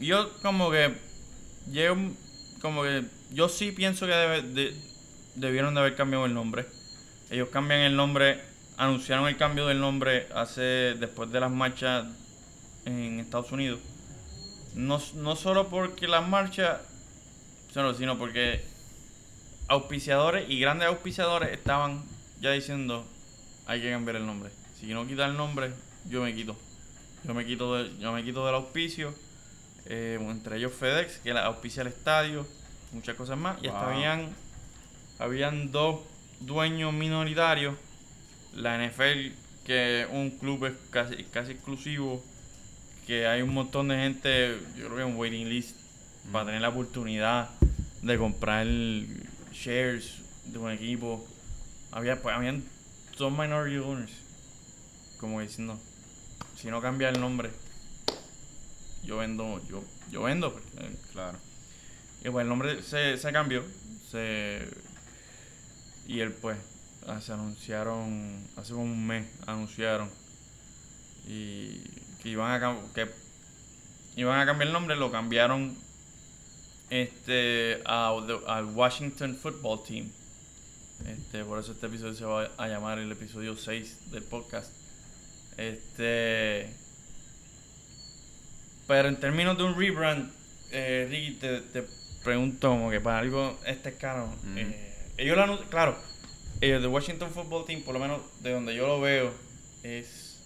yo 0.01 0.33
como 0.43 0.71
que 0.71 0.95
llego 1.71 1.97
como 2.61 2.83
que 2.83 3.05
yo 3.33 3.49
sí 3.49 3.73
pienso 3.73 4.07
que 4.07 4.13
debe- 4.13 4.43
de- 4.43 4.75
debieron 5.35 5.75
de 5.75 5.81
haber 5.81 5.97
cambiado 5.97 6.25
el 6.27 6.35
nombre. 6.35 6.67
Ellos 7.31 7.49
cambian 7.51 7.81
el 7.81 7.97
nombre, 7.97 8.41
anunciaron 8.77 9.29
el 9.29 9.37
cambio 9.37 9.67
del 9.67 9.81
nombre 9.81 10.29
hace 10.35 10.95
después 10.99 11.31
de 11.31 11.41
las 11.41 11.51
marchas 11.51 12.07
en 12.87 13.21
Estados 13.21 13.51
Unidos. 13.53 13.81
No, 14.75 15.01
no 15.17 15.37
solo 15.37 15.69
porque 15.69 16.07
las 16.09 16.27
marchas, 16.27 16.81
sino 17.99 18.17
porque 18.19 18.65
auspiciadores 19.69 20.49
y 20.49 20.59
grandes 20.61 20.89
auspiciadores 20.89 21.51
estaban 21.53 22.03
ya 22.41 22.51
diciendo 22.53 23.07
hay 23.67 23.81
que 23.81 23.91
cambiar 23.91 24.17
el 24.17 24.27
nombre. 24.27 24.51
Si 24.79 24.87
no 24.87 25.07
quita 25.07 25.25
el 25.27 25.37
nombre, 25.37 25.71
yo 26.09 26.23
me 26.23 26.35
quito. 26.35 26.57
Yo 27.25 27.33
me 27.33 27.47
quito, 27.47 27.75
de- 27.77 27.99
yo 27.99 28.13
me 28.13 28.23
quito 28.25 28.45
del 28.47 28.55
auspicio. 28.57 29.15
eh, 29.87 30.19
entre 30.19 30.57
ellos 30.57 30.73
FedEx, 30.73 31.19
que 31.19 31.35
la 31.35 31.45
auspicia 31.45 31.83
el 31.83 31.89
estadio, 31.89 32.47
muchas 32.93 33.17
cosas 33.17 33.37
más. 33.37 33.63
Y 33.63 33.67
hasta 33.69 33.81
Wow. 33.85 33.91
habían, 33.91 34.35
habían 35.19 35.73
dos 35.73 36.01
dueños 36.41 36.91
minoritarios. 36.95 37.75
La 38.55 38.77
NFL, 38.77 39.33
que 39.67 40.01
es 40.03 40.09
un 40.11 40.31
club 40.39 40.65
es 40.65 40.73
casi, 40.89 41.25
casi 41.25 41.53
exclusivo, 41.53 42.25
que 43.07 43.27
hay 43.27 43.43
un 43.43 43.53
montón 43.53 43.89
de 43.89 43.97
gente, 43.97 44.59
yo 44.79 44.87
creo 44.87 44.97
que 44.97 45.05
un 45.05 45.17
waiting 45.17 45.51
list, 45.51 45.77
para 46.33 46.47
tener 46.47 46.63
la 46.63 46.71
oportunidad 46.71 47.51
de 48.01 48.17
comprar 48.17 48.67
shares 49.55 50.17
de 50.47 50.59
un 50.59 50.71
equipo. 50.71 51.27
Había, 51.93 52.21
pues, 52.21 52.35
habían 52.35 52.65
dos 53.17 53.33
minority 53.33 53.79
owners, 53.79 54.13
como 55.19 55.41
diciendo, 55.41 55.79
si 56.61 56.69
no 56.69 56.81
cambia 56.83 57.09
el 57.09 57.21
nombre, 57.21 57.51
yo 59.05 59.19
vendo, 59.19 59.61
yo, 59.69 59.83
yo 60.11 60.23
vendo. 60.25 60.53
porque, 60.53 60.69
eh, 60.81 60.97
Claro. 61.13 61.39
y 62.25 62.31
pues 62.31 62.43
el 62.43 62.49
nombre 62.49 62.83
se, 62.83 63.17
se 63.19 63.33
cambió. 63.33 63.65
Se, 64.11 64.69
y 66.07 66.21
él 66.21 66.33
pues 66.33 66.59
se 67.23 67.33
anunciaron, 67.33 68.47
hace 68.57 68.75
un 68.75 69.07
mes 69.07 69.27
anunciaron 69.47 70.11
y 71.27 71.79
que 72.23 72.29
iban 72.31 72.63
a 72.63 72.77
que 72.95 73.09
iban 74.17 74.41
a 74.41 74.47
cambiar 74.47 74.69
el 74.69 74.73
nombre, 74.73 74.97
lo 74.97 75.11
cambiaron 75.11 75.77
este 76.91 77.81
a- 77.85 78.17
al 78.47 78.65
Washington 78.67 79.37
Football 79.37 79.83
Team. 79.85 80.11
Este, 81.07 81.45
por 81.45 81.59
eso 81.59 81.73
este 81.73 81.87
episodio 81.87 82.15
se 82.15 82.25
va 82.25 82.51
a 82.57 82.69
llamar 82.69 82.99
el 82.99 83.11
episodio 83.11 83.57
6 83.57 84.11
del 84.11 84.23
podcast. 84.23 84.71
Este 85.57 86.71
pero 88.87 89.09
en 89.09 89.17
términos 89.17 89.57
de 89.57 89.65
un 89.65 89.79
rebrand, 89.79 90.31
eh, 90.71 91.07
Ricky, 91.11 91.35
te, 91.37 91.61
te 91.63 91.85
pregunto 92.23 92.69
como 92.69 92.91
que 92.91 93.01
para 93.01 93.19
algo 93.19 93.59
este 93.67 93.91
es 93.91 93.95
caro. 93.97 94.27
Mm. 94.43 94.59
eh, 94.59 94.91
ellos 95.17 95.37
lo 95.37 95.61
claro, 95.69 95.97
ellos 96.61 96.83
de 96.83 96.89
Washington 96.89 97.31
Football 97.31 97.65
Team, 97.67 97.83
por 97.83 97.95
lo 97.95 98.01
menos 98.01 98.21
de 98.41 98.53
donde 98.53 98.75
yo 98.75 98.87
lo 98.87 99.01
veo, 99.01 99.33
es 99.83 100.37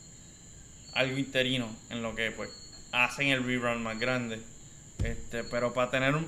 algo 0.94 1.16
interino 1.18 1.68
en 1.90 2.02
lo 2.02 2.14
que 2.14 2.30
pues 2.30 2.50
hacen 2.92 3.28
el 3.28 3.44
rebrand 3.44 3.80
más 3.82 3.98
grande. 3.98 4.40
Este, 5.02 5.44
pero 5.44 5.72
para 5.74 5.90
tener 5.90 6.14
un, 6.14 6.26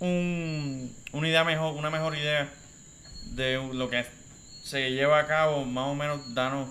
un- 0.00 0.94
una 1.12 1.28
idea 1.28 1.44
mejor, 1.44 1.74
una 1.74 1.90
mejor 1.90 2.16
idea 2.16 2.48
de 3.32 3.54
lo 3.72 3.88
que 3.90 4.04
se 4.62 4.90
lleva 4.92 5.18
a 5.20 5.26
cabo, 5.26 5.64
más 5.64 5.88
o 5.88 5.94
menos 5.94 6.34
danos 6.34 6.68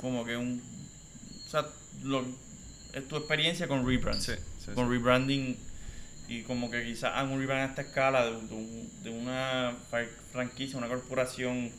como 0.00 0.24
que 0.24 0.36
un 0.36 0.62
o 1.46 1.50
sea, 1.50 1.66
lo, 2.02 2.24
es 2.94 3.06
tu 3.08 3.16
experiencia 3.16 3.66
con 3.68 3.86
rebrands. 3.86 4.24
Sí, 4.24 4.32
sí, 4.64 4.70
con 4.74 4.86
sí. 4.86 4.92
rebranding 4.92 5.56
y 6.28 6.42
como 6.42 6.70
que 6.70 6.84
quizás 6.84 7.12
hagan 7.14 7.32
un 7.32 7.40
rebrand 7.40 7.62
a 7.62 7.64
esta 7.70 7.82
escala 7.82 8.24
de, 8.24 8.32
de 8.40 8.88
de 9.02 9.10
una 9.10 9.74
fra- 9.90 10.06
franquicia, 10.32 10.78
una 10.78 10.86
corporación 10.88 11.72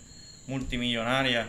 multimillonaria 0.47 1.47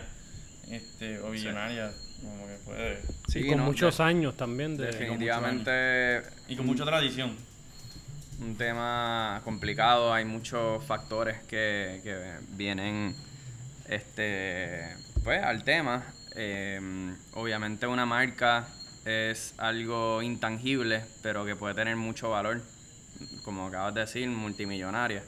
este, 0.69 1.19
o 1.19 1.31
billonaria, 1.31 1.91
como 2.23 2.47
que 2.47 2.53
puede. 2.65 3.01
Sí, 3.27 3.39
y 3.39 3.47
con 3.47 3.57
no, 3.59 3.65
muchos 3.65 3.97
de- 3.97 4.03
años 4.03 4.35
también 4.37 4.75
de... 4.77 4.87
Definitivamente 4.87 6.21
Y 6.47 6.55
con 6.55 6.65
mucha 6.65 6.85
tradición. 6.85 7.35
un 8.39 8.55
tema 8.57 9.41
complicado, 9.43 10.13
hay 10.13 10.25
muchos 10.25 10.83
factores 10.85 11.41
que, 11.43 12.01
que 12.03 12.35
vienen 12.55 13.15
este 13.89 14.95
pues 15.23 15.43
al 15.43 15.63
tema. 15.63 16.03
Eh, 16.35 16.79
obviamente 17.33 17.85
una 17.87 18.05
marca 18.05 18.67
es 19.05 19.53
algo 19.57 20.21
intangible, 20.21 21.03
pero 21.21 21.45
que 21.45 21.55
puede 21.55 21.75
tener 21.75 21.95
mucho 21.95 22.29
valor, 22.31 22.61
como 23.43 23.67
acabas 23.67 23.93
de 23.93 24.01
decir, 24.01 24.27
multimillonaria. 24.29 25.23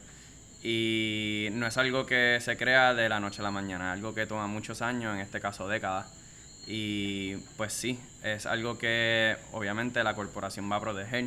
Y 0.64 1.50
no 1.52 1.68
es 1.68 1.78
algo 1.78 2.06
que 2.06 2.40
se 2.42 2.58
crea 2.58 2.94
de 2.96 3.08
la 3.08 3.20
noche 3.20 3.42
a 3.42 3.44
la 3.44 3.52
mañana, 3.52 3.92
es 3.94 3.98
algo 3.98 4.16
que 4.16 4.26
toma 4.26 4.48
muchos 4.48 4.82
años, 4.82 5.14
en 5.14 5.22
este 5.22 5.40
caso 5.40 5.68
décadas. 5.68 6.08
Y 6.68 7.36
pues 7.58 7.74
sí, 7.74 8.00
es 8.24 8.46
algo 8.46 8.78
que 8.78 9.38
obviamente 9.52 10.04
la 10.04 10.16
corporación 10.16 10.72
va 10.72 10.78
a 10.78 10.82
proteger, 10.82 11.26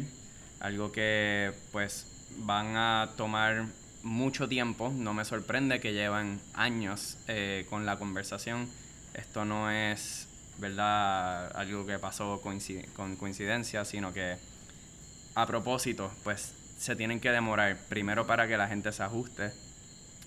algo 0.60 0.90
que 0.90 1.52
pues 1.70 2.06
van 2.38 2.76
a 2.76 3.10
tomar 3.16 3.66
mucho 4.02 4.48
tiempo, 4.48 4.92
no 4.94 5.14
me 5.14 5.24
sorprende 5.24 5.80
que 5.80 5.92
llevan 5.92 6.40
años 6.54 7.18
eh, 7.28 7.66
con 7.68 7.86
la 7.86 7.98
conversación. 7.98 8.68
Esto 9.14 9.44
no 9.44 9.70
es, 9.70 10.28
¿verdad?, 10.58 11.56
algo 11.56 11.86
que 11.86 11.98
pasó 11.98 12.40
con 12.40 13.16
coincidencia, 13.16 13.84
sino 13.84 14.12
que 14.12 14.36
a 15.34 15.46
propósito, 15.46 16.10
pues 16.24 16.52
se 16.78 16.96
tienen 16.96 17.20
que 17.20 17.30
demorar. 17.30 17.76
Primero 17.88 18.26
para 18.26 18.48
que 18.48 18.56
la 18.56 18.68
gente 18.68 18.92
se 18.92 19.02
ajuste 19.02 19.52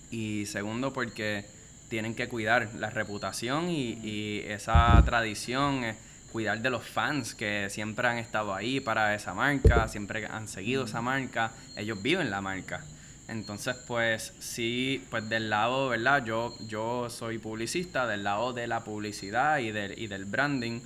y 0.09 0.45
segundo 0.45 0.93
porque 0.93 1.45
tienen 1.91 2.15
que 2.15 2.27
cuidar 2.27 2.69
la 2.79 2.89
reputación 2.89 3.69
y, 3.69 3.99
y 4.01 4.43
esa 4.47 4.99
tradición, 5.05 5.83
eh, 5.83 5.95
cuidar 6.31 6.61
de 6.61 6.69
los 6.69 6.83
fans 6.83 7.35
que 7.35 7.69
siempre 7.69 8.07
han 8.07 8.17
estado 8.17 8.55
ahí 8.55 8.79
para 8.79 9.13
esa 9.13 9.33
marca, 9.33 9.87
siempre 9.89 10.25
han 10.25 10.47
seguido 10.47 10.85
esa 10.85 11.01
marca, 11.01 11.51
ellos 11.75 12.01
viven 12.01 12.31
la 12.31 12.39
marca. 12.39 12.83
Entonces, 13.27 13.75
pues 13.87 14.33
sí, 14.39 15.05
pues 15.09 15.27
del 15.27 15.49
lado, 15.49 15.89
¿verdad? 15.89 16.23
Yo, 16.23 16.55
yo 16.67 17.09
soy 17.09 17.37
publicista, 17.37 18.07
del 18.07 18.23
lado 18.23 18.53
de 18.53 18.67
la 18.67 18.85
publicidad 18.85 19.59
y 19.59 19.71
del, 19.71 19.99
y 19.99 20.07
del 20.07 20.23
branding, 20.23 20.79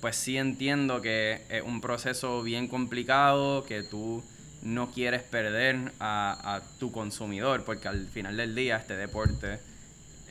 pues 0.00 0.16
sí 0.16 0.38
entiendo 0.38 1.02
que 1.02 1.42
es 1.50 1.62
un 1.62 1.82
proceso 1.82 2.42
bien 2.42 2.66
complicado, 2.66 3.62
que 3.64 3.82
tú 3.82 4.24
no 4.62 4.90
quieres 4.90 5.22
perder 5.22 5.92
a, 6.00 6.62
tu 6.78 6.92
consumidor, 6.92 7.64
porque 7.64 7.88
al 7.88 8.06
final 8.06 8.36
del 8.36 8.54
día 8.54 8.78
este 8.78 8.96
deporte, 8.96 9.60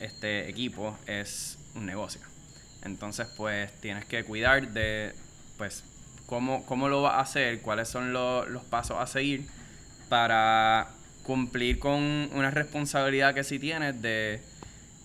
este 0.00 0.48
equipo 0.48 0.98
es 1.06 1.58
un 1.74 1.86
negocio. 1.86 2.20
Entonces, 2.84 3.26
pues 3.36 3.72
tienes 3.80 4.04
que 4.04 4.24
cuidar 4.24 4.68
de, 4.68 5.12
pues, 5.58 5.84
cómo, 6.26 6.64
cómo 6.66 6.88
lo 6.88 7.02
vas 7.02 7.14
a 7.14 7.20
hacer, 7.20 7.60
cuáles 7.60 7.88
son 7.88 8.12
los 8.12 8.64
pasos 8.70 8.98
a 8.98 9.06
seguir 9.06 9.46
para 10.08 10.88
cumplir 11.24 11.78
con 11.78 12.02
una 12.32 12.50
responsabilidad 12.50 13.34
que 13.34 13.42
sí 13.42 13.58
tienes 13.58 14.00
de, 14.00 14.40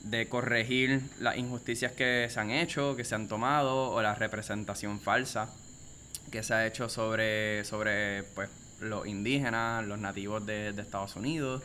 de 0.03 0.29
corregir 0.29 1.01
las 1.19 1.37
injusticias 1.37 1.91
que 1.91 2.27
se 2.29 2.39
han 2.39 2.51
hecho, 2.51 2.95
que 2.95 3.03
se 3.03 3.15
han 3.15 3.27
tomado, 3.27 3.89
o 3.89 4.01
la 4.01 4.13
representación 4.13 4.99
falsa 4.99 5.49
que 6.31 6.43
se 6.43 6.53
ha 6.53 6.65
hecho 6.65 6.89
sobre, 6.89 7.63
sobre 7.65 8.23
pues, 8.35 8.49
los 8.79 9.05
indígenas, 9.05 9.85
los 9.85 9.99
nativos 9.99 10.45
de, 10.45 10.69
Estados 10.69 11.15
Unidos. 11.15 11.61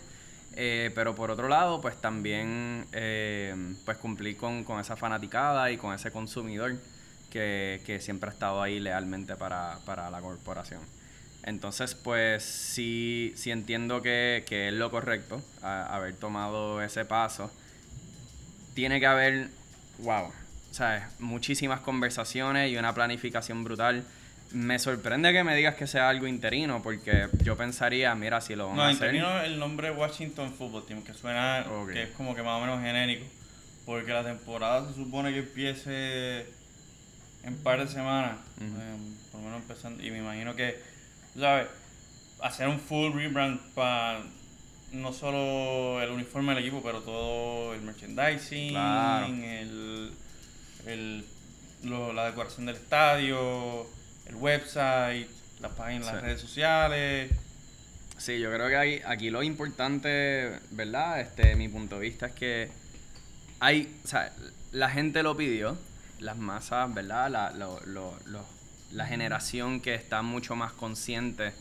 Eh, 0.58 0.90
pero 0.94 1.14
por 1.14 1.30
otro 1.30 1.48
lado, 1.48 1.82
pues 1.82 2.00
también 2.00 2.86
eh, 2.92 3.54
pues 3.84 3.98
cumplir 3.98 4.38
con, 4.38 4.64
esa 4.80 4.96
fanaticada 4.96 5.70
y 5.70 5.76
con 5.76 5.94
ese 5.94 6.10
consumidor 6.10 6.76
que, 7.30 7.98
siempre 8.00 8.30
ha 8.30 8.32
estado 8.32 8.62
ahí 8.62 8.80
lealmente 8.80 9.36
para, 9.36 9.78
la 9.86 10.20
corporación. 10.22 10.80
Entonces, 11.42 11.94
pues 11.94 12.42
sí, 12.42 13.34
sí 13.36 13.50
entiendo 13.50 14.00
que, 14.00 14.44
es 14.48 14.72
lo 14.72 14.90
correcto 14.90 15.42
haber 15.62 16.14
tomado 16.14 16.82
ese 16.82 17.04
paso. 17.04 17.52
Tiene 18.74 18.98
que 18.98 19.06
haber, 19.06 19.48
wow, 19.98 20.32
¿sabes? 20.70 21.02
Muchísimas 21.18 21.80
conversaciones 21.80 22.72
y 22.72 22.78
una 22.78 22.94
planificación 22.94 23.62
brutal 23.62 24.04
me 24.52 24.78
sorprende 24.78 25.32
que 25.32 25.44
me 25.44 25.56
digas 25.56 25.74
que 25.74 25.86
sea 25.86 26.08
algo 26.08 26.26
interino, 26.26 26.82
porque 26.82 27.28
yo 27.42 27.56
pensaría, 27.56 28.14
mira, 28.14 28.40
si 28.40 28.54
lo 28.54 28.68
van 28.68 28.78
a 28.78 28.88
hacer... 28.88 29.12
No, 29.12 29.18
interino 29.18 29.40
el 29.42 29.58
nombre 29.58 29.90
Washington 29.90 30.52
Football 30.54 30.86
Team, 30.86 31.02
que 31.02 31.14
suena, 31.14 31.66
que 31.92 32.04
es 32.04 32.10
como 32.10 32.34
que 32.34 32.42
más 32.42 32.58
o 32.58 32.64
menos 32.64 32.80
genérico, 32.80 33.26
porque 33.84 34.12
la 34.12 34.24
temporada 34.24 34.88
se 34.88 34.94
supone 34.94 35.32
que 35.32 35.40
empiece 35.40 36.40
en 37.42 37.54
un 37.54 37.62
par 37.62 37.80
de 37.80 37.88
semanas, 37.88 38.38
em, 38.60 39.16
por 39.30 39.40
lo 39.40 39.46
menos 39.46 39.62
empezando, 39.62 40.02
y 40.02 40.10
me 40.10 40.18
imagino 40.18 40.54
que, 40.54 40.80
¿sabes? 41.38 41.68
Hacer 42.40 42.68
un 42.68 42.78
full 42.78 43.12
rebrand 43.12 43.58
para 43.74 44.20
no 44.92 45.12
solo 45.12 46.00
el 46.02 46.10
uniforme 46.10 46.54
del 46.54 46.64
equipo, 46.64 46.82
pero 46.82 47.00
todo 47.00 47.74
el 47.74 47.82
merchandising, 47.82 48.76
el, 48.76 50.12
el, 50.86 51.24
la 52.14 52.26
decoración 52.26 52.66
del 52.66 52.76
estadio 52.76 53.86
el 54.26 54.34
website, 54.36 55.28
la 55.60 55.68
página, 55.70 56.06
las 56.06 56.22
redes 56.22 56.40
sociales. 56.40 57.30
Sí, 58.18 58.38
yo 58.40 58.50
creo 58.52 58.68
que 58.68 58.76
hay, 58.76 59.02
aquí 59.06 59.30
lo 59.30 59.42
importante, 59.42 60.58
¿verdad? 60.70 61.20
Este, 61.20 61.54
mi 61.56 61.68
punto 61.68 61.96
de 61.96 62.02
vista 62.02 62.26
es 62.26 62.32
que 62.32 62.70
hay, 63.60 63.94
o 64.04 64.08
sea, 64.08 64.32
la 64.72 64.90
gente 64.90 65.22
lo 65.22 65.36
pidió, 65.36 65.76
las 66.20 66.36
masas, 66.36 66.92
¿verdad? 66.94 67.30
La, 67.30 67.50
lo, 67.50 67.80
lo, 67.84 68.14
la 68.92 69.06
generación 69.06 69.80
que 69.80 69.94
está 69.94 70.22
mucho 70.22 70.56
más 70.56 70.72
consciente 70.72 71.52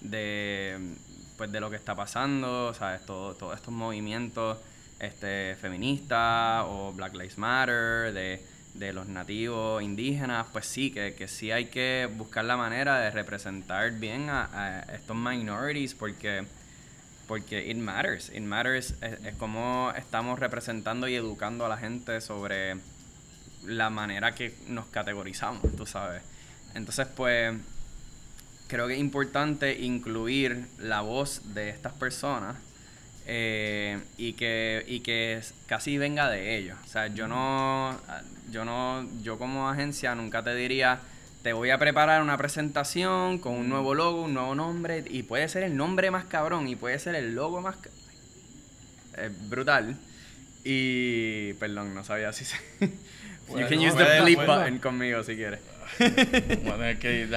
de, 0.00 0.96
pues, 1.36 1.52
de 1.52 1.60
lo 1.60 1.70
que 1.70 1.76
está 1.76 1.94
pasando, 1.94 2.74
¿sabes? 2.74 3.04
Todo, 3.06 3.34
todos 3.34 3.56
estos 3.56 3.72
movimientos 3.72 4.58
este, 4.98 5.56
feministas 5.60 6.64
o 6.66 6.92
Black 6.92 7.14
Lives 7.14 7.38
Matter, 7.38 8.12
de 8.12 8.42
de 8.80 8.94
los 8.94 9.08
nativos 9.08 9.82
indígenas, 9.82 10.46
pues 10.52 10.64
sí, 10.64 10.90
que, 10.90 11.14
que 11.14 11.28
sí 11.28 11.52
hay 11.52 11.66
que 11.66 12.08
buscar 12.16 12.46
la 12.46 12.56
manera 12.56 12.98
de 12.98 13.10
representar 13.10 13.92
bien 13.92 14.30
a, 14.30 14.86
estos 14.94 15.14
minorities 15.14 15.94
porque, 15.94 16.46
porque 17.28 17.70
it 17.70 17.76
matters. 17.76 18.30
It 18.30 18.40
matters 18.40 18.94
es, 19.02 19.34
como 19.36 19.92
estamos 19.96 20.38
representando 20.38 21.06
y 21.08 21.14
educando 21.14 21.66
a 21.66 21.68
la 21.68 21.76
gente 21.76 22.22
sobre 22.22 22.78
la 23.66 23.90
manera 23.90 24.34
que 24.34 24.56
nos 24.66 24.86
categorizamos, 24.86 25.76
tú 25.76 25.84
sabes. 25.84 26.22
Entonces, 26.74 27.06
pues, 27.14 27.54
creo 28.66 28.88
que 28.88 28.94
es 28.94 29.00
importante 29.00 29.78
incluir 29.78 30.66
la 30.78 31.02
voz 31.02 31.42
de 31.52 31.68
estas 31.68 31.92
personas 31.92 32.56
eh, 33.32 33.96
y 34.18 34.32
que 34.32 34.84
y 34.88 35.00
que 35.00 35.40
casi 35.68 35.98
venga 35.98 36.28
de 36.28 36.56
ellos. 36.56 36.76
O 36.84 36.88
sea, 36.88 37.06
yo 37.06 37.28
no 37.28 37.96
yo 38.50 38.64
no 38.64 39.06
yo 39.22 39.38
como 39.38 39.70
agencia 39.70 40.16
nunca 40.16 40.42
te 40.42 40.52
diría 40.56 40.98
te 41.44 41.52
voy 41.52 41.70
a 41.70 41.78
preparar 41.78 42.22
una 42.22 42.36
presentación 42.36 43.38
con 43.38 43.54
un 43.54 43.68
nuevo 43.68 43.94
logo, 43.94 44.22
un 44.22 44.34
nuevo 44.34 44.56
nombre 44.56 45.04
y 45.08 45.22
puede 45.22 45.48
ser 45.48 45.62
el 45.62 45.76
nombre 45.76 46.10
más 46.10 46.24
cabrón 46.24 46.66
y 46.66 46.74
puede 46.74 46.98
ser 46.98 47.14
el 47.14 47.36
logo 47.36 47.60
más 47.60 47.76
brutal. 49.48 49.96
Y 50.64 51.52
perdón, 51.54 51.94
no 51.94 52.02
sabía 52.02 52.32
si 52.32 52.44
se 52.44 52.56
You 53.48 53.66
can 53.68 53.78
use 53.78 53.96
the 53.96 54.22
bleep 54.22 54.44
button 54.44 54.78
conmigo 54.78 55.22
si 55.22 55.36
quieres. 55.36 55.60
que 55.98 57.28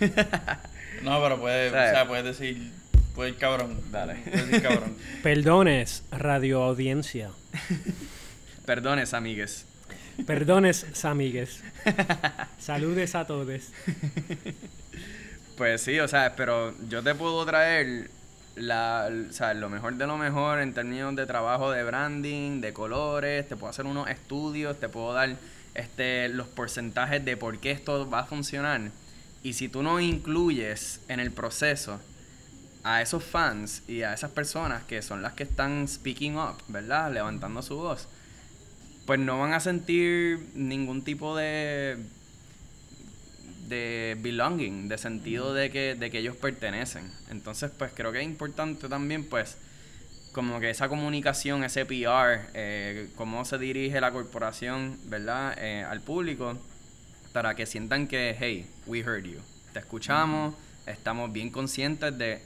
No, 1.02 1.22
pero 1.22 1.38
puede, 1.38 1.68
o 1.68 1.72
sea, 1.72 2.08
puedes 2.08 2.24
decir 2.24 2.72
pues 3.14 3.34
cabrón. 3.34 3.80
Dale. 3.90 4.16
cabrón. 4.62 4.96
Perdones, 5.22 6.02
radio 6.10 6.62
audiencia. 6.62 7.30
Perdones, 8.66 9.14
amigues. 9.14 9.66
Perdones, 10.26 11.04
amigues. 11.04 11.62
Saludes 12.58 13.14
a 13.14 13.26
todos. 13.26 13.62
Pues 15.56 15.82
sí, 15.82 15.98
o 16.00 16.08
sea, 16.08 16.34
pero 16.36 16.74
yo 16.88 17.02
te 17.02 17.14
puedo 17.14 17.44
traer 17.44 18.10
la, 18.56 19.08
o 19.28 19.32
sea, 19.32 19.54
lo 19.54 19.68
mejor 19.68 19.94
de 19.94 20.06
lo 20.06 20.18
mejor 20.18 20.60
en 20.60 20.74
términos 20.74 21.16
de 21.16 21.26
trabajo 21.26 21.70
de 21.70 21.82
branding, 21.84 22.60
de 22.60 22.72
colores, 22.72 23.48
te 23.48 23.56
puedo 23.56 23.70
hacer 23.70 23.86
unos 23.86 24.08
estudios, 24.08 24.78
te 24.78 24.88
puedo 24.88 25.12
dar 25.12 25.36
este 25.74 26.28
los 26.28 26.48
porcentajes 26.48 27.24
de 27.24 27.36
por 27.36 27.58
qué 27.58 27.70
esto 27.70 28.08
va 28.08 28.20
a 28.20 28.24
funcionar. 28.24 28.80
Y 29.42 29.54
si 29.54 29.68
tú 29.68 29.82
no 29.82 30.00
incluyes 30.00 31.00
en 31.08 31.20
el 31.20 31.32
proceso 31.32 32.00
a 32.84 33.02
esos 33.02 33.22
fans 33.22 33.82
y 33.88 34.02
a 34.02 34.12
esas 34.12 34.30
personas 34.30 34.82
que 34.84 35.02
son 35.02 35.22
las 35.22 35.34
que 35.34 35.44
están 35.44 35.86
speaking 35.86 36.36
up, 36.36 36.56
¿verdad? 36.68 37.12
Levantando 37.12 37.62
su 37.62 37.76
voz, 37.76 38.08
pues 39.06 39.20
no 39.20 39.38
van 39.38 39.52
a 39.52 39.60
sentir 39.60 40.48
ningún 40.54 41.02
tipo 41.02 41.36
de 41.36 41.98
de 43.72 44.18
belonging, 44.20 44.88
de 44.88 44.98
sentido 44.98 45.54
de 45.54 45.70
que, 45.70 45.94
de 45.94 46.10
que 46.10 46.18
ellos 46.18 46.36
pertenecen. 46.36 47.10
Entonces, 47.30 47.70
pues 47.76 47.92
creo 47.94 48.12
que 48.12 48.20
es 48.20 48.24
importante 48.24 48.88
también, 48.88 49.24
pues, 49.24 49.56
como 50.32 50.60
que 50.60 50.70
esa 50.70 50.88
comunicación, 50.88 51.64
ese 51.64 51.86
PR, 51.86 52.48
eh, 52.54 53.08
cómo 53.16 53.44
se 53.46 53.58
dirige 53.58 54.00
la 54.00 54.12
corporación, 54.12 54.98
¿verdad?, 55.04 55.54
eh, 55.58 55.84
al 55.88 56.02
público, 56.02 56.58
para 57.32 57.54
que 57.54 57.64
sientan 57.64 58.08
que, 58.08 58.36
hey, 58.38 58.66
we 58.86 59.00
heard 59.00 59.24
you, 59.24 59.38
te 59.72 59.78
escuchamos, 59.78 60.54
estamos 60.86 61.32
bien 61.32 61.50
conscientes 61.50 62.16
de 62.18 62.42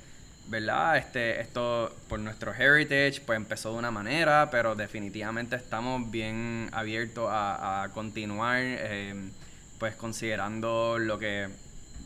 ¿verdad? 0.48 0.96
Este, 0.96 1.40
esto 1.40 1.94
por 2.08 2.20
nuestro 2.20 2.54
heritage, 2.54 3.20
pues 3.24 3.36
empezó 3.36 3.72
de 3.72 3.78
una 3.78 3.90
manera, 3.90 4.48
pero 4.50 4.74
definitivamente 4.74 5.56
estamos 5.56 6.10
bien 6.10 6.68
abiertos 6.72 7.28
a, 7.30 7.88
continuar, 7.94 8.60
em, 8.62 9.30
pues 9.78 9.94
considerando 9.96 10.98
lo 10.98 11.18
que 11.18 11.48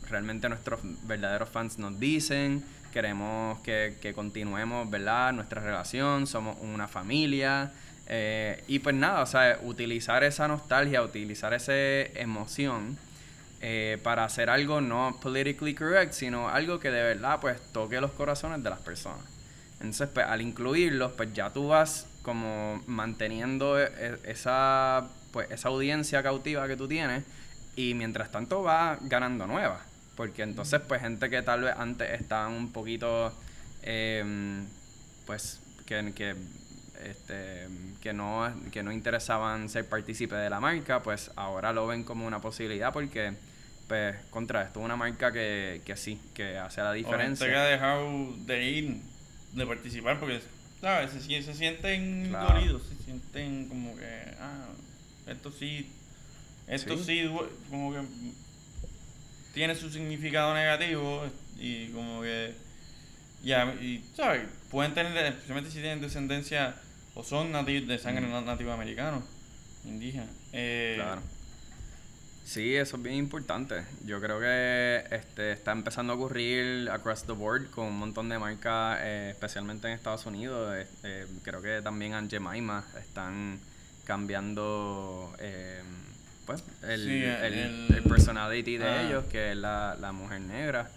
realmente 0.09 0.49
nuestros 0.49 0.79
verdaderos 1.03 1.49
fans 1.49 1.77
nos 1.77 1.99
dicen. 1.99 2.63
Queremos 2.91 3.59
que, 3.59 3.97
que 4.01 4.13
continuemos, 4.13 4.89
¿verdad? 4.89 5.33
Nuestra 5.33 5.61
relación, 5.61 6.27
somos 6.27 6.57
una 6.61 6.87
familia. 6.87 7.71
Eh, 8.07 8.63
y 8.67 8.79
pues 8.79 8.95
nada, 8.95 9.21
o 9.21 9.25
sea, 9.25 9.59
utilizar 9.63 10.23
esa 10.23 10.47
nostalgia, 10.47 11.01
utilizar 11.01 11.53
esa 11.53 11.73
emoción 11.73 12.97
eh, 13.61 13.99
para 14.03 14.25
hacer 14.25 14.49
algo 14.49 14.81
no 14.81 15.17
politically 15.21 15.75
correct, 15.75 16.13
sino 16.13 16.49
algo 16.49 16.79
que 16.79 16.89
de 16.91 17.03
verdad 17.03 17.39
pues 17.39 17.59
toque 17.71 18.01
los 18.01 18.11
corazones 18.11 18.63
de 18.63 18.69
las 18.69 18.79
personas. 18.79 19.25
Entonces, 19.75 20.09
pues, 20.13 20.25
al 20.27 20.41
incluirlos, 20.41 21.11
pues 21.13 21.33
ya 21.33 21.49
tú 21.51 21.69
vas 21.69 22.05
como 22.21 22.81
manteniendo 22.85 23.79
e- 23.79 23.91
e- 23.97 24.19
esa, 24.31 25.07
pues, 25.31 25.49
esa 25.49 25.69
audiencia 25.69 26.21
cautiva 26.21 26.67
que 26.67 26.77
tú 26.77 26.87
tienes 26.87 27.23
y 27.75 27.93
mientras 27.95 28.31
tanto 28.31 28.61
vas 28.63 28.99
ganando 29.01 29.47
nuevas. 29.47 29.81
Porque 30.15 30.43
entonces, 30.43 30.81
pues, 30.87 31.01
gente 31.01 31.29
que 31.31 31.41
tal 31.41 31.61
vez 31.61 31.73
antes 31.77 32.19
estaban 32.21 32.53
un 32.53 32.71
poquito, 32.71 33.33
em, 33.81 34.67
pues, 35.25 35.59
que, 35.87 36.13
que, 36.13 36.35
este, 37.03 37.67
que, 38.01 38.13
no, 38.13 38.53
que 38.71 38.83
no 38.83 38.91
interesaban 38.91 39.67
ser 39.69 39.87
partícipe 39.89 40.35
de 40.35 40.49
la 40.49 40.59
marca, 40.59 41.01
pues 41.01 41.31
ahora 41.35 41.73
lo 41.73 41.87
ven 41.87 42.03
como 42.03 42.27
una 42.27 42.39
posibilidad 42.39 42.93
porque, 42.93 43.33
pues, 43.91 44.15
contra 44.29 44.61
esto, 44.63 44.79
una 44.79 44.95
marca 44.95 45.33
que, 45.33 45.81
que 45.83 45.97
sí, 45.97 46.17
que 46.33 46.57
hace 46.57 46.79
la 46.79 46.91
O 46.91 46.93
gente 46.93 47.09
diferencia. 47.09 47.45
que 47.47 47.55
ha 47.57 47.63
dejado 47.65 48.33
de 48.45 48.63
ir, 48.63 48.95
de 49.51 49.65
participar, 49.67 50.17
porque, 50.17 50.39
¿sabes? 50.79 51.11
Se, 51.11 51.19
se 51.43 51.53
sienten 51.53 52.29
Claro. 52.29 52.53
dolidos, 52.53 52.83
se 52.87 53.03
sienten 53.03 53.67
como 53.67 53.93
que, 53.97 54.05
ah, 54.39 54.67
esto 55.27 55.51
sí, 55.51 55.91
esto 56.67 56.97
Sí. 57.03 57.29
como 57.69 57.91
que 57.91 57.99
tiene 59.53 59.75
su 59.75 59.89
significado 59.89 60.53
negativo 60.53 61.25
y 61.59 61.87
como 61.87 62.21
que, 62.21 62.53
ya, 63.43 63.73
y, 63.81 64.05
¿sabes? 64.15 64.43
Pueden 64.69 64.93
tener, 64.93 65.17
especialmente 65.25 65.69
si 65.69 65.79
tienen 65.79 65.99
descendencia 65.99 66.75
o 67.13 67.25
son 67.25 67.51
nativos 67.51 67.89
de 67.89 67.99
sangre 67.99 68.25
na- 68.25 68.39
nativo 68.39 68.71
americano, 68.71 69.21
indígena. 69.83 70.27
Eh, 70.53 70.93
Claro. 70.95 71.21
Sí, 72.51 72.75
eso 72.75 72.97
es 72.97 73.03
bien 73.03 73.15
importante. 73.15 73.83
Yo 74.05 74.19
creo 74.19 74.37
que 74.37 75.05
este 75.15 75.53
está 75.53 75.71
empezando 75.71 76.11
a 76.11 76.15
ocurrir 76.17 76.89
across 76.89 77.23
the 77.23 77.31
board 77.31 77.69
con 77.69 77.85
un 77.85 77.97
montón 77.97 78.27
de 78.27 78.37
marcas, 78.37 78.99
eh, 79.01 79.29
especialmente 79.31 79.87
en 79.87 79.93
Estados 79.93 80.25
Unidos. 80.25 80.75
Eh, 80.75 80.85
eh, 81.03 81.25
creo 81.43 81.61
que 81.61 81.81
también 81.81 82.13
en 82.13 82.29
Jemima 82.29 82.83
están 82.99 83.57
cambiando 84.05 85.33
eh, 85.39 85.79
pues, 86.45 86.61
el, 86.83 87.03
Sí, 87.05 87.23
el, 87.23 87.53
el- 87.53 87.95
el 87.95 88.03
personality 88.03 88.75
de 88.77 88.85
ah. 88.85 89.03
ellos, 89.03 89.23
que 89.31 89.51
es 89.51 89.57
la, 89.57 89.95
la 90.01 90.11
mujer 90.11 90.41
negra. 90.41 90.91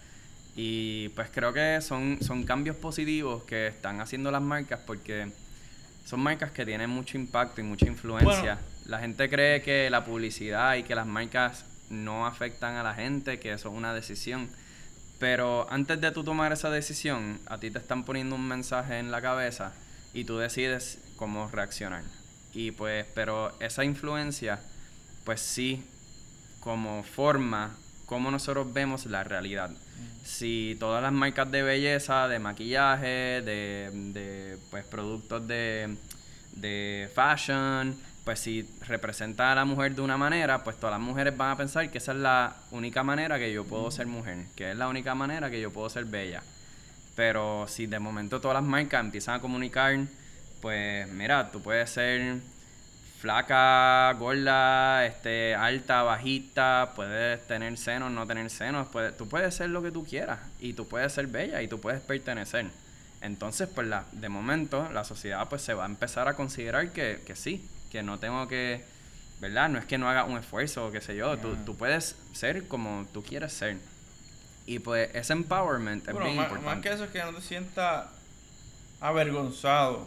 Y 0.57 1.07
pues 1.15 1.29
creo 1.33 1.53
que 1.53 1.79
son, 1.79 2.17
son 2.21 2.43
cambios 2.43 2.75
positivos 2.75 3.43
que 3.45 3.67
están 3.67 4.01
haciendo 4.01 4.29
las 4.29 4.41
marcas 4.41 4.81
porque 4.85 5.31
son 6.05 6.19
marcas 6.19 6.51
que 6.51 6.65
tienen 6.65 6.89
mucho 6.89 7.15
impacto 7.17 7.61
y 7.61 7.63
mucha 7.63 7.85
influencia. 7.87 8.55
Bueno. 8.55 8.74
La 8.85 8.99
gente 8.99 9.29
cree 9.29 9.61
que 9.61 9.89
la 9.89 10.05
publicidad 10.05 10.75
y 10.75 10.83
que 10.83 10.95
las 10.95 11.07
marcas 11.07 11.65
no 11.89 12.25
afectan 12.25 12.75
a 12.75 12.83
la 12.83 12.93
gente, 12.93 13.39
que 13.39 13.51
eso 13.51 13.69
es 13.69 13.75
una 13.75 13.93
decisión. 13.93 14.49
Pero 15.19 15.67
antes 15.69 15.99
de 16.01 16.11
tú 16.11 16.23
tomar 16.23 16.51
esa 16.51 16.69
decisión, 16.69 17.39
a 17.47 17.59
ti 17.59 17.71
te 17.71 17.79
están 17.79 18.03
poniendo 18.03 18.35
un 18.35 18.47
mensaje 18.47 18.99
en 18.99 19.11
la 19.11 19.21
cabeza 19.21 19.73
y 20.13 20.25
tú 20.25 20.37
decides 20.37 20.99
cómo 21.15 21.47
reaccionar. 21.47 22.03
Y 22.53 22.71
pues, 22.71 23.05
pero 23.13 23.57
esa 23.59 23.83
influencia, 23.83 24.59
pues 25.23 25.41
sí, 25.41 25.83
como 26.59 27.03
forma 27.03 27.75
cómo 28.05 28.31
nosotros 28.31 28.71
vemos 28.73 29.05
la 29.05 29.23
realidad. 29.23 29.71
Si 30.23 30.75
todas 30.79 31.01
las 31.01 31.13
marcas 31.13 31.49
de 31.51 31.63
belleza, 31.63 32.27
de 32.27 32.39
maquillaje, 32.39 33.41
de, 33.41 33.91
de, 34.13 34.57
pues 34.69 34.83
productos 34.85 35.47
de, 35.47 35.95
de 36.55 37.09
fashion, 37.13 37.95
pues 38.25 38.39
si 38.39 38.67
representa 38.87 39.51
a 39.51 39.55
la 39.55 39.65
mujer 39.65 39.93
de 39.93 40.01
una 40.01 40.17
manera, 40.17 40.63
pues 40.63 40.77
todas 40.77 40.93
las 40.93 40.99
mujeres 40.99 41.37
van 41.37 41.51
a 41.51 41.57
pensar 41.57 41.91
que 41.91 41.99
esa 41.99 42.11
es 42.11 42.17
la 42.17 42.55
única 42.71 43.03
manera 43.03 43.37
que 43.37 43.53
yo 43.53 43.65
puedo 43.65 43.89
ser 43.91 44.07
mujer, 44.07 44.47
que 44.55 44.71
es 44.71 44.77
la 44.77 44.87
única 44.87 45.13
manera 45.13 45.51
que 45.51 45.61
yo 45.61 45.71
puedo 45.71 45.87
ser 45.91 46.05
bella. 46.05 46.41
Pero 47.15 47.67
si 47.67 47.85
de 47.85 47.99
momento 47.99 48.41
todas 48.41 48.55
las 48.55 48.63
marcas 48.63 49.01
empiezan 49.01 49.35
a 49.35 49.41
comunicar, 49.41 49.95
pues 50.59 51.07
mira, 51.09 51.51
tú 51.51 51.61
puedes 51.61 51.91
ser 51.91 52.39
flaca, 53.19 54.11
gorda, 54.13 55.05
este, 55.05 55.53
alta, 55.53 56.01
bajita, 56.01 56.93
puedes 56.95 57.45
tener 57.45 57.77
senos, 57.77 58.11
no 58.11 58.25
tener 58.25 58.49
senos, 58.49 58.87
puedes, 58.87 59.15
tú 59.15 59.29
puedes 59.29 59.53
ser 59.53 59.69
lo 59.69 59.83
que 59.83 59.91
tú 59.91 60.03
quieras 60.03 60.39
y 60.59 60.73
tú 60.73 60.87
puedes 60.87 61.13
ser 61.13 61.27
bella 61.27 61.61
y 61.61 61.67
tú 61.67 61.79
puedes 61.79 62.01
pertenecer. 62.01 62.65
Entonces, 63.21 63.69
pues 63.73 63.87
la, 63.87 64.05
de 64.11 64.29
momento 64.29 64.89
la 64.91 65.03
sociedad 65.03 65.47
pues 65.47 65.61
se 65.61 65.75
va 65.75 65.83
a 65.83 65.87
empezar 65.87 66.27
a 66.27 66.33
considerar 66.35 66.91
que, 66.91 67.21
que 67.25 67.35
sí, 67.35 67.67
que 67.95 68.03
no 68.03 68.19
tengo 68.19 68.45
que, 68.49 68.83
¿verdad? 69.39 69.69
No 69.69 69.79
es 69.79 69.85
que 69.85 69.97
no 69.97 70.09
haga 70.09 70.25
un 70.25 70.37
esfuerzo 70.37 70.87
o 70.87 70.91
qué 70.91 70.99
sé 70.99 71.15
yo, 71.15 71.37
tú, 71.37 71.77
puedes 71.77 72.15
ser 72.33 72.67
como 72.67 73.05
tú 73.13 73.23
quieres 73.23 73.53
ser. 73.53 73.77
Y 74.65 74.79
pues 74.79 75.09
ese 75.15 75.31
empowerment 75.33 76.05
es 76.07 76.13
Bueno, 76.13 76.25
bien 76.25 76.37
más, 76.37 76.49
más 76.51 76.57
importante. 76.57 76.89
que 76.89 76.93
eso 76.95 77.03
es 77.05 77.11
que 77.11 77.19
no 77.23 77.33
te 77.33 77.41
sientas 77.41 78.07
avergonzado. 78.99 79.99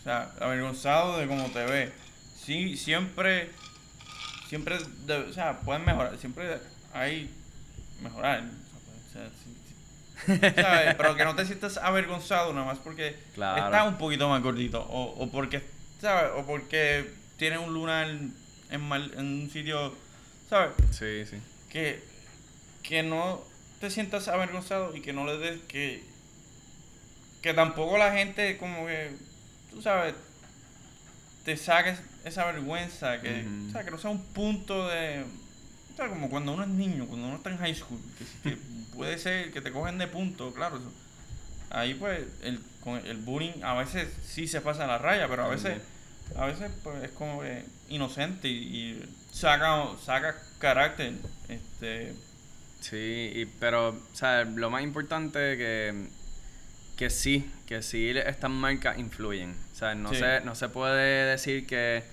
O 0.00 0.02
sea, 0.02 0.32
avergonzado 0.40 1.18
de 1.18 1.26
cómo 1.28 1.48
te 1.50 1.64
ves. 1.64 1.92
Sí, 2.44 2.76
siempre, 2.76 3.50
siempre, 4.48 4.78
de- 5.06 5.16
o 5.18 5.32
sea, 5.32 5.60
pueden 5.60 5.84
mejorar. 5.84 6.16
Siempre 6.18 6.58
hay 6.92 7.30
mejorar. 8.02 8.40
O 8.40 9.12
sea, 9.12 9.28
sí, 9.44 9.56
sí. 9.68 10.52
¿Sabes? 10.62 10.94
Pero 10.94 11.16
que 11.16 11.24
no 11.24 11.36
te 11.36 11.44
sientas 11.44 11.76
avergonzado 11.78 12.52
nada 12.52 12.66
más 12.66 12.78
porque 12.78 13.16
Claro. 13.34 13.64
estás 13.66 13.86
un 13.86 13.98
poquito 13.98 14.28
más 14.28 14.42
gordito. 14.42 14.80
O, 14.82 15.22
o 15.24 15.30
porque, 15.30 15.62
¿sabes? 16.00 16.30
O 16.36 16.46
porque 16.46 17.10
tienes 17.36 17.58
un 17.58 17.72
lunar 17.74 18.08
en, 18.08 18.80
mal, 18.80 19.12
en 19.16 19.26
un 19.26 19.50
sitio, 19.50 19.94
¿sabes? 20.48 20.72
Sí, 20.90 21.24
sí. 21.26 21.36
que, 21.70 22.02
que 22.82 23.02
no 23.02 23.42
te 23.80 23.90
sientas 23.90 24.28
avergonzado 24.28 24.96
y 24.96 25.00
que 25.00 25.12
no 25.12 25.26
le 25.26 25.38
des 25.38 25.60
que 25.62 26.02
que 27.42 27.54
tampoco 27.54 27.98
la 27.98 28.12
gente 28.12 28.56
como 28.56 28.86
que 28.86 29.10
tú 29.70 29.80
sabes 29.82 30.14
te 31.44 31.56
saques 31.56 31.98
esa 32.24 32.44
vergüenza 32.46 33.20
que 33.20 33.46
o 33.68 33.72
sea, 33.72 33.84
que 33.84 33.90
no 33.90 33.98
sea 33.98 34.10
un 34.10 34.22
punto 34.24 34.88
de 34.88 35.24
o 35.92 35.96
sea, 35.96 36.08
como 36.08 36.28
cuando 36.28 36.52
uno 36.52 36.64
es 36.64 36.68
niño 36.70 37.06
cuando 37.06 37.28
uno 37.28 37.36
está 37.36 37.50
en 37.50 37.58
high 37.58 37.74
school 37.74 38.00
que, 38.18 38.50
que 38.50 38.56
puede 38.96 39.18
ser 39.18 39.52
que 39.52 39.60
te 39.60 39.70
cogen 39.70 39.98
de 39.98 40.08
punto 40.08 40.52
claro 40.54 40.78
eso. 40.78 40.90
ahí 41.70 41.94
pues 41.94 42.26
el 42.42 42.60
con 42.82 43.04
el 43.06 43.18
bullying 43.18 43.62
a 43.62 43.74
veces 43.74 44.08
sí 44.24 44.48
se 44.48 44.60
pasa 44.60 44.86
la 44.86 44.98
raya 44.98 45.28
pero 45.28 45.44
a 45.44 45.48
veces 45.48 45.80
a 46.34 46.46
veces 46.46 46.70
pues 46.82 47.02
es 47.04 47.10
como 47.10 47.40
que 47.40 47.64
inocente 47.88 48.48
y, 48.48 48.52
y 48.52 49.14
saca 49.32 49.86
saca 50.04 50.36
carácter 50.58 51.12
este 51.48 52.14
Sí, 52.80 53.32
y, 53.34 53.46
pero, 53.58 53.88
o 53.88 53.96
sea, 54.16 54.44
lo 54.44 54.70
más 54.70 54.82
importante 54.82 55.56
que, 55.56 56.08
que 56.96 57.10
sí, 57.10 57.50
que 57.66 57.82
sí 57.82 58.10
estas 58.10 58.50
marcas 58.50 58.98
influyen. 58.98 59.56
O 59.72 59.74
sea, 59.74 59.94
no, 59.94 60.10
Sí. 60.10 60.16
se, 60.16 60.40
no 60.42 60.54
se 60.54 60.68
puede 60.68 61.24
decir 61.24 61.66
que 61.66 62.04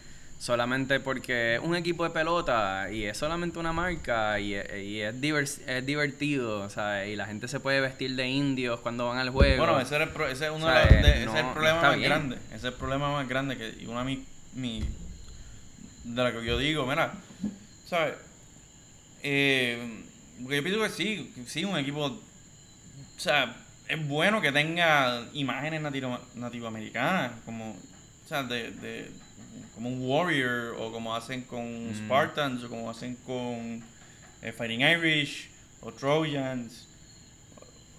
solamente 0.43 0.99
porque 0.99 1.55
es 1.55 1.61
un 1.61 1.73
equipo 1.73 2.03
de 2.03 2.09
pelota 2.09 2.89
y 2.91 3.05
es 3.05 3.17
solamente 3.17 3.59
una 3.59 3.71
marca 3.71 4.37
y, 4.41 4.55
es- 4.55 4.83
y 4.83 4.99
es, 4.99 5.15
divers- 5.15 5.61
es 5.65 5.85
divertido, 5.85 6.59
o 6.59 6.69
sea, 6.69 7.07
y 7.07 7.15
la 7.15 7.25
gente 7.27 7.47
se 7.47 7.61
puede 7.61 7.79
vestir 7.79 8.13
de 8.17 8.27
indios 8.27 8.81
cuando 8.81 9.07
van 9.07 9.19
al 9.19 9.29
juego. 9.29 9.63
bueno 9.65 9.79
ese, 9.79 9.95
era 9.95 10.03
el 10.03 10.09
pro- 10.09 10.27
ese 10.27 10.45
es 10.47 10.51
uno 10.51 10.67
de 10.67 10.81
eh, 10.81 10.99
ese 11.15 11.25
no- 11.27 11.37
es 11.37 11.45
el 11.45 11.51
problema 11.53 11.81
más 11.81 11.95
bien. 11.95 12.09
grande 12.09 12.35
ese 12.47 12.55
es 12.57 12.63
el 12.65 12.73
problema 12.73 13.09
más 13.13 13.29
grande 13.29 13.57
que 13.57 13.73
y 13.81 13.85
una 13.85 13.99
de 13.99 14.05
mi, 14.05 14.25
mi 14.55 14.83
de 16.03 16.23
la 16.23 16.33
que 16.33 16.43
yo 16.45 16.57
digo 16.57 16.85
mira 16.85 17.13
sabes 17.87 18.15
eh, 19.23 20.03
porque 20.41 20.57
yo 20.57 20.63
pienso 20.63 20.81
que 20.81 20.89
sí 20.89 21.33
sí 21.47 21.63
un 21.63 21.77
equipo 21.77 22.03
o 22.07 22.19
sea 23.15 23.55
es 23.87 24.07
bueno 24.09 24.41
que 24.41 24.51
tenga 24.51 25.23
imágenes 25.31 25.81
nativo, 25.81 26.19
nativoamericanas 26.35 27.31
como 27.45 27.71
o 27.71 28.27
sea 28.27 28.43
de, 28.43 28.71
de 28.71 29.11
como 29.74 29.89
un 29.89 30.07
warrior 30.07 30.76
o 30.80 30.91
como 30.91 31.15
hacen 31.15 31.41
con 31.43 31.89
Mm. 31.91 32.05
Spartans 32.05 32.63
o 32.63 32.69
como 32.69 32.89
hacen 32.89 33.15
con 33.26 33.84
eh, 34.41 34.51
Fighting 34.51 34.82
Irish 34.82 35.49
o 35.82 35.91
Trojans 35.91 36.88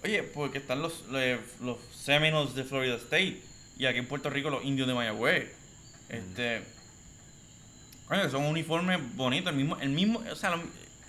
Oye, 0.03 0.21
porque 0.21 0.59
están 0.59 0.81
los, 0.83 1.07
le- 1.09 1.39
los 1.61 1.77
Seminoles 1.91 2.53
de 2.53 2.63
Florida 2.63 2.95
State 2.95 3.41
y 3.77 3.85
aquí 3.87 3.97
en 3.99 4.07
Puerto 4.07 4.29
Rico 4.29 4.49
los 4.51 4.63
indios 4.63 4.87
de 4.87 4.93
Mayagüez. 4.93 5.51
Este. 6.09 6.61
Coño, 8.07 8.29
son 8.29 8.43
uniformes 8.45 8.99
bonitos. 9.15 9.51
El 9.51 9.57
mismo, 9.57 9.77
el 9.81 9.89
mismo, 9.89 10.23
o 10.31 10.35
sea, 10.35 10.61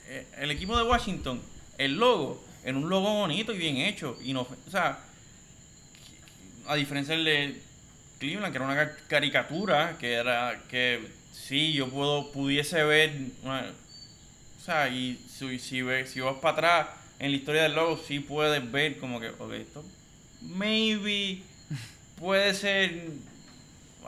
eh, 0.09 0.27
el 0.39 0.51
equipo 0.51 0.75
de 0.79 0.83
Washington, 0.85 1.43
el 1.77 1.97
logo, 1.97 2.43
en 2.65 2.77
un 2.77 2.89
logo 2.89 3.13
bonito 3.13 3.53
y 3.53 3.59
bien 3.59 3.77
hecho. 3.77 4.17
Y 4.25 4.33
no, 4.33 4.41
o 4.67 4.71
sea, 4.71 4.99
a 6.67 6.75
diferencia 6.75 7.15
del 7.15 7.25
de 7.27 7.61
Cleveland, 8.27 8.53
que 8.53 8.57
era 8.59 8.67
una 8.67 8.75
ca- 8.75 8.97
caricatura, 9.09 9.97
que 9.99 10.15
era 10.15 10.61
que 10.69 11.01
sí, 11.33 11.73
yo 11.73 11.89
puedo, 11.89 12.33
pudiese 12.33 12.83
ver 12.85 13.13
una, 13.43 13.61
o 14.61 14.65
sea, 14.65 14.89
y 14.89 15.17
si, 15.29 15.59
si, 15.59 15.83
ve- 15.83 16.07
si 16.07 16.21
vas 16.21 16.37
para 16.37 16.55
atrás 16.55 16.89
en 17.19 17.31
la 17.31 17.37
historia 17.37 17.63
del 17.63 17.75
logo, 17.75 18.01
sí 18.07 18.19
puedes 18.21 18.71
ver 18.73 18.99
como 18.99 19.21
que, 19.21 19.29
ok, 19.29 19.53
esto 19.53 19.85
maybe 20.43 21.43
puede 22.19 22.53
ser, 22.55 23.05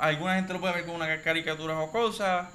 alguna 0.00 0.34
gente 0.34 0.52
lo 0.52 0.60
puede 0.60 0.74
ver 0.74 0.84
como 0.84 0.96
una 0.96 1.06
ca- 1.06 1.22
caricatura 1.22 1.76
jocosa, 1.76 2.50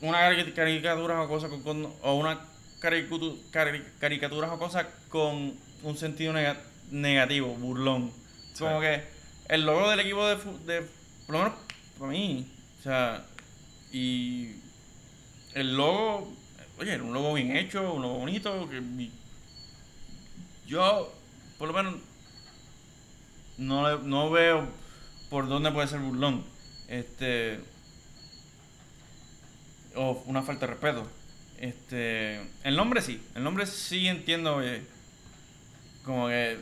una 0.00 0.18
cari- 0.30 0.54
caricatura 0.54 1.16
jocosa 1.18 1.48
con, 1.48 1.62
con- 1.62 1.92
o 2.02 2.14
una 2.14 2.38
caricu- 2.80 3.38
cari- 3.52 3.84
caricatura 4.00 4.48
jocosa 4.48 4.88
con 5.10 5.54
un 5.82 5.96
sentido 5.98 6.32
nega- 6.32 6.56
negativo, 6.90 7.48
burlón. 7.54 8.12
Sí. 8.54 8.64
Como 8.64 8.80
que, 8.80 9.02
el 9.48 9.66
logo 9.66 9.90
del 9.90 10.00
equipo 10.00 10.26
de, 10.26 10.36
de 10.66 10.88
por 11.26 11.34
lo 11.36 11.38
menos 11.44 11.58
para 11.98 12.12
mí, 12.12 12.46
o 12.80 12.82
sea, 12.82 13.24
y 13.92 14.52
el 15.54 15.76
logo, 15.76 16.32
oye, 16.78 16.92
era 16.92 17.02
un 17.02 17.12
logo 17.12 17.34
bien 17.34 17.56
hecho, 17.56 17.94
un 17.94 18.02
logo 18.02 18.18
bonito, 18.18 18.68
que 18.68 18.80
yo, 20.68 21.10
por 21.58 21.68
lo 21.68 21.74
menos, 21.74 21.94
no, 23.56 23.98
no 23.98 24.30
veo 24.30 24.68
por 25.30 25.48
dónde 25.48 25.72
puede 25.72 25.88
ser 25.88 26.00
burlón. 26.00 26.44
Este. 26.88 27.58
O 29.94 30.22
una 30.26 30.42
falta 30.42 30.66
de 30.66 30.72
respeto. 30.72 31.08
Este. 31.58 32.40
El 32.64 32.76
nombre 32.76 33.00
sí. 33.00 33.22
El 33.34 33.44
nombre 33.44 33.66
sí 33.66 34.08
entiendo. 34.08 34.62
eh, 34.62 34.82
como 36.04 36.28
que. 36.28 36.58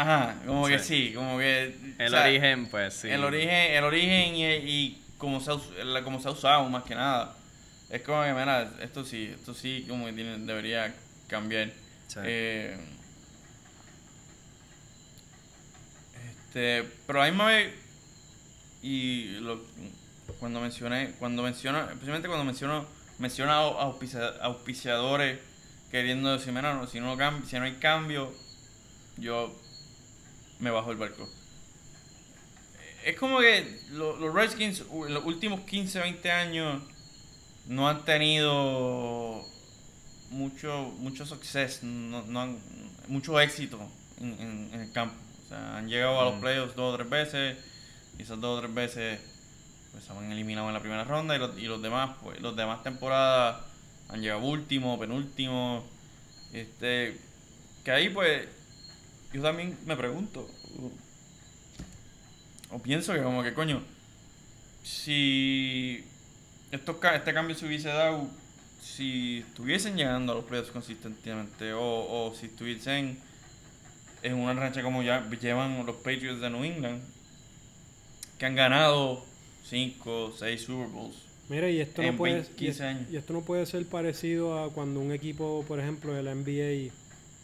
Ajá, 0.00 0.36
como 0.46 0.66
que 0.66 0.78
Sí. 0.78 1.12
como 1.14 1.38
que. 1.38 1.76
o 1.98 2.02
El 2.02 2.10
sea, 2.10 2.22
origen, 2.24 2.66
pues 2.68 2.94
sí. 2.94 3.08
El 3.08 3.22
origen, 3.24 3.72
el 3.72 3.84
origen 3.84 4.34
y, 4.34 4.44
y 4.46 5.02
cómo, 5.18 5.40
se 5.40 5.50
ha, 5.50 5.56
se 6.20 6.28
usado 6.30 6.68
más 6.70 6.84
que 6.84 6.94
nada. 6.94 7.36
Es 7.90 8.02
como 8.02 8.22
que, 8.22 8.30
mira, 8.32 8.70
esto 8.80 9.04
sí, 9.04 9.30
esto 9.34 9.52
sí 9.52 9.84
como 9.88 10.06
que 10.06 10.12
tiene- 10.12 10.38
debería 10.38 10.94
cambiar. 11.28 11.70
Sí. 12.08 12.18
Eh, 12.24 12.76
este, 16.48 16.88
pero 17.06 17.20
a 17.20 17.24
la 17.26 17.30
misma 17.30 17.46
vez, 17.46 17.72
y 18.82 19.24
lo- 19.40 19.60
cuando 20.38 20.60
mencioné, 20.60 21.12
cuando 21.18 21.42
menciono, 21.42 21.80
especialmente 21.90 22.28
cuando 22.28 22.44
menciono, 22.44 22.86
menciono 23.18 23.52
a 23.52 23.82
auspicia- 23.84 24.36
auspiciadores 24.40 25.38
queriendo 25.90 26.32
decir, 26.32 26.52
mira, 26.52 26.74
no, 26.74 26.86
si 26.86 27.00
no, 27.00 27.16
si 27.46 27.58
no 27.58 27.64
hay 27.64 27.74
cambio, 27.74 28.32
yo 29.16 29.54
me 30.60 30.70
bajo 30.70 30.90
el 30.90 30.96
barco. 30.98 31.28
Es 33.04 33.16
como 33.16 33.38
que 33.40 33.80
lo- 33.92 34.16
los 34.16 34.34
Redskins 34.34 34.82
en 35.06 35.14
los 35.14 35.24
últimos 35.24 35.60
15, 35.60 36.00
20 36.00 36.30
años 36.30 36.82
no 37.66 37.88
han 37.88 38.04
tenido 38.04 39.44
mucho 40.30 40.92
mucho 40.98 41.24
success, 41.26 41.82
no, 41.82 42.22
no 42.26 42.40
han- 42.42 42.58
mucho 43.08 43.40
éxito 43.40 43.78
en, 44.20 44.38
en- 44.40 44.70
en 44.74 44.80
el 44.80 44.92
campo. 44.92 45.16
O 45.44 45.48
sea, 45.48 45.78
han 45.78 45.88
llegado 45.88 46.20
a 46.20 46.24
los 46.26 46.36
Mm. 46.36 46.40
playoffs 46.40 46.76
dos 46.76 46.92
o 46.94 46.96
tres 46.96 47.08
veces 47.10 47.56
y 48.18 48.22
esas 48.22 48.40
dos 48.40 48.58
o 48.58 48.60
tres 48.60 48.74
veces 48.74 49.20
pues 49.92 50.04
se 50.04 50.12
han 50.12 50.30
eliminado 50.30 50.68
en 50.68 50.74
la 50.74 50.80
primera 50.80 51.02
ronda 51.04 51.34
y 51.34 51.38
los, 51.38 51.58
y 51.58 51.62
los 51.62 51.82
demás 51.82 52.16
pues 52.22 52.40
los 52.40 52.54
demás 52.54 52.82
temporadas 52.84 53.62
han 54.08 54.20
llegado 54.20 54.40
último, 54.42 54.98
penúltimo. 54.98 55.84
Este 56.52 57.16
que 57.84 57.90
ahí 57.90 58.10
pues 58.10 58.46
yo 59.32 59.42
también 59.42 59.76
me 59.86 59.96
pregunto 59.96 60.48
o 62.70 62.78
pienso 62.78 63.12
que 63.14 63.22
como 63.22 63.42
que 63.42 63.52
coño 63.54 63.82
si 64.82 66.04
estos 66.70 66.96
ca- 66.96 67.16
este 67.16 67.32
cambio 67.34 67.56
se 67.56 67.66
hubiese 67.66 67.88
dado 67.88 68.28
si 68.82 69.44
estuviesen 69.48 69.96
llegando 69.96 70.32
a 70.32 70.36
los 70.36 70.44
playoffs 70.44 70.70
consistentemente 70.70 71.72
o, 71.72 71.80
o 71.82 72.34
si 72.34 72.46
estuviesen 72.46 73.18
en 74.22 74.34
una 74.34 74.54
rancha 74.54 74.82
como 74.82 75.02
ya 75.02 75.28
llevan 75.40 75.84
los 75.84 75.96
Patriots 75.96 76.40
de 76.40 76.50
New 76.50 76.64
England 76.64 77.02
que 78.38 78.46
han 78.46 78.54
ganado 78.54 79.24
5, 79.68 80.34
6 80.38 80.62
Super 80.62 80.88
Bowls. 80.88 81.16
Mira, 81.50 81.68
y 81.68 81.80
esto, 81.80 82.02
no 82.02 82.16
puede, 82.16 82.34
20, 82.36 82.52
y, 82.52 82.56
15 82.56 82.84
años. 82.84 83.06
y 83.12 83.16
esto 83.16 83.32
no 83.34 83.42
puede 83.42 83.66
ser 83.66 83.84
parecido 83.86 84.58
a 84.62 84.72
cuando 84.72 85.00
un 85.00 85.12
equipo, 85.12 85.64
por 85.68 85.78
ejemplo, 85.78 86.14
de 86.14 86.22
la 86.22 86.34
NBA, 86.34 86.90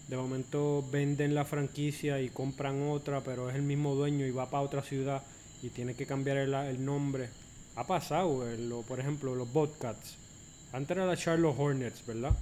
de 0.09 0.17
momento 0.17 0.85
venden 0.91 1.35
la 1.35 1.45
franquicia 1.45 2.21
y 2.21 2.29
compran 2.29 2.89
otra, 2.89 3.23
pero 3.23 3.51
es 3.51 3.57
el 3.57 3.63
mismo 3.63 3.95
dueño 3.95 4.25
y 4.27 4.31
va 4.31 4.49
para 4.51 4.63
otra 4.63 4.83
ciudad 4.83 5.23
y 5.63 5.69
tiene 5.71 5.95
que 5.95 6.07
cambiar 6.07 6.37
el, 6.37 6.55
el 6.55 6.85
nombre. 6.85 7.29
Ha 7.75 7.87
pasado, 7.87 8.49
eh, 8.49 8.57
lo- 8.59 8.83
por 8.83 9.01
ejemplo, 9.01 9.35
los 9.35 9.53
Bobcats. 9.53 10.17
Antes 10.73 10.97
era 10.97 11.07
la 11.07 11.17
Charlotte 11.17 11.55
Hornets, 11.59 12.07
¿verdad? 12.07 12.33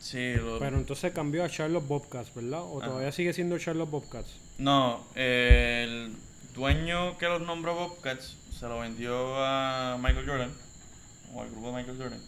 Sí, 0.00 0.34
lo- 0.34 0.58
Pero 0.58 0.76
entonces 0.76 1.12
cambió 1.12 1.44
a 1.44 1.48
Charlotte 1.48 1.86
Bobcats, 1.86 2.32
¿verdad? 2.34 2.62
¿O 2.62 2.80
todavía 2.80 3.10
sigue 3.12 3.32
siendo 3.32 3.58
Charlotte 3.58 3.90
Bobcats? 3.90 4.34
no, 4.58 5.04
eh, 5.16 5.84
el 5.88 6.12
dueño 6.54 7.18
que 7.18 7.26
los 7.26 7.40
nombró 7.42 7.74
Bobcats 7.74 8.36
se 8.56 8.66
lo 8.68 8.78
vendió 8.78 9.34
a 9.44 9.98
Michael 10.00 10.26
Jordan 10.28 10.52
o 11.34 11.42
al 11.42 11.50
grupo 11.50 11.68
de 11.72 11.76
Michael 11.78 11.98
Jordan 11.98 12.20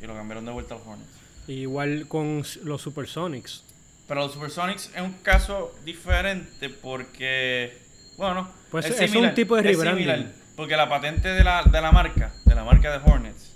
y 0.00 0.06
lo 0.06 0.14
cambiaron 0.14 0.44
de 0.44 0.52
vuelta 0.52 0.74
a 0.74 0.78
los 0.78 0.86
Hornets. 0.86 1.10
Igual 1.48 2.06
con 2.06 2.44
los 2.62 2.80
Supersonics. 2.82 3.64
Pero 4.06 4.20
los 4.20 4.32
Supersonics 4.32 4.90
es 4.94 5.00
un 5.00 5.14
caso 5.14 5.74
diferente 5.84 6.68
porque, 6.68 7.78
bueno, 8.18 8.50
Pues 8.70 8.86
es 8.86 9.14
un 9.14 9.34
tipo 9.34 9.56
de 9.56 9.62
rebranding. 9.62 10.04
similar, 10.06 10.32
porque 10.56 10.76
la 10.76 10.88
patente 10.88 11.28
de 11.28 11.42
la, 11.42 11.62
de 11.64 11.80
la 11.80 11.90
marca, 11.90 12.32
de 12.44 12.54
la 12.54 12.64
marca 12.64 12.90
de 12.96 13.10
Hornets, 13.10 13.52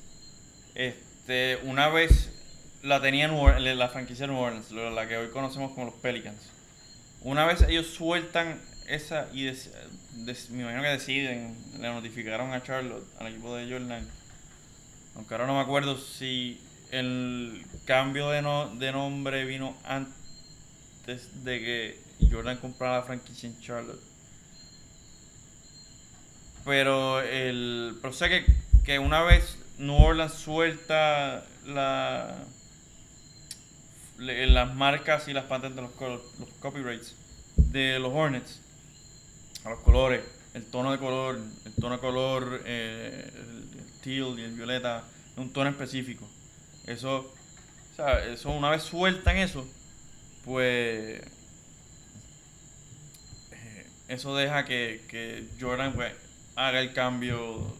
este, 0.74 1.58
una 1.64 1.88
vez 1.88 2.32
la 2.82 3.00
tenía 3.00 3.28
la 3.28 3.88
franquicia 3.88 4.26
de 4.26 4.32
New 4.32 4.40
Orleans, 4.42 4.70
la 4.70 5.06
que 5.08 5.16
hoy 5.16 5.28
conocemos 5.30 5.72
como 5.72 5.86
los 5.86 5.94
Pelicans. 5.96 6.40
Una 7.22 7.44
vez 7.44 7.62
ellos 7.68 7.88
sueltan 7.88 8.60
esa 8.86 9.26
y 9.34 9.44
des- 9.44 9.70
des- 10.12 10.48
me 10.50 10.62
imagino 10.62 10.82
que 10.82 10.88
deciden, 10.88 11.56
le 11.78 11.88
notificaron 11.88 12.52
a 12.54 12.62
Charlotte, 12.62 13.04
al 13.18 13.26
equipo 13.26 13.54
de 13.56 13.70
Jordan, 13.70 14.08
aunque 15.16 15.34
ahora 15.34 15.46
no 15.46 15.56
me 15.56 15.60
acuerdo 15.60 15.98
si 15.98 16.60
el 16.90 17.66
cambio 17.84 18.30
de, 18.30 18.40
no- 18.40 18.74
de 18.76 18.92
nombre 18.92 19.44
vino 19.44 19.76
antes 19.84 20.14
de 21.08 21.58
que 21.60 21.98
Jordan 22.30 22.58
comprara 22.58 22.98
la 22.98 23.02
franquicia 23.02 23.48
en 23.48 23.58
Charlotte. 23.60 24.00
Pero 26.64 27.20
el 27.20 27.96
pero 28.02 28.12
sé 28.12 28.28
que, 28.28 28.44
que 28.84 28.98
una 28.98 29.22
vez 29.22 29.56
New 29.78 29.96
Orleans 29.96 30.34
suelta 30.34 31.44
la 31.66 32.44
las 34.18 34.74
marcas 34.74 35.28
y 35.28 35.32
las 35.32 35.44
patentes, 35.44 35.82
los, 35.82 36.20
los 36.40 36.48
copyrights 36.60 37.14
de 37.56 37.98
los 38.00 38.12
Hornets, 38.12 38.60
a 39.64 39.70
los 39.70 39.78
colores, 39.80 40.24
el 40.54 40.64
tono 40.64 40.90
de 40.90 40.98
color, 40.98 41.38
el 41.64 41.72
tono 41.74 41.94
de 41.94 42.00
color, 42.00 42.62
eh, 42.66 43.30
el, 43.32 43.78
el 43.78 44.00
teal 44.02 44.38
y 44.38 44.42
el 44.42 44.52
violeta, 44.52 45.04
un 45.36 45.52
tono 45.52 45.70
específico. 45.70 46.28
Eso, 46.84 47.32
o 47.92 47.96
sea, 47.96 48.24
eso 48.26 48.50
una 48.50 48.70
vez 48.70 48.82
sueltan 48.82 49.36
eso, 49.36 49.66
pues 50.48 51.22
eh, 53.52 53.86
eso 54.08 54.34
deja 54.36 54.64
que, 54.64 55.02
que 55.08 55.46
Jordan 55.60 55.92
pues 55.94 56.12
haga 56.56 56.80
el 56.80 56.92
cambio 56.92 57.74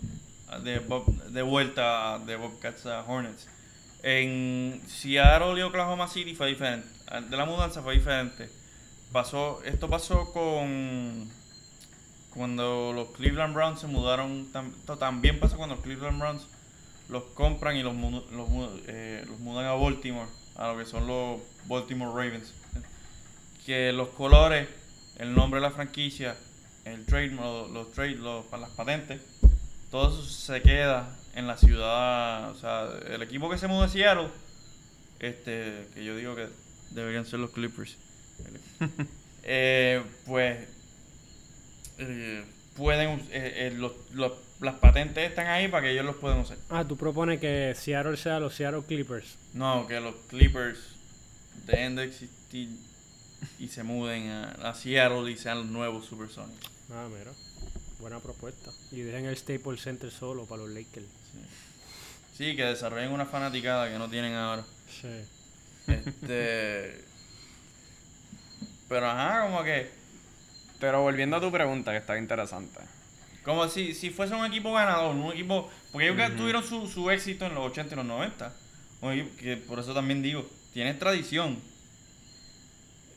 de, 0.63 0.81
Bob- 0.81 1.23
de 1.31 1.43
vuelta 1.43 2.19
de 2.21 2.37
Bobcats 2.37 2.87
a 2.87 3.03
Hornets. 3.05 3.47
En 4.03 4.81
Seattle 4.87 5.59
y 5.59 5.63
Oklahoma 5.63 6.09
City 6.09 6.35
fue 6.35 6.49
diferente. 6.49 6.89
De 7.31 7.37
la 7.37 7.45
mudanza 7.45 7.83
fue 7.83 7.95
diferente. 7.95 8.49
Pasó, 9.13 9.63
esto 9.65 9.89
pasó 9.89 10.33
con 10.33 11.29
cuando 12.35 12.93
los 12.95 13.09
Cleveland 13.17 13.55
Browns 13.55 13.81
se 13.81 13.87
mudaron. 13.87 14.49
también 14.99 15.41
pasó 15.41 15.57
cuando 15.57 15.75
los 15.77 15.85
Cleveland 15.85 16.21
Browns 16.21 16.47
los 17.09 17.25
compran 17.35 17.77
y 17.77 17.83
los, 17.83 17.95
eh, 18.87 19.25
los 19.27 19.39
mudan 19.41 19.65
a 19.67 19.73
Baltimore, 19.73 20.29
a 20.59 20.73
lo 20.73 20.79
que 20.79 20.85
son 20.85 21.07
los 21.07 21.41
Baltimore 21.67 22.11
Ravens. 22.13 22.53
Que 23.65 23.93
los 23.93 24.09
colores, 24.11 24.69
el 25.19 25.35
nombre 25.35 25.61
de 25.61 25.67
la 25.67 25.73
franquicia, 25.73 26.37
el 26.85 27.05
trade, 27.07 27.29
los, 27.29 27.93
trade, 27.93 28.17
los, 28.17 28.45
las 28.53 28.71
patentes, 28.71 29.21
todo 29.91 30.09
eso 30.09 30.23
se 30.23 30.61
queda 30.63 31.17
en 31.35 31.47
la 31.47 31.57
ciudad. 31.57 32.51
O 32.51 32.55
sea, 32.55 32.89
el 33.09 33.23
equipo 33.23 33.49
que 33.51 33.59
se 33.59 33.67
mudó 33.69 33.83
de 33.83 33.89
Seattle, 33.89 34.29
este, 35.21 35.87
que 35.95 36.05
yo 36.05 36.17
digo 36.17 36.35
que 36.35 36.49
deberían 36.91 37.27
ser 37.27 37.41
los 37.41 37.51
Clippers, 37.51 37.97
eh, 39.43 40.03
pues 40.27 40.59
eh, 41.99 42.45
pueden, 42.77 43.19
eh, 43.31 43.69
eh, 43.71 43.75
los- 43.77 43.93
los- 44.13 44.33
las 44.61 44.75
patentes 44.77 45.29
están 45.29 45.47
ahí 45.47 45.69
para 45.69 45.85
que 45.85 45.93
ellos 45.93 46.05
los 46.05 46.17
puedan 46.17 46.41
usar. 46.41 46.59
Ah, 46.71 46.85
tú 46.87 46.97
propones 46.97 47.41
que 47.41 47.75
Seattle 47.77 48.17
sea 48.17 48.41
los 48.41 48.55
Seattle 48.55 48.83
Clippers. 48.87 49.37
No, 49.55 49.87
que 49.87 50.01
los 50.01 50.15
Clippers 50.29 50.79
dejen 51.67 51.97
de 51.97 52.05
existir 52.05 52.71
y 53.59 53.69
se 53.69 53.83
muden 53.83 54.29
a, 54.31 54.51
a 54.69 54.75
Seattle 54.75 55.31
y 55.31 55.37
sean 55.37 55.59
los 55.59 55.67
nuevos 55.67 56.07
Supersonics. 56.07 56.67
Ah, 56.91 57.07
mira. 57.11 57.33
Buena 58.01 58.21
propuesta. 58.21 58.71
Y 58.93 59.01
dejen 59.01 59.27
el 59.27 59.37
Staples 59.37 59.83
Center 59.83 60.11
solo 60.11 60.47
para 60.47 60.63
los 60.63 60.71
Lakers. 60.71 61.07
Sí, 62.37 62.55
que 62.55 62.65
desarrollen 62.65 63.11
una 63.11 63.27
fanaticada 63.27 63.91
que 63.91 63.99
no 63.99 64.09
tienen 64.09 64.35
ahora. 64.35 64.65
Sí. 64.89 65.09
Este. 65.89 67.05
Pero 68.89 69.11
ajá, 69.11 69.43
como 69.47 69.63
que. 69.65 69.91
Pero 70.79 71.03
volviendo 71.03 71.37
a 71.37 71.41
tu 71.41 71.51
pregunta, 71.51 71.91
que 71.91 71.99
estaba 71.99 72.19
interesante. 72.19 72.79
Como 73.49 73.67
si, 73.67 73.95
si 73.95 74.11
fuese 74.11 74.35
un 74.35 74.45
equipo 74.45 74.75
ganador, 74.75 75.15
un 75.17 75.33
equipo. 75.33 75.71
Porque 75.91 76.11
ellos 76.11 76.37
tuvieron 76.37 76.63
su, 76.63 76.87
su 76.87 77.11
éxito 77.11 77.47
en 77.47 77.55
los 77.55 77.65
80 77.71 77.95
y 77.95 77.97
los 77.97 78.05
90. 78.05 78.53
Un 79.01 79.13
equipo 79.15 79.37
que 79.39 79.57
por 79.57 79.79
eso 79.79 79.95
también 79.95 80.21
digo, 80.21 80.47
tiene 80.75 80.93
tradición. 80.93 81.59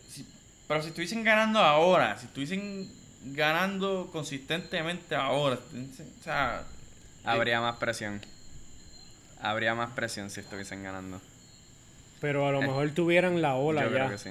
Si- 0.09 0.25
pero 0.69 0.82
si 0.82 0.88
estuviesen 0.88 1.25
ganando 1.25 1.59
ahora, 1.59 2.17
si 2.17 2.27
estuviesen 2.27 2.89
ganando 3.25 4.09
consistentemente 4.13 5.15
ahora, 5.15 5.55
o 5.57 6.23
sea, 6.23 6.63
Habría 7.25 7.59
más 7.59 7.75
presión. 7.75 8.21
Habría 9.41 9.75
más 9.75 9.91
presión 9.91 10.29
si 10.29 10.39
estuviesen 10.39 10.82
ganando. 10.84 11.19
Pero 12.21 12.47
a 12.47 12.51
lo 12.51 12.61
Eh, 12.63 12.67
mejor 12.67 12.89
tuvieran 12.91 13.41
la 13.41 13.55
ola 13.55 13.82
Yo 13.84 13.89
ya. 13.89 13.95
creo 13.95 14.09
que 14.11 14.17
sí. 14.17 14.29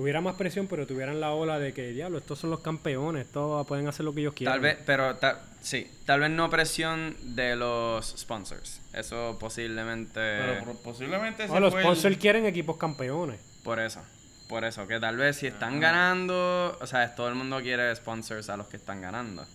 Hubiera 0.00 0.20
más 0.20 0.34
presión, 0.36 0.66
pero 0.66 0.86
tuvieran 0.86 1.20
la 1.20 1.32
ola 1.32 1.58
de 1.58 1.72
que, 1.74 1.88
diablo, 1.92 2.18
estos 2.18 2.38
son 2.38 2.50
los 2.50 2.60
campeones, 2.60 3.26
estos 3.26 3.66
pueden 3.66 3.86
hacer 3.86 4.04
lo 4.04 4.14
que 4.14 4.20
ellos 4.20 4.34
quieran. 4.34 4.54
Tal 4.54 4.60
vez, 4.60 4.78
pero 4.86 5.16
ta- 5.16 5.40
sí, 5.60 5.90
tal 6.06 6.20
vez 6.20 6.30
no 6.30 6.48
presión 6.48 7.16
de 7.22 7.54
los 7.56 8.14
sponsors. 8.16 8.80
Eso 8.92 9.36
posiblemente... 9.38 10.20
pero 10.60 10.74
posiblemente 10.82 11.46
No, 11.48 11.60
los 11.60 11.74
el- 11.74 11.80
sponsors 11.80 12.16
quieren 12.16 12.46
equipos 12.46 12.76
campeones. 12.76 13.38
Por 13.62 13.78
eso, 13.78 14.00
por 14.48 14.64
eso, 14.64 14.86
que 14.86 14.98
tal 14.98 15.16
vez 15.16 15.36
si 15.36 15.46
están 15.48 15.72
Ajá. 15.74 15.80
ganando, 15.80 16.78
o 16.80 16.86
sea, 16.86 17.14
todo 17.14 17.28
el 17.28 17.34
mundo 17.34 17.60
quiere 17.60 17.94
sponsors 17.94 18.48
a 18.48 18.56
los 18.56 18.68
que 18.68 18.76
están 18.78 19.02
ganando. 19.02 19.46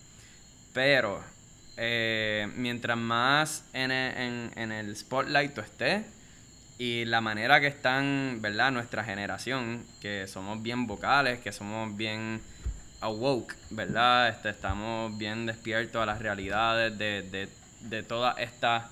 Pero, 0.72 1.20
eh, 1.76 2.48
mientras 2.56 2.96
más 2.96 3.64
en 3.72 3.90
e- 3.90 4.26
en, 4.26 4.50
en 4.56 4.72
el 4.72 4.94
spotlight 4.96 5.54
tú 5.54 5.60
estés, 5.60 6.04
y 6.78 7.04
la 7.06 7.20
manera 7.20 7.60
que 7.60 7.68
están, 7.68 8.38
¿verdad? 8.40 8.72
Nuestra 8.72 9.04
generación, 9.04 9.84
que 10.00 10.26
somos 10.26 10.62
bien 10.62 10.86
vocales, 10.86 11.40
que 11.40 11.52
somos 11.52 11.96
bien 11.96 12.40
awoke, 13.00 13.54
¿verdad? 13.70 14.28
Este, 14.28 14.50
estamos 14.50 15.16
bien 15.16 15.46
despiertos 15.46 16.02
a 16.02 16.06
las 16.06 16.18
realidades 16.18 16.96
de, 16.98 17.22
de, 17.22 17.48
de 17.88 18.02
toda 18.02 18.32
esta 18.32 18.90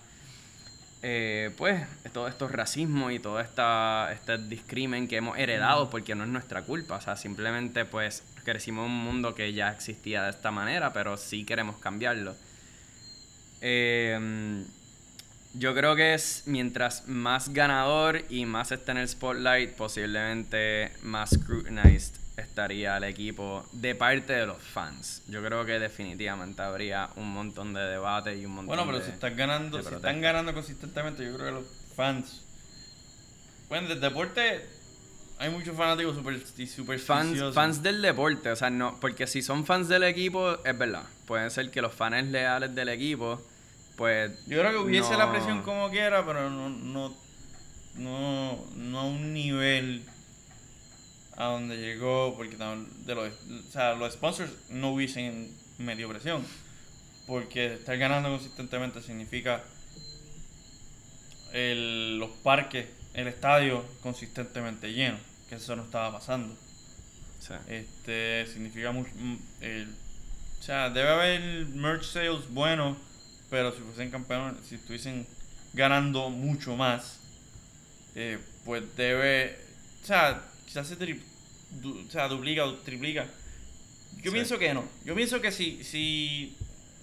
eh, 1.07 1.51
pues, 1.59 1.87
todo 2.15 2.29
estos 2.29 2.51
racismo 2.51 3.11
y 3.11 3.19
todo 3.19 3.39
esta, 3.39 4.11
este 4.11 4.39
discrimen 4.39 5.07
que 5.07 5.19
hemos 5.19 5.37
heredado 5.37 5.91
porque 5.91 6.15
no 6.15 6.25
es 6.25 6.31
nuestra 6.31 6.63
culpa. 6.63 6.97
O 6.97 7.01
sea, 7.03 7.15
simplemente 7.15 7.85
pues 7.85 8.23
crecimos 8.43 8.87
en 8.87 8.93
un 8.93 9.05
mundo 9.05 9.35
que 9.35 9.53
ya 9.53 9.71
existía 9.71 10.23
de 10.23 10.31
esta 10.31 10.51
manera, 10.51 10.95
pero 10.95 11.19
sí 11.19 11.45
queremos 11.45 11.77
cambiarlo. 11.77 12.35
Eh, 13.61 14.65
yo 15.55 15.75
creo 15.75 15.97
que 15.97 16.15
es 16.15 16.43
mientras 16.47 17.07
más 17.09 17.53
ganador 17.53 18.23
y 18.29 18.45
más 18.45 18.73
esté 18.73 18.93
en 18.93 18.99
el 18.99 19.09
spotlight, 19.09 19.75
posiblemente 19.75 20.93
más 21.03 21.31
scrutinized 21.31 22.15
estaría 22.37 22.97
el 22.97 23.05
equipo 23.05 23.65
de 23.73 23.95
parte 23.95 24.33
de 24.33 24.47
los 24.47 24.61
fans. 24.61 25.23
Yo 25.29 25.43
creo 25.43 25.65
que 25.65 25.79
definitivamente 25.79 26.63
habría 26.63 27.11
un 27.17 27.33
montón 27.33 27.73
de 27.73 27.81
debate 27.81 28.37
y 28.37 28.45
un 28.45 28.53
montón 28.53 28.77
Bueno, 28.77 28.85
pero 28.87 28.99
de... 28.99 29.05
si 29.05 29.13
están 29.13 29.37
ganando, 29.37 29.79
de 29.79 29.85
si 29.85 29.95
están 29.95 30.21
ganando 30.21 30.53
consistentemente, 30.53 31.25
yo 31.25 31.35
creo 31.37 31.47
que 31.47 31.53
los 31.53 31.65
fans. 31.95 32.43
Bueno, 33.69 33.89
del 33.89 34.01
deporte 34.01 34.67
hay 35.39 35.51
muchos 35.51 35.77
fanáticos 35.77 36.17
super, 36.17 36.35
y 36.35 36.39
fans, 36.39 36.75
supersticiosos. 36.75 37.55
fans 37.55 37.83
del 37.83 38.03
deporte, 38.03 38.51
o 38.51 38.57
sea, 38.57 38.71
no, 38.71 38.99
porque 39.01 39.27
si 39.27 39.43
son 39.43 39.65
fans 39.67 39.89
del 39.89 40.03
equipo, 40.05 40.59
es 40.65 40.79
verdad. 40.79 41.05
Pueden 41.27 41.51
ser 41.51 41.71
que 41.71 41.83
los 41.83 41.95
fans 41.95 42.29
leales 42.29 42.75
del 42.75 42.89
equipo, 42.89 43.41
pues. 43.97 44.33
Yo 44.47 44.59
creo 44.61 44.71
que 44.73 44.79
hubiese 44.79 45.17
la 45.17 45.31
presión 45.31 45.63
como 45.63 45.91
quiera, 45.91 46.25
pero 46.27 46.51
no, 46.51 46.69
no, 46.71 47.15
no, 47.97 48.65
no 48.77 48.99
a 49.01 49.05
un 49.05 49.33
nivel 49.33 50.03
a 51.37 51.47
donde 51.47 51.77
llegó, 51.77 52.35
porque 52.37 52.57
de 52.57 53.15
los, 53.15 53.29
o 53.33 53.73
sea, 53.73 53.95
los 53.95 54.13
sponsors 54.15 54.53
no 54.71 54.93
hubiesen 54.93 55.53
medio 55.79 56.09
presión, 56.09 56.45
porque 57.27 57.75
estar 57.75 57.97
ganando 57.99 58.29
consistentemente 58.31 59.03
significa 59.03 59.63
el, 61.53 62.19
los 62.19 62.31
parques, 62.43 62.87
el 63.15 63.29
estadio 63.29 63.85
consistentemente 64.03 64.93
lleno, 64.93 65.19
que 65.49 65.57
eso 65.57 65.77
no 65.77 65.85
estaba 65.85 66.13
pasando. 66.19 66.55
Sí. 67.41 67.55
Este 67.69 68.47
significa 68.53 68.91
mucho. 68.93 69.11
mm, 69.17 69.37
el- 69.61 69.95
o 70.61 70.63
sea, 70.63 70.89
debe 70.89 71.11
haber 71.11 71.67
merch 71.67 72.05
sales 72.05 72.49
buenos, 72.51 72.97
pero 73.55 73.71
si 73.73 73.79
fuesen 73.83 74.11
campeones, 74.11 74.57
si 74.69 74.75
estuviesen 74.75 75.25
ganando 75.75 76.29
mucho 76.29 76.75
más, 76.75 77.21
eh, 78.17 78.37
pues 78.65 78.83
debe. 78.97 79.57
O 80.03 80.07
sea, 80.07 80.43
quizás 80.67 80.89
se 80.89 80.99
tri- 80.99 81.21
du- 81.81 82.05
o 82.05 82.11
sea, 82.11 82.27
duplica 82.27 82.65
o 82.65 82.75
triplica. 82.79 83.27
Yo 84.17 84.31
Sí. 84.33 84.35
pienso 84.35 84.59
que 84.59 84.75
no. 84.75 84.85
Yo 85.05 85.15
pienso 85.15 85.41
que 85.41 85.53
si. 85.53 85.85
si 85.85 86.57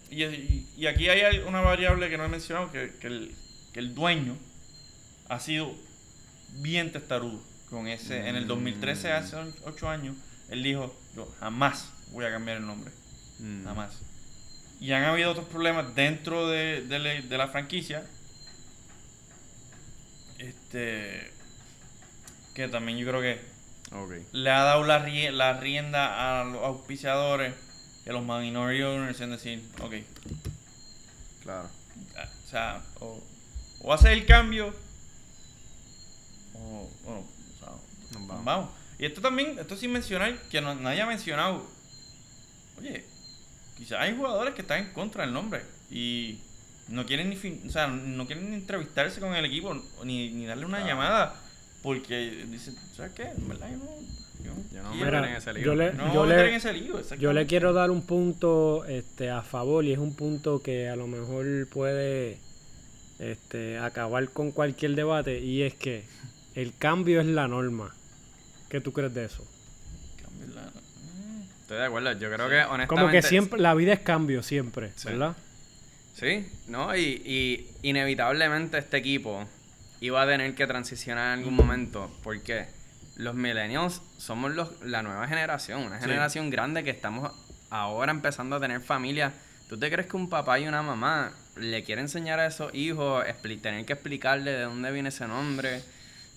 y, 0.09 0.85
aquí 0.87 1.07
hay 1.07 1.37
una 1.39 1.61
variable 1.61 2.09
que 2.09 2.17
no 2.17 2.25
he 2.25 2.27
mencionado: 2.27 2.69
que, 2.69 2.91
que 2.99 3.07
el, 3.07 3.33
que 3.71 3.79
el 3.79 3.95
dueño 3.95 4.35
ha 5.29 5.39
sido 5.39 5.73
bien 6.61 6.91
testarudo 6.91 7.41
con 7.69 7.87
ese. 7.87 8.27
En 8.27 8.35
el 8.35 8.45
2013, 8.45 9.07
Mm. 9.07 9.11
hace 9.15 9.37
8 9.63 9.87
años, 9.89 10.17
él 10.49 10.63
dijo: 10.63 10.93
Yo 11.15 11.33
jamás 11.39 11.85
voy 12.11 12.25
a 12.25 12.29
cambiar 12.31 12.57
el 12.57 12.65
nombre. 12.65 12.91
Mm. 13.39 13.63
Nada 13.63 13.73
más. 13.73 13.93
Y 14.81 14.91
han 14.93 15.03
habido 15.03 15.31
otros 15.31 15.45
problemas 15.45 15.95
dentro 15.95 16.49
de, 16.49 16.81
de 16.81 16.99
la- 16.99 17.21
de 17.21 17.37
la 17.37 17.47
franquicia. 17.47 18.03
Este. 20.39 21.31
Que 22.55 22.67
también 22.67 22.97
yo 22.97 23.07
creo 23.07 23.21
que 23.21 23.39
Ok. 23.95 24.11
le 24.33 24.49
ha 24.49 24.63
dado 24.63 24.83
la, 24.83 24.99
la 24.99 25.53
rienda 25.53 26.41
a 26.41 26.43
los 26.45 26.61
auspiciadores 26.63 27.53
y 28.05 28.09
a 28.09 28.13
los 28.13 28.23
minority 28.23 28.81
owners 28.83 29.21
en 29.21 29.29
decir, 29.31 29.63
ok, 29.81 29.93
Claro. 31.43 31.69
ah, 32.17 32.29
o 32.45 32.49
sea, 32.49 32.81
o, 32.99 33.23
o 33.81 33.95
el 34.07 34.25
cambio 34.25 34.73
o, 36.53 36.89
o, 37.05 37.11
o 37.11 37.25
sea, 37.59 37.69
Nos 38.11 38.11
nos 38.21 38.27
vamos. 38.27 38.45
vamos. 38.45 38.69
Y 38.99 39.05
esto 39.05 39.21
también, 39.21 39.57
esto 39.59 39.75
sin 39.77 39.91
mencionar, 39.91 40.37
que 40.49 40.61
no, 40.61 40.75
nadie 40.75 41.01
ha 41.01 41.05
mencionado, 41.05 41.65
oye, 42.79 43.03
quizás 43.81 43.99
hay 43.99 44.15
jugadores 44.15 44.53
que 44.53 44.61
están 44.61 44.79
en 44.85 44.93
contra 44.93 45.23
del 45.25 45.33
nombre 45.33 45.61
y 45.89 46.37
no 46.87 47.05
quieren 47.05 47.29
ni, 47.29 47.35
fin- 47.35 47.63
o 47.67 47.69
sea, 47.71 47.87
no 47.87 48.25
quieren 48.27 48.49
ni 48.51 48.55
entrevistarse 48.57 49.19
con 49.19 49.33
el 49.35 49.43
equipo 49.45 49.73
ni, 50.03 50.29
ni 50.31 50.45
darle 50.45 50.65
una 50.65 50.77
Claro. 50.77 50.91
llamada 50.93 51.35
porque 51.81 52.45
dicen, 52.47 52.75
¿sabes 52.95 53.13
qué? 53.13 53.23
En 53.23 53.47
verdad 53.47 53.69
yo 53.71 53.77
no, 53.77 53.85
yo 54.43 54.51
Yo 54.99 55.11
no 55.11 55.25
en 55.25 55.35
ese 55.35 55.53
lío. 55.53 55.63
yo 55.65 55.75
le, 55.75 55.93
no 55.93 56.13
yo 56.13 56.19
voy 56.21 56.23
a 56.23 56.33
meter 56.33 56.43
le- 56.45 56.49
en 56.51 56.55
ese 56.57 56.73
lío, 56.73 56.85
Yo 56.87 56.93
le 56.93 56.99
exactamente. 57.01 57.47
quiero 57.47 57.73
dar 57.73 57.89
un 57.89 58.03
punto 58.03 58.85
este, 58.85 59.31
a 59.31 59.41
favor 59.41 59.83
y 59.85 59.93
es 59.93 59.97
un 59.99 60.13
punto 60.15 60.61
que 60.61 60.87
a 60.89 60.95
lo 60.95 61.07
mejor 61.07 61.67
puede 61.69 62.37
este, 63.19 63.77
acabar 63.79 64.29
con 64.29 64.51
cualquier 64.51 64.95
debate 64.95 65.39
y 65.39 65.63
es 65.63 65.73
que 65.73 66.03
el 66.55 66.75
cambio 66.77 67.19
es 67.21 67.27
la 67.27 67.47
norma. 67.47 67.95
¿Qué 68.69 68.79
tú 68.81 68.93
crees 68.93 69.13
de 69.13 69.25
eso? 69.25 69.45
Estoy 71.71 71.79
de 71.83 71.87
acuerdo. 71.87 72.11
Yo 72.11 72.29
creo 72.29 72.49
que 72.49 72.55
honestamente. 72.65 72.87
Como 72.87 73.07
que 73.09 73.21
siempre, 73.21 73.57
la 73.61 73.73
vida 73.73 73.93
es 73.93 74.01
cambio 74.01 74.43
siempre, 74.43 74.91
Sí. 74.97 75.07
¿verdad? 75.07 75.37
Sí, 76.13 76.45
¿no? 76.67 76.93
Y, 76.97 77.01
y 77.25 77.71
inevitablemente 77.87 78.77
este 78.77 78.97
equipo 78.97 79.47
iba 80.01 80.21
a 80.21 80.27
tener 80.27 80.53
que 80.53 80.67
transicionar 80.67 81.33
en 81.33 81.39
algún 81.39 81.55
momento. 81.55 82.11
Porque 82.23 82.65
los 83.15 83.35
millennials 83.35 84.01
somos 84.17 84.51
los, 84.51 84.81
la 84.81 85.01
nueva 85.01 85.25
generación. 85.29 85.83
Una 85.83 85.99
Sí. 86.01 86.07
generación 86.09 86.49
grande 86.49 86.83
que 86.83 86.89
estamos 86.89 87.31
ahora 87.69 88.11
empezando 88.11 88.57
a 88.57 88.59
tener 88.59 88.81
familia. 88.81 89.31
¿Tú 89.69 89.79
te 89.79 89.89
crees 89.89 90.09
que 90.09 90.17
un 90.17 90.27
papá 90.27 90.59
y 90.59 90.67
una 90.67 90.81
mamá 90.81 91.31
le 91.55 91.85
quiere 91.85 92.01
enseñar 92.01 92.41
a 92.41 92.47
esos 92.47 92.75
hijos, 92.75 93.23
tener 93.61 93.85
que 93.85 93.93
explicarle 93.93 94.51
de 94.51 94.63
dónde 94.63 94.91
viene 94.91 95.07
ese 95.07 95.25
nombre? 95.25 95.81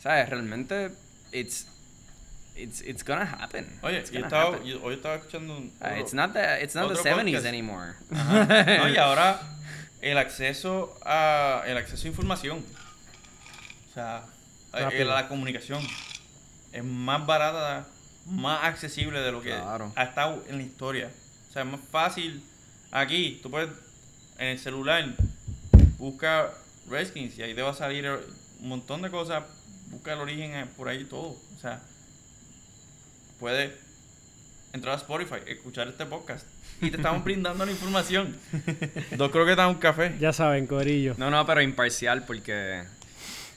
¿Sabes? 0.01 0.29
Realmente, 0.29 0.93
it's, 1.33 1.67
it's, 2.57 2.81
it's 2.83 3.03
gonna 3.03 3.25
happen. 3.25 3.67
Oye, 3.83 3.99
It's 3.99 4.11
yo 4.11 4.21
gonna 4.21 4.27
estaba, 4.29 4.55
happen. 4.57 4.67
yo- 4.67 4.81
hoy 4.83 4.95
estaba 4.95 5.17
escuchando 5.17 5.57
un... 5.57 5.73
Uh, 5.81 5.99
it's 6.01 6.13
not 6.15 6.33
the, 6.33 6.63
it's 6.63 6.75
not 6.75 6.89
the 6.89 6.95
otro 6.99 7.03
70s 7.05 7.25
podcast. 7.33 7.47
anymore. 7.47 7.95
Ajá. 8.13 8.79
No, 8.79 8.89
y 8.89 8.97
ahora 8.97 9.41
el 10.01 10.19
acceso 10.19 10.97
a 11.05 11.63
el 11.67 11.77
acceso 11.77 12.07
a 12.07 12.11
información. 12.11 12.65
O 13.91 13.95
sea, 13.95 14.25
a- 14.73 14.81
Rápido. 14.81 15.05
la 15.15 15.29
comunicación 15.29 15.81
es 16.73 16.85
más 16.85 17.25
barata, 17.27 17.87
más 18.27 18.65
accesible 18.65 19.21
de 19.21 19.33
lo 19.33 19.41
que 19.43 19.51
Claro. 19.51 19.93
ha 19.97 20.03
estado 20.05 20.43
en 20.49 20.57
la 20.59 20.63
historia. 20.63 21.11
O 21.49 21.53
sea, 21.53 21.63
es 21.63 21.69
más 21.69 21.81
fácil. 21.91 22.43
Aquí, 22.91 23.41
tú 23.43 23.51
puedes 23.51 23.71
en 24.39 24.49
el 24.49 24.59
celular 24.59 25.05
busca 25.99 26.51
Redskins 26.89 27.39
y 27.39 27.43
ahí 27.43 27.55
te 27.55 27.63
va 27.63 27.71
a 27.71 27.75
salir 27.75 28.09
un 28.61 28.69
montón 28.69 29.03
de 29.03 29.11
cosas. 29.11 29.45
Busca 29.89 30.13
el 30.13 30.19
origen 30.21 30.53
eh, 30.55 30.67
por 30.77 30.89
ahí 30.89 31.05
todo. 31.05 31.37
O 31.57 31.59
sea, 31.61 31.81
puedes 33.45 33.73
entrar 34.73 34.95
a 34.95 34.97
Spotify, 34.97 35.35
escuchar 35.47 35.87
este 35.87 36.07
podcast 36.07 36.47
y 36.81 36.91
te 36.91 36.97
estamos 36.97 37.23
brindando 37.23 37.67
la 37.67 37.73
información. 37.73 38.35
Dos 39.19 39.31
croquetas, 39.31 39.69
un 39.69 39.75
café. 39.75 40.17
Ya 40.19 40.33
saben, 40.33 40.67
Corillo. 40.67 41.15
No, 41.19 41.31
no, 41.31 41.45
pero 41.45 41.61
imparcial 41.61 42.25
porque... 42.25 42.85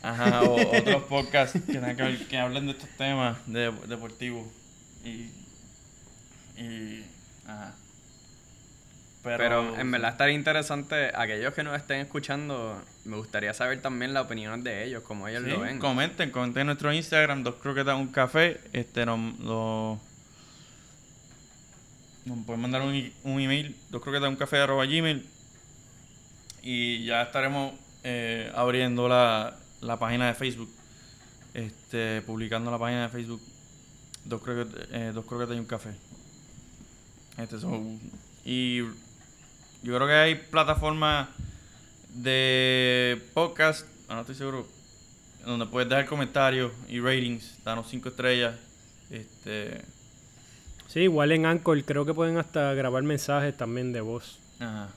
Ajá, 0.02 0.42
o 0.42 0.56
otros 0.78 1.04
podcasts 1.04 1.58
que, 1.66 1.72
que, 1.72 1.80
ver- 1.80 2.28
que 2.28 2.38
hablen 2.38 2.66
de 2.66 2.74
estos 2.74 2.90
temas 2.98 3.38
de, 3.46 3.72
deportivos. 3.88 4.46
Y. 5.06 5.32
Y. 6.62 7.06
Ajá. 7.48 7.74
Pero, 9.24 9.38
Pero, 9.38 9.80
en 9.80 9.90
verdad 9.90 10.12
estaría 10.12 10.36
interesante, 10.36 11.12
aquellos 11.16 11.54
que 11.54 11.64
nos 11.64 11.78
estén 11.78 12.02
escuchando, 12.02 12.84
me 13.08 13.18
gustaría 13.18 13.54
saber 13.54 13.82
también 13.82 14.14
las 14.14 14.26
opiniones 14.26 14.64
de 14.64 14.86
ellos, 14.86 15.04
cómo 15.04 15.28
ellos 15.28 15.44
Sí, 15.44 15.50
lo 15.50 15.62
ven. 15.62 15.80
comenten, 15.80 16.30
comenten 16.32 16.62
en 16.62 16.68
nuestro 16.68 16.94
Instagram, 16.94 17.44
dos 17.44 17.56
croquetas, 17.56 17.96
un 17.98 18.08
café. 18.10 18.60
Este, 18.74 19.06
nos, 19.06 19.40
lo- 19.40 20.00
nos 22.26 22.46
pueden 22.46 22.62
mandar 22.62 22.82
un, 22.82 23.12
un 23.24 23.40
email, 23.40 23.76
dos 23.90 24.02
croquetas, 24.02 24.30
un 24.30 24.36
café, 24.36 24.58
arroba 24.58 24.86
gmail. 24.86 25.26
Y 26.62 27.06
ya 27.06 27.22
estaremos 27.22 27.74
eh, 28.04 28.52
abriendo 28.56 29.08
la, 29.08 29.56
la 29.82 29.98
página 29.98 30.28
de 30.28 30.34
Facebook. 30.34 30.70
Este, 31.54 32.22
publicando 32.24 32.70
la 32.70 32.78
página 32.78 33.04
de 33.04 33.10
Facebook. 33.10 33.42
Dos 34.26 34.42
croquetas, 34.42 34.88
eh, 34.92 35.12
dos 35.14 35.26
croquetas 35.26 35.56
y 35.56 35.60
un 35.60 35.66
café. 35.66 35.92
Este 37.38 37.60
son, 37.60 38.00
y 38.44 38.80
yo 38.80 39.96
creo 39.96 40.08
que 40.08 40.14
hay 40.14 40.36
plataformas 40.36 41.30
de 42.22 43.22
podcast, 43.34 43.86
ah, 44.10 44.16
no 44.16 44.22
estoy 44.22 44.36
seguro, 44.36 44.68
donde 45.46 45.66
puedes 45.68 45.88
dejar 45.90 46.06
comentarios 46.06 46.72
y 46.90 47.00
ratings, 47.00 47.64
danos 47.64 47.88
cinco 47.90 48.10
estrellas. 48.10 48.56
Este, 49.10 49.82
Sí, 50.88 51.02
igual 51.02 51.32
en 51.34 51.46
Anchor 51.46 51.84
creo 51.84 52.06
que 52.06 52.14
pueden 52.14 52.38
hasta 52.38 52.74
grabar 52.74 53.04
mensajes 53.04 53.56
también 53.56 53.92
de 53.94 54.02
voz. 54.02 54.40
ajá. 54.60 54.90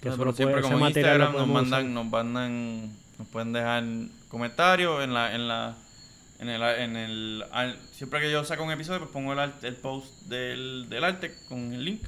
Que 0.00 0.08
No, 0.08 0.16
pero 0.18 0.32
siempre 0.32 0.62
como 0.62 0.74
en 0.74 0.80
material 0.80 1.20
Instagram 1.20 1.32
nos 1.36 1.48
mandan, 1.48 1.80
usar. 1.82 1.84
nos 1.92 2.06
mandan, 2.06 2.90
nos 3.18 3.28
pueden 3.28 3.52
dejar 3.52 3.84
comentarios 4.28 5.04
en 5.04 5.14
la, 5.14 5.32
en 5.34 5.46
la, 5.46 5.76
en 6.40 6.48
el, 6.48 6.62
en 6.62 6.96
el, 6.96 7.44
al- 7.52 7.78
siempre 7.92 8.20
que 8.20 8.32
yo 8.32 8.44
saco 8.44 8.64
un 8.64 8.72
episodio 8.72 8.98
pues 8.98 9.12
pongo 9.12 9.32
el, 9.32 9.38
art- 9.38 9.62
el 9.62 9.76
post 9.76 10.22
del, 10.22 10.86
del 10.88 11.04
arte 11.04 11.32
con 11.48 11.72
el 11.72 11.84
link, 11.84 12.02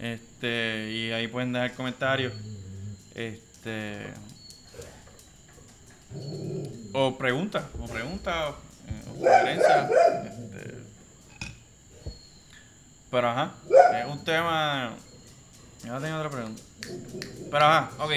este, 0.00 0.90
y 0.90 1.10
ahí 1.10 1.28
pueden 1.28 1.52
dejar 1.52 1.74
comentarios, 1.74 2.32
este, 3.18 3.98
o 6.92 7.18
preguntas, 7.18 7.64
o 7.80 7.86
preguntas, 7.86 8.54
eh, 8.86 9.02
o 9.10 9.14
sugerencias, 9.18 9.90
este, 10.24 10.74
pero 13.10 13.28
ajá, 13.30 13.54
es 14.00 14.06
un 14.06 14.24
tema, 14.24 14.92
ya 15.84 15.98
tengo 15.98 16.16
otra 16.18 16.30
pregunta. 16.30 16.62
Pero 17.50 17.64
ajá, 17.64 17.90
ok. 17.98 18.12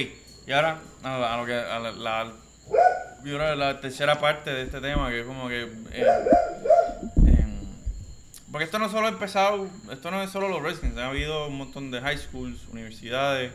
Y 0.47 0.51
ahora 0.51 0.79
a, 1.03 1.17
lo- 1.17 1.25
a 1.27 1.37
lo 1.37 1.45
que 1.45 1.53
a 1.55 1.79
la, 1.79 1.91
la- 1.91 3.55
la 3.55 3.81
tercera 3.81 4.19
parte 4.19 4.49
de 4.51 4.63
este 4.63 4.81
tema 4.81 5.09
que 5.09 5.21
es 5.21 5.25
como 5.25 5.47
que 5.47 5.61
eh, 5.91 6.05
porque 8.51 8.65
esto 8.65 8.79
no 8.79 8.89
solo 8.89 9.07
ha 9.07 9.09
empezado, 9.09 9.67
esto 9.91 10.11
no 10.11 10.21
es 10.21 10.29
solo 10.29 10.49
los 10.49 10.61
Redskins, 10.61 10.97
ha 10.97 11.07
habido 11.07 11.47
un 11.47 11.57
montón 11.57 11.89
de 11.89 12.01
high 12.01 12.17
schools, 12.17 12.67
universidades. 12.71 13.53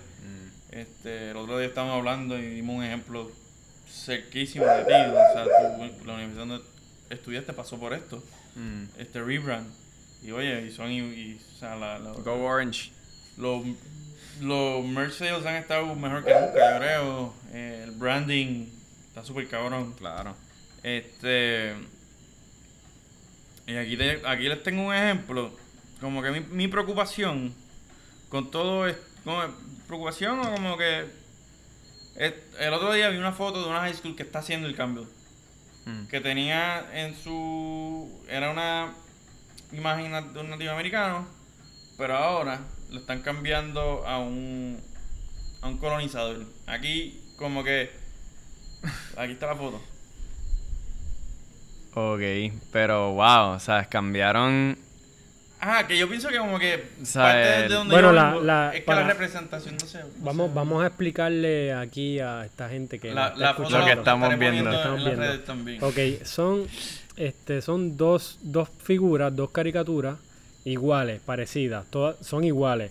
Este, 0.81 1.31
el 1.31 1.37
otro 1.39 1.59
día 1.59 1.69
estábamos 1.69 1.97
hablando 1.97 2.39
y 2.39 2.43
dimos 2.47 2.77
un 2.77 2.85
ejemplo 2.85 3.31
cerquísimo 3.91 4.67
de 4.67 4.85
ti, 4.85 4.93
o 4.93 5.33
sea, 5.33 5.45
tú, 5.45 6.07
la 6.07 6.15
universidad 6.15 6.47
donde 6.47 6.65
estudiaste 7.09 7.53
pasó 7.55 7.79
por 7.79 7.95
esto, 7.95 8.23
Mm. 8.57 8.85
este 8.99 9.23
rebrand. 9.23 9.67
Y 10.23 10.33
oye, 10.33 10.67
y 10.67 10.71
son 10.71 10.91
y, 10.91 10.99
y, 10.99 11.41
o 11.55 11.59
sea, 11.59 11.77
la, 11.77 11.99
la- 11.99 12.13
Go 12.13 12.45
Orange. 12.45 12.91
los, 13.39 13.65
los 14.41 14.85
merch 14.85 15.13
sales 15.13 15.47
han 15.47 15.57
estado 15.57 15.95
mejor 15.95 16.25
que 16.25 16.33
nunca, 16.35 16.73
yo 16.73 16.79
creo. 16.79 17.35
Eh, 17.53 17.83
el 17.85 17.91
branding 17.93 18.67
está 19.09 19.25
súper 19.25 19.47
cabrón. 19.49 19.95
Claro. 19.95 20.35
Este. 20.83 21.75
Y 23.67 23.77
aquí, 23.77 23.97
te- 23.97 24.23
aquí 24.27 24.49
les 24.49 24.63
tengo 24.63 24.87
un 24.89 24.95
ejemplo. 24.95 25.53
Como 26.01 26.23
que 26.23 26.31
mi, 26.33 26.41
mi 26.41 26.69
preocupación 26.69 27.55
con 28.29 28.51
todo 28.51 28.87
es. 28.87 28.97
¿Preocupación 29.87 30.41
o 30.41 30.51
como 30.53 30.77
que.? 30.77 31.07
es- 32.17 32.35
el 32.59 32.73
otro 32.73 32.93
día 32.93 33.09
vi 33.11 33.19
una 33.19 33.33
foto 33.33 33.63
de 33.63 33.69
una 33.69 33.81
high 33.81 33.95
school 33.95 34.17
que 34.17 34.23
está 34.23 34.39
haciendo 34.41 34.67
el 34.67 34.75
cambio 34.77 35.07
Mm. 35.85 36.07
que 36.07 36.21
tenía 36.21 36.85
en 36.95 37.15
su 37.15 38.11
era 38.29 38.51
una 38.51 38.93
imagen 39.73 40.11
de 40.33 40.41
un 40.41 40.51
nativo 40.51 40.73
americano 40.73 41.29
pero 41.99 42.17
ahora 42.17 42.61
lo 42.91 42.99
están 43.01 43.21
cambiando 43.23 44.05
a 44.07 44.19
un 44.19 44.81
a 45.63 45.69
un 45.69 45.79
colonizador 45.79 46.45
aquí 46.67 47.21
como 47.39 47.63
que 47.63 47.91
aquí 49.17 49.33
está 49.35 49.47
la 49.49 49.57
foto 49.57 49.81
Ok, 51.99 52.21
pero 52.73 53.13
wow, 53.13 53.55
o 53.55 53.59
sea, 53.59 53.87
cambiaron. 53.89 54.77
Ajá 55.61 55.87
que 55.87 55.97
yo 55.99 56.09
pienso 56.09 56.29
que 56.29 56.39
como 56.39 56.59
que 56.59 56.85
O 57.03 57.05
sea, 57.07 57.23
parte 57.23 57.39
de 57.63 57.69
donde 57.69 57.93
Bueno, 57.95 58.09
yo 58.09 58.15
la- 58.15 58.31
vengo 58.31 58.41
la- 58.43 58.69
es 58.75 58.81
que 58.81 58.87
para- 58.87 59.01
la 59.03 59.07
representación 59.09 59.77
no 59.81 59.87
sé 59.87 59.99
no 60.01 60.07
Vamos, 60.19 60.55
vamos 60.55 60.83
a 60.85 60.87
explicarle 60.89 61.73
aquí 61.73 62.19
a 62.21 62.45
esta 62.45 62.69
gente 62.69 62.99
que 62.99 63.13
la, 63.13 63.31
nos 63.31 63.39
la 63.39 63.51
está 63.51 63.63
foto 63.65 63.79
Lo 63.79 63.85
que 63.85 63.93
estamos 63.93 64.39
viendo. 64.39 64.71
Estamos 64.71 65.45
también 65.45 65.83
Ok, 65.83 65.99
son, 66.25 66.67
este, 67.17 67.63
son 67.63 67.97
dos, 67.97 68.39
dos 68.43 68.69
figuras, 68.83 69.35
dos 69.35 69.51
caricaturas 69.51 70.19
iguales, 70.65 71.21
parecidas, 71.25 71.87
todas 71.91 72.17
son 72.27 72.45
iguales. 72.45 72.91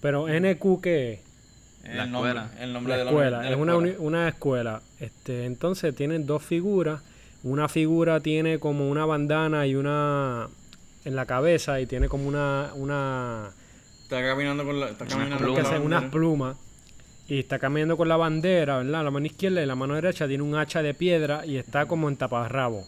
Pero 0.00 0.28
NQ, 0.28 0.80
¿qué 0.80 1.12
es? 1.14 1.20
el 1.90 1.96
La 1.98 2.06
nombre, 2.06 2.30
escuela. 2.32 2.50
el 2.60 2.72
nombre 2.72 2.90
La 2.92 2.98
de 2.98 3.04
la 3.04 3.10
escuela, 3.10 3.38
de 3.38 3.44
la 3.44 3.50
es 3.50 3.56
una, 3.56 3.72
escuela. 3.74 3.96
una 4.00 4.28
escuela. 4.28 4.82
Este, 5.00 5.44
entonces 5.44 5.94
tienen 5.94 6.26
dos 6.26 6.42
figuras. 6.42 7.00
Una 7.42 7.68
figura 7.68 8.20
tiene 8.20 8.58
como 8.58 8.88
una 8.90 9.04
bandana 9.06 9.66
y 9.66 9.74
una 9.76 10.48
en 11.06 11.16
la 11.16 11.24
cabeza 11.24 11.80
y 11.80 11.86
tiene 11.86 12.08
como 12.08 12.28
una, 12.28 12.72
una 12.74 13.52
está 14.02 14.20
caminando 14.22 14.64
con 14.64 14.80
la 14.80 14.90
está 14.90 15.06
caminando 15.06 15.54
con 15.54 15.62
la 15.62 15.80
unas 15.80 16.04
plumas 16.10 16.56
y 17.28 17.38
está 17.38 17.58
caminando 17.58 17.96
con 17.96 18.08
la 18.08 18.16
bandera, 18.16 18.78
¿verdad? 18.78 19.04
La 19.04 19.10
mano 19.10 19.26
izquierda 19.26 19.62
y 19.62 19.66
la 19.66 19.74
mano 19.74 19.94
derecha 19.94 20.28
tiene 20.28 20.42
un 20.42 20.54
hacha 20.54 20.82
de 20.82 20.94
piedra 20.94 21.46
y 21.46 21.56
está 21.56 21.86
como 21.86 22.08
en 22.08 22.16
taparrabo 22.16 22.86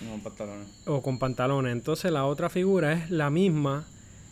no 0.00 0.22
pantalones 0.22 0.68
o 0.86 1.02
con 1.02 1.18
pantalones. 1.18 1.72
Entonces 1.72 2.12
la 2.12 2.26
otra 2.26 2.48
figura 2.48 2.92
es 2.92 3.10
la 3.10 3.30
misma, 3.30 3.86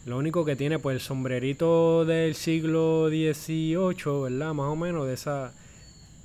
lo 0.05 0.19
único 0.19 0.45
que 0.45 0.55
tiene 0.55 0.79
pues 0.79 0.95
el 0.95 1.01
sombrerito 1.01 2.05
del 2.05 2.35
siglo 2.35 3.09
XVIII, 3.09 4.23
¿verdad? 4.23 4.55
Más 4.55 4.69
o 4.69 4.77
menos 4.77 5.07
de 5.07 5.15
esa... 5.15 5.53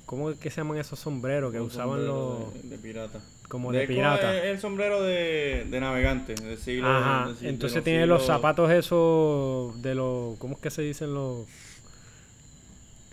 ¿Cómo 0.06 0.30
es 0.30 0.38
que 0.38 0.50
se 0.50 0.58
llaman 0.58 0.78
esos 0.78 0.98
sombreros 0.98 1.52
que 1.52 1.60
Un 1.60 1.68
usaban 1.68 2.06
los... 2.06 2.52
de, 2.54 2.68
de 2.68 2.78
pirata. 2.78 3.20
Como 3.52 3.70
de 3.70 3.82
Es 3.82 3.88
pirata? 3.88 4.34
el, 4.34 4.46
el 4.48 4.58
sombrero 4.60 5.02
de, 5.02 5.66
de 5.70 5.80
navegante 5.80 6.34
del 6.34 6.56
siglo. 6.56 6.88
Ajá, 6.88 7.32
del 7.38 7.50
entonces 7.50 7.84
tiene 7.84 8.06
los 8.06 8.22
siglos- 8.22 8.26
zapatos 8.36 8.70
esos 8.70 9.82
de 9.82 9.94
los... 9.94 10.38
¿Cómo 10.38 10.54
es 10.54 10.60
que 10.60 10.70
se 10.70 10.80
dicen 10.80 11.12
los... 11.12 11.46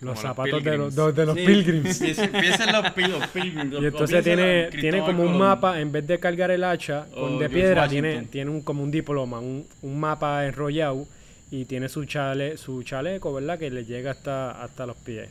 Como 0.00 0.12
los 0.12 0.20
zapatos 0.22 0.64
de 0.64 0.78
los, 0.78 0.94
pilgrims. 0.94 1.14
de 1.14 1.26
los 1.26 1.36
Sí, 1.36 1.44
pilgrims. 1.44 1.98
Piensen 2.40 2.72
los, 2.72 2.90
pi- 2.92 3.02
los 3.06 3.26
pilgrims. 3.28 3.70
los- 3.70 3.82
Y 3.82 3.86
entonces 3.86 4.24
tiene, 4.24 4.64
en 4.68 4.80
tiene 4.80 5.00
como 5.02 5.24
un 5.24 5.36
mapa, 5.36 5.78
en 5.78 5.92
vez 5.92 6.06
de 6.06 6.18
cargar 6.18 6.50
el 6.50 6.64
hacha 6.64 7.06
O 7.14 7.20
con 7.20 7.38
de 7.38 7.50
piedra, 7.50 7.82
Washington. 7.82 8.10
tiene, 8.10 8.26
tiene 8.28 8.50
un, 8.50 8.62
como 8.62 8.82
un 8.82 8.90
diploma, 8.90 9.40
un, 9.40 9.66
un 9.82 10.00
mapa 10.00 10.46
enrollado 10.46 11.06
y 11.50 11.66
tiene 11.66 11.90
su 11.90 12.06
chale, 12.06 12.56
su 12.56 12.82
chaleco, 12.82 13.34
¿verdad? 13.34 13.58
Que 13.58 13.68
le 13.70 13.84
llega 13.84 14.12
hasta, 14.12 14.52
hasta 14.62 14.86
los 14.86 14.96
pies. 14.96 15.28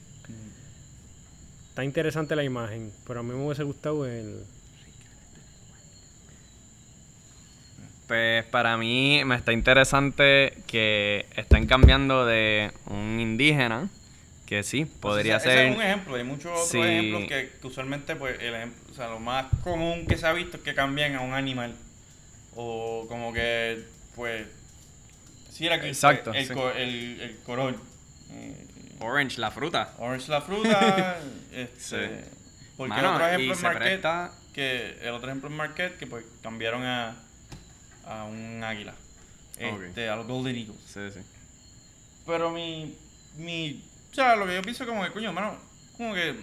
Está 1.69 1.83
interesante 1.83 2.35
la 2.35 2.43
imagen, 2.43 2.91
pero 3.07 3.21
a 3.21 3.23
mí 3.23 3.29
me 3.33 3.43
hubiese 3.43 3.63
gustado 3.63 4.05
el... 4.05 4.43
Pues 8.09 8.43
para 8.45 8.75
mí 8.75 9.21
me 9.23 9.35
está 9.35 9.53
interesante 9.53 10.57
que 10.65 11.27
están 11.37 11.67
cambiando 11.67 12.25
de 12.25 12.71
un 12.87 13.19
indígena, 13.19 13.87
que 14.47 14.63
sí, 14.63 14.85
podría 14.85 15.37
Ese- 15.37 15.49
ese 15.49 15.57
ser... 15.57 15.67
es 15.67 15.75
un 15.75 15.81
ejemplo. 15.83 16.15
Hay 16.15 16.23
muchos 16.23 16.51
otros 16.51 16.69
Sí. 16.69 16.79
ejemplos 16.81 17.23
que, 17.27 17.51
que 17.61 17.67
usualmente, 17.67 18.15
pues, 18.15 18.39
el 18.41 18.55
ejemplo, 18.55 18.81
o 18.91 18.95
sea, 18.95 19.09
lo 19.09 19.19
más 19.19 19.45
común 19.63 20.07
que 20.07 20.17
se 20.17 20.25
ha 20.25 20.33
visto 20.33 20.57
es 20.57 20.63
que 20.63 20.73
cambian 20.73 21.15
a 21.17 21.21
un 21.21 21.33
animal. 21.35 21.75
O 22.55 23.05
como 23.07 23.31
que, 23.31 23.83
pues, 24.15 24.47
si 25.51 25.67
era 25.67 25.79
que 25.79 25.89
Exacto, 25.89 26.33
el, 26.33 26.47
sí. 26.47 26.53
co- 26.55 26.71
el, 26.71 27.21
el 27.21 27.37
color. 27.45 27.75
eh, 28.31 28.65
Orange, 29.01 29.39
la 29.39 29.51
fruta. 29.51 29.93
Orange 29.99 30.31
la 30.31 30.41
fruta. 30.41 31.19
este, 31.53 31.77
Sí. 31.77 32.15
Porque 32.75 32.89
Mano, 32.89 33.09
el 33.09 33.13
otro 33.15 33.27
ejemplo 33.27 33.53
es 33.53 33.61
Marquette. 33.61 34.01
presta- 34.01 34.31
Que 34.53 34.97
el 35.03 35.09
otro 35.09 35.29
ejemplo 35.29 35.47
es 35.49 35.55
Marquette, 35.55 35.97
que 35.99 36.07
pues 36.07 36.25
cambiaron 36.41 36.83
a, 36.83 37.15
a 38.09 38.23
un 38.25 38.63
águila. 38.63 38.93
Ok. 39.61 39.81
Este, 39.83 40.09
a 40.09 40.15
los 40.15 40.27
Golden 40.27 40.55
Eagles. 40.55 40.77
Sí, 40.85 40.99
sí. 41.13 41.19
Pero 42.25 42.51
mi, 42.51 42.95
mi, 43.37 43.83
o 44.11 44.13
sea, 44.15 44.35
lo 44.35 44.45
que 44.45 44.55
yo 44.55 44.61
pienso 44.61 44.85
como 44.85 45.03
que, 45.03 45.11
coño, 45.11 45.31
mano, 45.33 45.55
como 45.97 46.13
que 46.13 46.35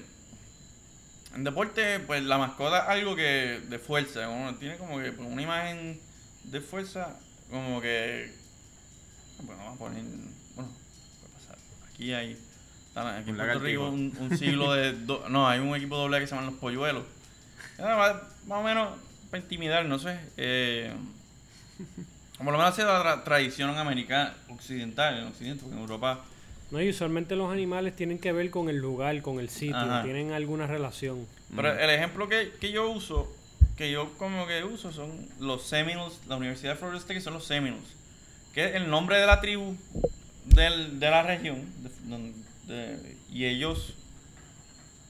en 1.34 1.44
deporte, 1.44 2.00
pues 2.00 2.22
la 2.22 2.38
mascota 2.38 2.84
es 2.84 2.88
algo 2.88 3.14
que 3.16 3.60
de 3.68 3.78
fuerza, 3.78 4.26
como, 4.26 4.54
tiene 4.54 4.76
como 4.76 4.98
que 4.98 5.10
una 5.10 5.42
imagen 5.42 6.00
de 6.44 6.60
fuerza, 6.60 7.16
como 7.50 7.80
que, 7.80 8.32
bueno, 9.42 9.62
vamos 9.62 9.76
a 9.76 9.78
poner, 9.78 10.02
bueno, 10.54 10.70
puede 11.20 11.32
pasar, 11.34 11.56
aquí 11.92 12.12
hay, 12.14 12.38
aquí 12.94 13.30
en 13.30 13.36
Puerto 13.36 13.58
Rico 13.60 13.88
un, 13.88 14.16
un 14.18 14.38
siglo 14.38 14.72
de, 14.72 14.92
do- 14.92 15.28
no, 15.28 15.46
hay 15.48 15.60
un 15.60 15.74
equipo 15.76 15.96
doble 15.96 16.20
que 16.20 16.26
se 16.26 16.34
llaman 16.34 16.50
los 16.52 16.58
polluelos, 16.60 17.04
Ah, 17.78 17.96
más, 17.96 18.46
más 18.48 18.58
o 18.60 18.62
menos 18.62 18.98
para 19.30 19.42
intimidar, 19.42 19.84
no 19.84 19.98
sé, 19.98 20.18
eh, 20.38 20.94
Como 22.38 22.50
lo 22.50 22.58
menos 22.58 22.72
ha 22.72 22.76
sido 22.76 22.88
la 22.88 23.02
tra- 23.02 23.24
tradición 23.24 23.70
americana 23.76 24.34
occidental, 24.48 25.18
en 25.18 25.24
Occidente, 25.26 25.62
porque 25.62 25.76
en 25.76 25.82
Europa 25.82 26.24
No, 26.70 26.80
y 26.82 26.90
usualmente 26.90 27.34
los 27.36 27.50
animales 27.52 27.94
tienen 27.96 28.18
que 28.18 28.32
ver 28.32 28.50
con 28.50 28.68
el 28.68 28.76
lugar, 28.76 29.22
con 29.22 29.38
el 29.40 29.48
sitio, 29.48 29.76
Ajá. 29.76 30.02
tienen 30.02 30.32
alguna 30.32 30.66
relación. 30.66 31.26
Pero 31.54 31.72
el 31.78 31.90
ejemplo 31.90 32.28
que, 32.28 32.52
que 32.60 32.72
yo 32.72 32.90
uso, 32.90 33.32
que 33.76 33.90
yo 33.90 34.12
como 34.18 34.46
que 34.46 34.64
uso, 34.64 34.92
son 34.92 35.28
los 35.40 35.62
Seminoles, 35.66 36.18
la 36.28 36.36
Universidad 36.36 36.72
de 36.72 36.78
Florida 36.78 36.98
State, 36.98 37.14
que 37.14 37.20
son 37.20 37.34
los 37.34 37.46
Seminoles, 37.46 37.86
que 38.52 38.66
es 38.66 38.74
el 38.74 38.90
nombre 38.90 39.18
de 39.18 39.26
la 39.26 39.40
tribu 39.40 39.76
del- 40.44 40.98
de 41.00 41.10
la 41.10 41.22
región, 41.22 41.64
de- 41.82 41.90
don- 42.10 42.34
de- 42.66 43.16
y 43.32 43.44
ellos, 43.46 43.94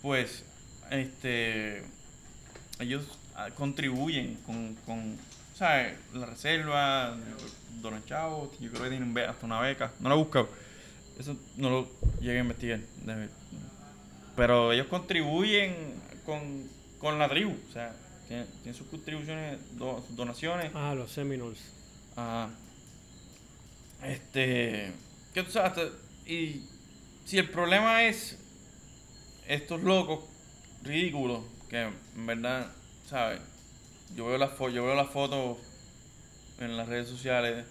pues, 0.02 0.44
este, 0.90 1.82
ellos 2.78 3.04
ah, 3.34 3.48
contribuyen 3.56 4.34
con, 4.46 4.74
con 4.86 5.16
¿sabes? 5.56 5.96
La 6.14 6.26
reserva, 6.26 7.16
donan 7.80 8.04
chavos, 8.04 8.50
yo 8.60 8.70
creo 8.70 8.82
que 8.84 8.90
tienen 8.90 9.12
be- 9.14 9.24
hasta 9.26 9.46
una 9.46 9.60
beca, 9.60 9.92
no 10.00 10.08
lo 10.08 10.14
he 10.14 10.18
buscado, 10.18 10.48
eso 11.18 11.36
no 11.56 11.70
lo 11.70 11.88
llegué 12.20 12.38
a 12.38 12.42
investigar, 12.42 12.80
pero 14.36 14.72
ellos 14.72 14.86
contribuyen 14.88 15.74
con, 16.24 16.68
con 16.98 17.18
la 17.18 17.28
tribu, 17.28 17.56
o 17.68 17.72
sea, 17.72 17.94
tienen, 18.28 18.46
tienen 18.62 18.74
sus 18.74 18.86
contribuciones, 18.88 19.58
do- 19.78 20.02
sus 20.06 20.16
donaciones. 20.16 20.70
Ah, 20.74 20.94
los 20.94 21.10
Seminoles. 21.12 21.58
Ajá. 22.16 22.50
Este. 24.02 24.92
¿Qué 25.32 25.42
tú 25.42 25.50
sabes? 25.50 25.70
Hasta- 25.70 25.96
Y 26.26 26.62
si 27.24 27.38
el 27.38 27.48
problema 27.50 28.02
es 28.04 28.36
estos 29.48 29.82
locos 29.82 30.24
ridículos, 30.82 31.40
que 31.70 31.82
en 32.16 32.26
verdad, 32.26 32.66
¿sabes? 33.08 33.40
Yo 34.14 34.26
veo 34.26 34.38
las 34.38 34.56
yo 34.58 34.84
veo 34.84 34.94
las 34.94 35.10
fotos 35.10 35.58
en 36.58 36.76
las 36.76 36.88
redes 36.88 37.08
sociales 37.08 37.66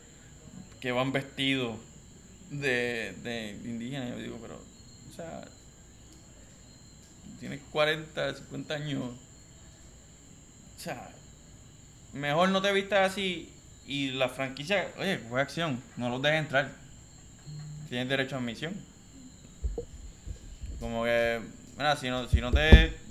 que 0.79 0.91
van 0.91 1.11
vestidos 1.11 1.79
de, 2.51 3.15
de 3.23 3.51
indígenas, 3.63 4.09
yo 4.09 4.17
digo, 4.17 4.37
pero, 4.41 4.55
o 4.55 5.15
sea, 5.15 5.43
tienes 7.39 7.61
40, 7.71 8.35
50 8.35 8.73
años. 8.73 9.03
O 10.77 10.79
sea, 10.79 11.09
mejor 12.13 12.49
no 12.49 12.61
te 12.61 12.71
vistas 12.71 13.11
así 13.11 13.51
y 13.87 14.11
la 14.11 14.29
franquicia, 14.29 14.91
oye, 14.97 15.19
fue 15.29 15.41
acción, 15.41 15.81
no 15.97 16.09
los 16.09 16.21
dejes 16.21 16.39
entrar. 16.39 16.71
Tienes 17.89 18.09
derecho 18.09 18.35
a 18.35 18.39
admisión. 18.39 18.73
Como 20.79 21.03
que, 21.03 21.41
mira, 21.77 21.95
si 21.95 22.09
no, 22.09 22.27
si 22.27 22.41
no 22.41 22.51
te. 22.51 23.04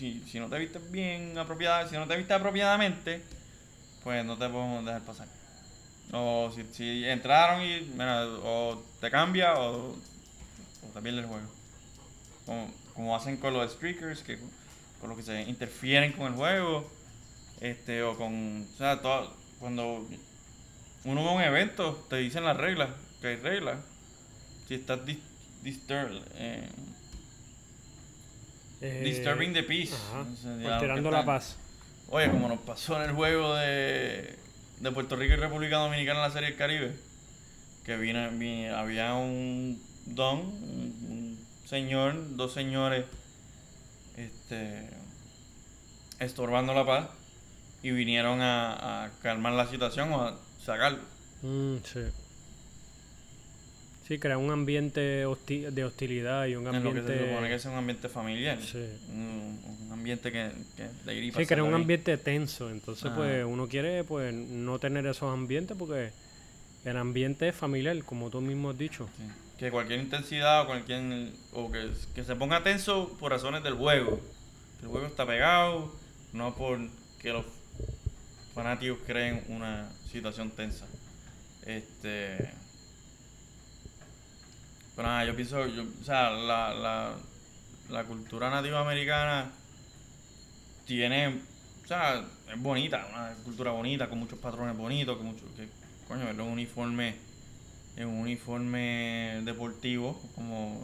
Si, 0.00 0.24
si 0.26 0.40
no 0.40 0.48
te 0.48 0.58
vistes 0.58 0.80
bien 0.90 1.36
apropiada, 1.36 1.86
si 1.86 1.94
no 1.94 2.06
te 2.08 2.16
vistes 2.16 2.34
apropiadamente, 2.34 3.20
pues 4.02 4.24
no 4.24 4.38
te 4.38 4.48
podemos 4.48 4.82
dejar 4.82 5.02
pasar. 5.02 5.28
O 6.10 6.50
si, 6.54 6.64
si 6.72 7.04
entraron 7.04 7.62
y, 7.62 7.82
mira, 7.92 8.26
o 8.26 8.82
te 8.98 9.10
cambia 9.10 9.58
o, 9.60 9.90
o 9.90 10.86
te 10.94 11.02
pierde 11.02 11.20
el 11.20 11.26
juego. 11.26 11.46
Como, 12.46 12.70
como 12.94 13.14
hacen 13.14 13.36
con 13.36 13.52
los 13.52 13.70
streakers, 13.72 14.22
que 14.22 14.38
con 15.02 15.10
los 15.10 15.18
que 15.18 15.24
se 15.24 15.42
interfieren 15.42 16.12
con 16.12 16.28
el 16.28 16.32
juego 16.32 16.90
este 17.60 18.02
o 18.02 18.16
con 18.16 18.66
o 18.74 18.78
sea 18.78 19.02
todo, 19.02 19.34
cuando 19.58 20.06
uno 21.04 21.24
va 21.24 21.32
a 21.32 21.34
un 21.34 21.42
evento 21.42 22.06
te 22.08 22.16
dicen 22.16 22.44
las 22.44 22.56
reglas 22.56 22.88
que 23.20 23.28
hay 23.28 23.36
reglas 23.36 23.76
si 24.66 24.76
estás 24.76 25.00
dis- 25.04 25.20
disturb- 25.62 26.22
eh, 26.36 26.66
Eh, 28.80 29.02
disturbing 29.04 29.52
the 29.52 29.62
peace 29.62 29.92
Ajá, 29.94 30.20
O 30.22 30.36
sea, 30.36 30.56
ya, 30.56 30.74
alterando 30.76 31.10
la 31.10 31.24
paz. 31.24 31.56
oye 32.08 32.30
como 32.30 32.48
nos 32.48 32.60
pasó 32.60 32.96
en 33.02 33.10
el 33.10 33.14
juego 33.14 33.54
de, 33.56 34.36
de 34.80 34.92
Puerto 34.92 35.16
Rico 35.16 35.34
y 35.34 35.36
República 35.36 35.76
Dominicana 35.76 36.20
en 36.20 36.24
la 36.28 36.30
serie 36.32 36.48
del 36.50 36.58
Caribe 36.58 36.96
que 37.84 37.96
vino, 37.96 38.30
vi- 38.32 38.66
había 38.66 39.14
un 39.14 39.82
don 40.06 40.38
un, 40.40 40.96
un 41.08 41.46
señor 41.68 42.36
dos 42.36 42.52
señores 42.54 43.04
este 44.16 44.88
estorbando 46.18 46.74
la 46.74 46.84
paz 46.86 47.08
y 47.82 47.90
vinieron 47.90 48.40
a, 48.42 49.04
a 49.04 49.10
calmar 49.22 49.52
la 49.54 49.66
situación 49.66 50.12
o 50.12 50.22
a 50.22 50.38
sacarlo. 50.64 50.98
Mm, 51.42 51.76
sí. 51.84 52.00
Sí, 54.10 54.18
crea 54.18 54.38
un 54.38 54.50
ambiente 54.50 55.24
hosti- 55.24 55.70
de 55.70 55.84
hostilidad 55.84 56.46
y 56.46 56.56
un 56.56 56.66
En 56.66 56.82
lo 56.82 56.92
que 56.92 56.98
ambiente... 56.98 57.16
se 57.16 57.28
supone 57.30 57.48
que 57.48 57.54
es 57.54 57.64
un 57.64 57.74
ambiente 57.74 58.08
familiar. 58.08 58.58
Sí. 58.60 58.84
Un, 59.12 59.60
un 59.86 59.92
ambiente 59.92 60.32
que, 60.32 60.50
que 60.76 60.82
de 61.12 61.32
Sí, 61.32 61.46
crea 61.46 61.62
un 61.62 61.68
bien. 61.70 61.80
ambiente 61.82 62.16
tenso. 62.18 62.70
Entonces, 62.70 63.04
Ajá. 63.04 63.14
pues, 63.14 63.44
uno 63.44 63.68
quiere, 63.68 64.02
pues, 64.02 64.34
no 64.34 64.80
tener 64.80 65.06
esos 65.06 65.32
ambientes 65.32 65.76
porque 65.78 66.10
el 66.84 66.96
ambiente 66.96 67.46
es 67.50 67.54
familiar, 67.54 67.96
como 68.02 68.30
tú 68.30 68.40
mismo 68.40 68.70
has 68.70 68.78
dicho. 68.78 69.08
Sí. 69.16 69.22
Que 69.60 69.70
cualquier 69.70 70.00
intensidad 70.00 70.62
o 70.62 70.66
cualquier. 70.66 71.28
o 71.52 71.70
que, 71.70 71.90
que 72.12 72.24
se 72.24 72.34
ponga 72.34 72.64
tenso 72.64 73.16
por 73.20 73.30
razones 73.30 73.62
del 73.62 73.74
juego. 73.74 74.20
El 74.82 74.88
juego 74.88 75.06
está 75.06 75.24
pegado, 75.24 75.94
no 76.32 76.56
por 76.56 76.80
que 77.22 77.32
los 77.32 77.46
fanáticos 78.56 78.98
creen 79.06 79.44
una 79.46 79.88
situación 80.10 80.50
tensa. 80.50 80.86
Este. 81.64 82.58
Pero 84.96 85.08
nada, 85.08 85.24
yo 85.24 85.34
pienso, 85.36 85.66
yo, 85.66 85.82
o 86.00 86.04
sea, 86.04 86.30
la, 86.30 86.74
la, 86.74 87.14
la 87.90 88.04
cultura 88.04 88.50
nativa 88.50 88.80
americana 88.80 89.50
tiene, 90.86 91.28
o 91.84 91.86
sea, 91.86 92.24
es 92.52 92.60
bonita, 92.60 93.06
una 93.12 93.34
cultura 93.44 93.72
bonita, 93.72 94.08
con 94.08 94.18
muchos 94.18 94.38
patrones 94.38 94.76
bonitos, 94.76 95.16
con 95.16 95.26
mucho, 95.26 95.44
que, 95.56 95.68
coño, 96.08 96.24
verlo 96.24 96.44
un 96.44 96.52
uniforme, 96.52 97.14
en 97.96 98.08
un 98.08 98.20
uniforme 98.20 99.40
deportivo, 99.44 100.20
como, 100.34 100.74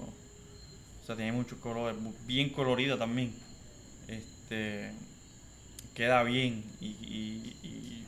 o 1.02 1.06
sea, 1.06 1.16
tiene 1.16 1.32
muchos 1.32 1.58
colores, 1.58 1.96
bien 2.26 2.50
colorida 2.50 2.98
también, 2.98 3.32
este, 4.08 4.92
queda 5.94 6.22
bien, 6.22 6.64
y, 6.80 6.86
y, 6.86 7.56
y 7.62 8.04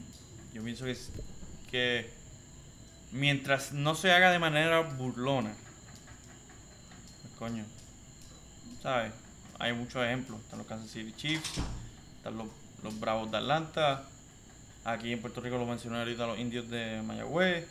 yo 0.55 0.62
pienso 0.62 0.84
que, 0.84 0.92
es- 0.92 1.12
que 1.70 2.11
mientras 3.12 3.72
no 3.72 3.94
se 3.94 4.12
haga 4.12 4.30
de 4.30 4.38
manera 4.38 4.80
burlona, 4.80 5.55
coño, 7.39 7.65
¿sabes? 8.83 9.13
Hay 9.59 9.73
muchos 9.73 10.05
ejemplos. 10.05 10.41
Están 10.41 10.59
los 10.59 10.67
Kansas 10.69 10.91
City 10.91 11.13
Chiefs, 11.17 11.51
están 12.17 12.37
los, 12.37 12.47
los 12.83 12.99
Bravos 12.99 13.31
de 13.31 13.39
Atlanta. 13.39 14.05
Aquí 14.85 15.13
en 15.13 15.21
Puerto 15.21 15.41
Rico 15.41 15.59
lo 15.59 15.67
mencioné 15.67 15.99
ahorita 15.99 16.27
los 16.27 16.39
indios 16.39 16.69
de 16.71 17.03
Mayagüez. 17.03 17.67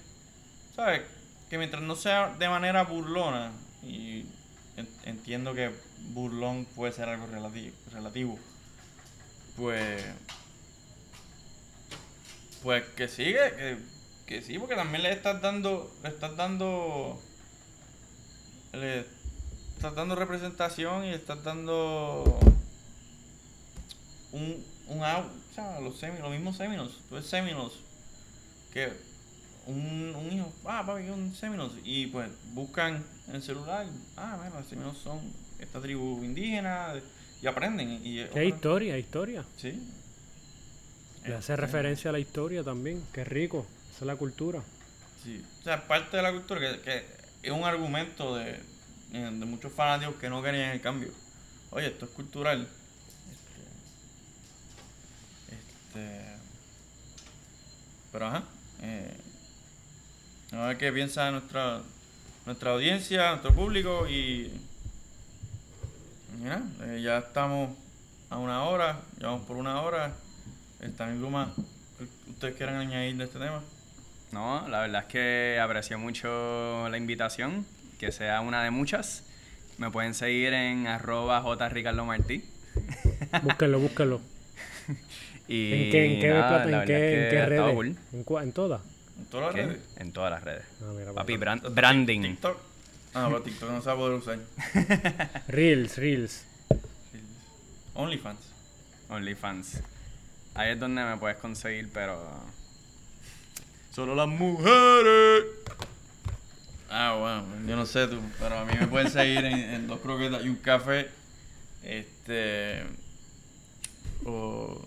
¿Sabes? 0.76 1.02
Que 1.50 1.58
mientras 1.58 1.82
no 1.82 1.96
sea 1.96 2.36
de 2.38 2.50
manera 2.50 2.84
burlona, 2.84 3.52
y 3.84 4.26
en- 4.76 4.90
entiendo 5.04 5.54
que 5.54 5.72
burlón 6.14 6.66
puede 6.76 6.92
ser 6.94 7.10
algo 7.10 7.26
relativo, 7.28 7.76
relativo 7.92 8.38
pues. 9.56 10.04
Pues 12.64 12.84
que 12.96 13.08
sigue, 13.08 13.40
que, 13.56 13.78
que 14.26 14.42
sí, 14.42 14.58
porque 14.60 14.76
también 14.76 15.04
le 15.04 15.12
estás 15.12 15.42
dando, 15.42 15.92
le 16.04 16.10
estás 16.10 16.36
dando, 16.36 17.22
le 18.74 19.06
estás 19.78 19.94
dando 19.94 20.16
representación 20.16 21.06
y 21.06 21.10
estás 21.14 21.44
dando 21.44 22.40
un, 24.32 24.66
un 24.88 25.04
out, 25.04 25.28
o 25.52 25.54
sea, 25.56 25.80
los 25.80 25.98
Seminoles, 25.98 26.24
los 26.24 26.32
mismos 26.32 26.58
Seminoles, 26.58 26.94
tú 27.08 27.16
eres 27.16 27.30
Seminoles, 27.30 27.74
que 28.74 28.92
un, 29.68 30.16
un 30.16 30.32
hijo, 30.34 30.52
ah, 30.66 30.84
papi, 30.86 31.10
un 31.10 31.34
Seminoles, 31.36 31.74
y 31.84 32.08
pues 32.08 32.28
buscan 32.54 33.04
en 33.28 33.36
el 33.36 33.44
celular, 33.44 33.86
ah, 34.16 34.36
bueno, 34.38 34.56
los 34.60 34.68
Seminoles 34.68 34.98
son 34.98 35.20
esta 35.60 35.80
tribu 35.80 36.24
indígena, 36.24 36.94
y 37.40 37.46
aprenden, 37.46 38.02
y 38.04 38.20
hay 38.22 38.48
historia, 38.48 38.98
historia. 38.98 39.46
sí. 39.58 39.80
Le 41.24 41.36
hace 41.36 41.54
Este, 41.54 41.56
referencia 41.58 42.10
a 42.10 42.14
la 42.14 42.20
historia 42.20 42.64
también. 42.64 43.04
Qué 43.12 43.26
rico. 43.26 43.66
Esa 43.92 44.00
es 44.00 44.08
la 44.08 44.16
cultura. 44.16 44.64
Sí, 45.24 45.44
o 45.60 45.64
sea, 45.64 45.86
parte 45.86 46.16
de 46.16 46.24
la 46.24 46.32
cultura 46.32 46.60
que, 46.62 46.80
que 46.82 47.06
es 47.44 47.52
un 47.52 47.66
argumento 47.66 48.36
de, 48.38 48.58
de 49.12 49.46
muchos 49.46 49.72
fanáticos 49.72 50.16
que 50.16 50.30
no 50.30 50.42
querían 50.42 50.72
el 50.72 50.82
cambio. 50.82 51.10
Oye, 51.72 51.88
esto 51.88 52.06
es 52.06 52.12
cultural. 52.12 52.68
Este, 55.50 55.56
este, 55.56 56.26
pero 58.12 58.28
ajá. 58.28 58.44
Eh, 58.82 59.18
a 60.52 60.68
ver 60.68 60.78
qué 60.78 60.92
piensa 60.92 61.32
nuestra 61.32 61.82
nuestra 62.48 62.72
audiencia, 62.72 63.32
nuestro 63.32 63.54
público 63.54 64.08
y 64.08 64.50
mira, 66.40 66.62
eh, 66.84 67.02
ya 67.04 67.18
estamos 67.18 67.76
a 68.30 68.38
una 68.38 68.64
hora, 68.64 69.02
ya 69.20 69.28
vamos 69.28 69.46
por 69.46 69.58
una 69.58 69.82
hora. 69.82 70.14
Están 70.80 71.20
Luma, 71.20 71.54
¿ustedes 72.30 72.56
quieren 72.56 72.76
añadir 72.76 73.18
de 73.18 73.26
este 73.26 73.38
tema? 73.38 73.62
No, 74.32 74.66
la 74.70 74.80
verdad 74.80 75.02
es 75.02 75.08
que 75.08 75.60
aprecio 75.62 76.00
mucho 76.00 76.88
la 76.90 76.98
invitación, 76.98 77.66
que 78.00 78.12
sea 78.12 78.42
una 78.42 78.64
de 78.64 78.72
muchas. 78.72 79.24
Me 79.78 79.92
pueden 79.92 80.14
seguir 80.14 80.54
en 80.54 80.88
arroba 80.88 81.42
jricardomartí. 81.70 82.44
Búsquenlo, 83.44 83.80
búsquenlo. 83.80 84.22
Y 85.50 85.72
¿En 85.86 85.92
qué, 85.92 86.06
en 86.16 86.20
qué, 86.20 86.28
nada, 86.28 86.48
plata- 86.50 86.70
la 86.70 86.82
en 86.82 86.88
qué, 86.88 86.94
es 86.98 87.24
en 87.24 87.30
qué 87.40 87.46
redes? 87.46 87.74
cool. 87.74 87.96
¿En, 88.12 88.52
todas? 88.52 88.82
En 89.18 89.26
todas 89.28 89.46
las 89.46 89.56
¿Qué? 89.56 89.66
redes. 89.66 89.82
En 89.96 90.12
todas 90.12 90.32
las 90.32 90.44
redes. 90.44 90.64
Ah, 90.82 90.92
mira, 90.94 91.14
Papi, 91.14 91.38
papá. 91.38 91.46
bran- 91.56 91.74
branding. 91.74 92.22
TikTok. 92.22 92.58
Ah, 93.14 93.26
pero 93.30 93.42
TikTok 93.44 93.70
no 93.72 93.80
se 93.82 93.88
va 93.88 93.94
a 93.94 93.96
poder 93.96 94.18
usar. 94.18 94.40
Reels, 95.48 95.98
Reels. 95.98 96.44
OnlyFans. 97.94 98.40
OnlyFans. 99.10 99.80
Ahí 100.54 100.72
es 100.74 100.80
donde 100.82 101.02
me 101.06 101.16
puedes 101.16 101.38
conseguir, 101.38 101.90
pero. 101.94 102.20
Solo 103.96 104.16
las 104.16 104.28
mujeres. 104.28 105.46
Ah, 106.90 107.16
bueno, 107.20 107.68
yo 107.68 107.76
no 107.76 107.86
sé 107.86 108.08
tú, 108.08 108.20
pero 108.40 108.60
a 108.60 108.66
mí 108.66 108.74
me 108.80 108.88
pueden 108.88 109.12
seguir 109.12 109.44
en, 109.44 109.58
en 109.60 109.88
dos 109.88 110.00
croquetas 110.00 110.44
y 110.46 110.50
un 110.50 110.56
café. 110.56 111.10
Este. 111.84 112.84
O 114.26 114.82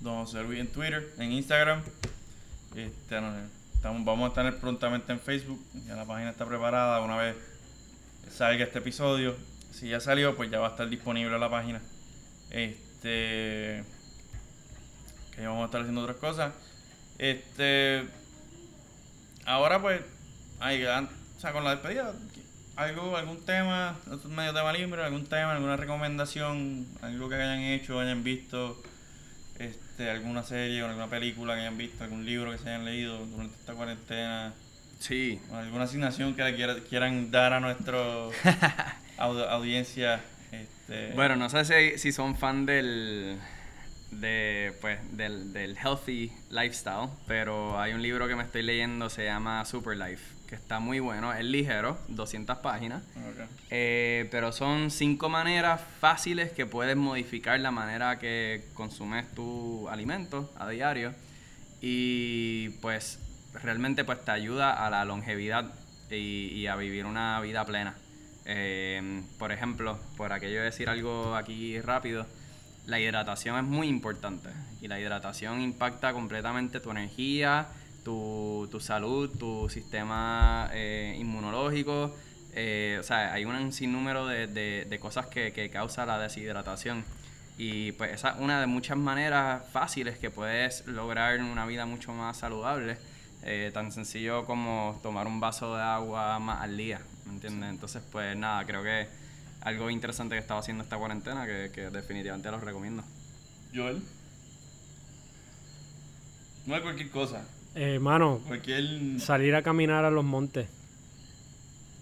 Don 0.00 0.24
José 0.24 0.42
Luis 0.42 0.60
en 0.60 0.68
Twitter, 0.68 1.12
en 1.18 1.32
Instagram. 1.32 1.82
Este, 2.74 3.20
no, 3.20 3.34
estamos, 3.74 4.04
vamos 4.04 4.26
a 4.26 4.28
estar 4.28 4.60
prontamente 4.60 5.12
en 5.12 5.20
Facebook. 5.20 5.60
Ya 5.86 5.96
la 5.96 6.04
página 6.04 6.30
está 6.30 6.46
preparada 6.46 7.00
una 7.00 7.16
vez 7.16 7.36
salga 8.30 8.64
este 8.64 8.78
episodio. 8.78 9.34
Si 9.72 9.88
ya 9.88 10.00
salió, 10.00 10.36
pues 10.36 10.50
ya 10.50 10.58
va 10.58 10.68
a 10.68 10.70
estar 10.70 10.88
disponible 10.88 11.38
la 11.38 11.50
página. 11.50 11.80
Este. 12.50 13.84
Que 15.34 15.46
vamos 15.46 15.62
a 15.62 15.66
estar 15.66 15.80
haciendo 15.80 16.02
otras 16.02 16.16
cosas. 16.18 16.52
Este. 17.18 18.04
Ahora 19.44 19.80
pues, 19.80 20.00
hay, 20.60 20.84
o 21.36 21.40
sea, 21.40 21.52
con 21.52 21.64
la 21.64 21.70
despedida, 21.72 22.12
algo, 22.76 23.16
algún 23.16 23.44
tema, 23.44 23.96
otro 24.10 24.28
medio 24.30 24.52
tema 24.52 24.72
libre, 24.72 25.02
algún 25.02 25.26
tema, 25.26 25.52
alguna 25.52 25.76
recomendación, 25.76 26.86
algo 27.02 27.28
que 27.28 27.34
hayan 27.36 27.60
hecho, 27.60 27.98
hayan 28.00 28.22
visto, 28.22 28.82
este, 29.58 30.10
alguna 30.10 30.42
serie 30.42 30.82
o 30.82 30.86
alguna 30.86 31.08
película 31.08 31.54
que 31.54 31.60
hayan 31.60 31.78
visto, 31.78 32.04
algún 32.04 32.24
libro 32.26 32.52
que 32.52 32.58
se 32.58 32.68
hayan 32.68 32.84
leído 32.84 33.24
durante 33.26 33.56
esta 33.58 33.74
cuarentena, 33.74 34.52
Sí. 34.98 35.38
o 35.50 35.56
alguna 35.56 35.84
asignación 35.84 36.34
que 36.34 36.42
le 36.42 36.82
quieran 36.84 37.30
dar 37.30 37.52
a 37.52 37.60
nuestra 37.60 37.98
audiencia. 39.18 40.20
Este, 40.52 41.12
Bueno, 41.14 41.36
no 41.36 41.48
sé 41.50 41.64
si, 41.64 41.98
si 41.98 42.12
son 42.12 42.36
fan 42.36 42.64
del, 42.66 43.38
de, 44.10 44.72
pues, 44.80 44.98
del, 45.16 45.52
del 45.52 45.76
healthy 45.76 46.32
lifestyle, 46.50 47.08
pero 47.26 47.78
hay 47.80 47.92
un 47.92 48.02
libro 48.02 48.26
que 48.28 48.36
me 48.36 48.42
estoy 48.42 48.62
leyendo, 48.62 49.10
se 49.10 49.24
llama 49.24 49.64
Super 49.64 49.96
Life, 49.96 50.22
que 50.46 50.54
está 50.54 50.78
muy 50.80 51.00
bueno, 51.00 51.32
es 51.32 51.44
ligero, 51.44 51.98
200 52.08 52.58
páginas, 52.58 53.02
eh, 53.70 54.28
pero 54.30 54.52
son 54.52 54.90
cinco 54.90 55.28
maneras 55.28 55.80
fáciles 56.00 56.52
que 56.52 56.66
puedes 56.66 56.96
modificar 56.96 57.58
la 57.60 57.70
manera 57.70 58.18
que 58.18 58.64
consumes 58.74 59.26
tu 59.34 59.88
alimento 59.88 60.52
a 60.58 60.68
diario. 60.68 61.14
Y 61.80 62.70
pues 62.80 63.18
realmente 63.62 64.04
pues 64.04 64.24
te 64.24 64.30
ayuda 64.30 64.72
a 64.72 64.90
la 64.90 65.04
longevidad 65.04 65.72
y, 66.10 66.48
y 66.54 66.66
a 66.66 66.76
vivir 66.76 67.04
una 67.06 67.40
vida 67.40 67.64
plena. 67.64 67.96
Eh, 68.46 69.22
por 69.38 69.50
ejemplo, 69.50 69.98
por 70.16 70.32
aquello 70.32 70.58
de 70.58 70.66
decir 70.66 70.88
algo 70.88 71.34
aquí 71.34 71.80
rápido, 71.80 72.26
la 72.86 73.00
hidratación 73.00 73.58
es 73.58 73.64
muy 73.64 73.88
importante. 73.88 74.50
Y 74.80 74.88
la 74.88 75.00
hidratación 75.00 75.60
impacta 75.60 76.12
completamente 76.12 76.80
tu 76.80 76.90
energía, 76.90 77.66
tu, 78.06 78.68
tu 78.70 78.78
salud, 78.78 79.28
tu 79.36 79.68
sistema 79.68 80.70
eh, 80.72 81.16
inmunológico. 81.18 82.14
eh, 82.54 82.98
o 83.00 83.02
sea, 83.02 83.32
hay 83.32 83.44
un 83.44 83.72
sinnúmero 83.72 84.26
de, 84.28 84.46
de- 84.46 84.86
de 84.88 84.98
cosas 85.00 85.26
que, 85.26 85.52
que 85.52 85.68
causa 85.70 86.06
la 86.06 86.16
deshidratación. 86.18 87.04
Y 87.58 87.92
pues 87.92 88.12
esa 88.12 88.30
es 88.30 88.36
una 88.38 88.60
de 88.60 88.66
muchas 88.66 88.96
maneras 88.96 89.62
fáciles 89.72 90.18
que 90.18 90.30
puedes 90.30 90.86
lograr 90.86 91.40
una 91.40 91.66
vida 91.66 91.84
mucho 91.84 92.12
más 92.12 92.36
saludable. 92.38 92.96
eh, 93.42 93.70
tan 93.74 93.90
sencillo 93.92 94.44
como 94.44 94.98
tomar 95.02 95.26
un 95.26 95.38
vaso 95.40 95.74
de 95.76 95.82
agua 95.82 96.38
más 96.38 96.62
al 96.62 96.76
día, 96.76 97.00
¿me 97.26 97.32
entiendes? 97.34 97.70
Entonces, 97.70 98.02
pues 98.12 98.36
nada, 98.36 98.64
creo 98.66 98.82
que 98.82 99.06
algo 99.62 99.90
interesante 99.90 100.34
que 100.36 100.40
estaba 100.40 100.60
haciendo 100.60 100.82
esta 100.84 100.96
cuarentena 100.96 101.44
que, 101.46 101.70
que 101.74 101.90
definitivamente 101.90 102.50
los 102.50 102.62
recomiendo. 102.62 103.02
Joel. 103.74 104.00
No 106.66 106.74
es 106.76 106.82
cualquier 106.82 107.10
cosa. 107.10 107.42
Eh, 107.76 107.98
mano, 107.98 108.40
Cualquier. 108.46 109.20
salir 109.20 109.54
a 109.54 109.62
caminar 109.62 110.04
a 110.04 110.10
los 110.10 110.24
montes. 110.24 110.66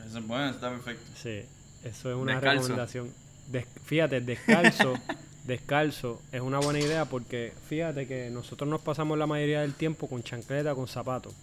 Eso 0.06 0.18
es 0.18 0.26
bueno, 0.26 0.50
está 0.50 0.70
perfecto. 0.70 1.04
Sí, 1.20 1.42
eso 1.82 2.10
es 2.10 2.16
una 2.16 2.34
Descalzo. 2.34 2.62
recomendación. 2.62 3.10
Des- 3.50 3.66
fíjate, 3.84 4.20
descalzo, 4.20 4.94
descalzo 5.44 6.22
es 6.32 6.40
una 6.40 6.58
buena 6.60 6.78
idea 6.78 7.04
porque 7.06 7.52
fíjate 7.68 8.06
que 8.06 8.30
nosotros 8.30 8.68
nos 8.70 8.80
pasamos 8.82 9.18
la 9.18 9.26
mayoría 9.26 9.62
del 9.62 9.74
tiempo 9.74 10.08
con 10.08 10.22
chancleta, 10.22 10.74
con 10.74 10.86
zapatos. 10.88 11.34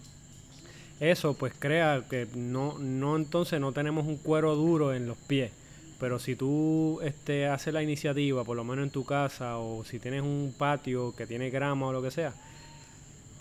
Eso 1.00 1.34
pues 1.34 1.54
crea 1.58 2.04
que 2.10 2.28
no, 2.36 2.78
no 2.78 3.16
entonces 3.18 3.60
no 3.60 3.72
tenemos 3.74 4.06
un 4.08 4.18
cuero 4.18 4.56
duro 4.56 4.94
en 4.94 5.08
los 5.08 5.18
pies. 5.18 5.52
Pero 6.00 6.18
si 6.20 6.36
tú 6.36 7.00
este, 7.04 7.48
haces 7.48 7.74
la 7.74 7.84
iniciativa, 7.84 8.44
por 8.44 8.56
lo 8.56 8.64
menos 8.64 8.84
en 8.84 8.90
tu 8.92 9.04
casa, 9.06 9.58
o 9.58 9.84
si 9.84 10.00
tienes 10.00 10.22
un 10.22 10.54
patio 10.58 11.16
que 11.16 11.28
tiene 11.28 11.50
grama 11.52 11.88
o 11.88 11.92
lo 11.94 12.02
que 12.02 12.10
sea, 12.12 12.34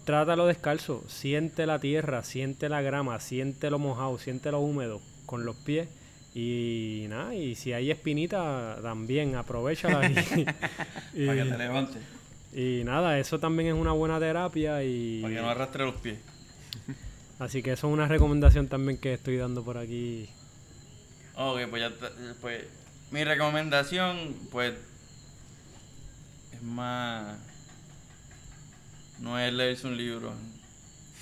trátalo 0.05 0.47
descalzo, 0.47 1.05
siente 1.09 1.67
la 1.67 1.79
tierra, 1.79 2.23
siente 2.25 2.69
la 2.69 2.83
grama, 2.83 3.19
siente 3.21 3.71
lo 3.71 3.79
mojado, 3.79 4.19
siente 4.19 4.51
lo 4.51 4.61
húmedo 4.61 5.01
con 5.27 5.45
los 5.45 5.57
pies 5.57 5.89
y 6.35 7.07
nada, 7.09 7.35
y 7.35 7.55
si 7.57 7.73
hay 7.73 7.91
espinita 7.91 8.79
también 8.83 9.35
aprovechala 9.35 10.09
y, 10.09 10.15
y- 11.15 11.27
Para 11.27 11.45
que 11.45 11.51
te 11.51 11.59
levantes. 11.59 12.03
y 12.53 12.83
nada, 12.85 13.19
eso 13.19 13.39
también 13.39 13.69
es 13.71 13.75
una 13.75 13.93
buena 13.93 14.19
terapia 14.21 14.83
y 14.85 15.21
Para 15.23 15.35
que 15.35 15.41
no 15.41 15.49
arrastre 15.51 15.85
los 15.85 15.95
pies. 15.97 16.19
así 17.39 17.63
que 17.63 17.73
eso 17.73 17.89
es 17.89 17.93
una 17.93 18.07
recomendación 18.07 18.69
también 18.69 18.99
que 18.99 19.15
estoy 19.15 19.37
dando 19.37 19.65
por 19.65 19.77
aquí. 19.79 20.29
Ok, 21.37 21.61
pues 21.71 21.81
ya 21.83 21.89
está- 21.89 22.13
pues 22.41 22.65
mi 23.11 23.25
recomendación, 23.25 24.35
pues 24.53 24.75
es 26.53 26.63
más 26.63 27.37
no 29.21 29.39
es 29.39 29.53
leerse 29.53 29.87
un 29.87 29.97
libro 29.97 30.33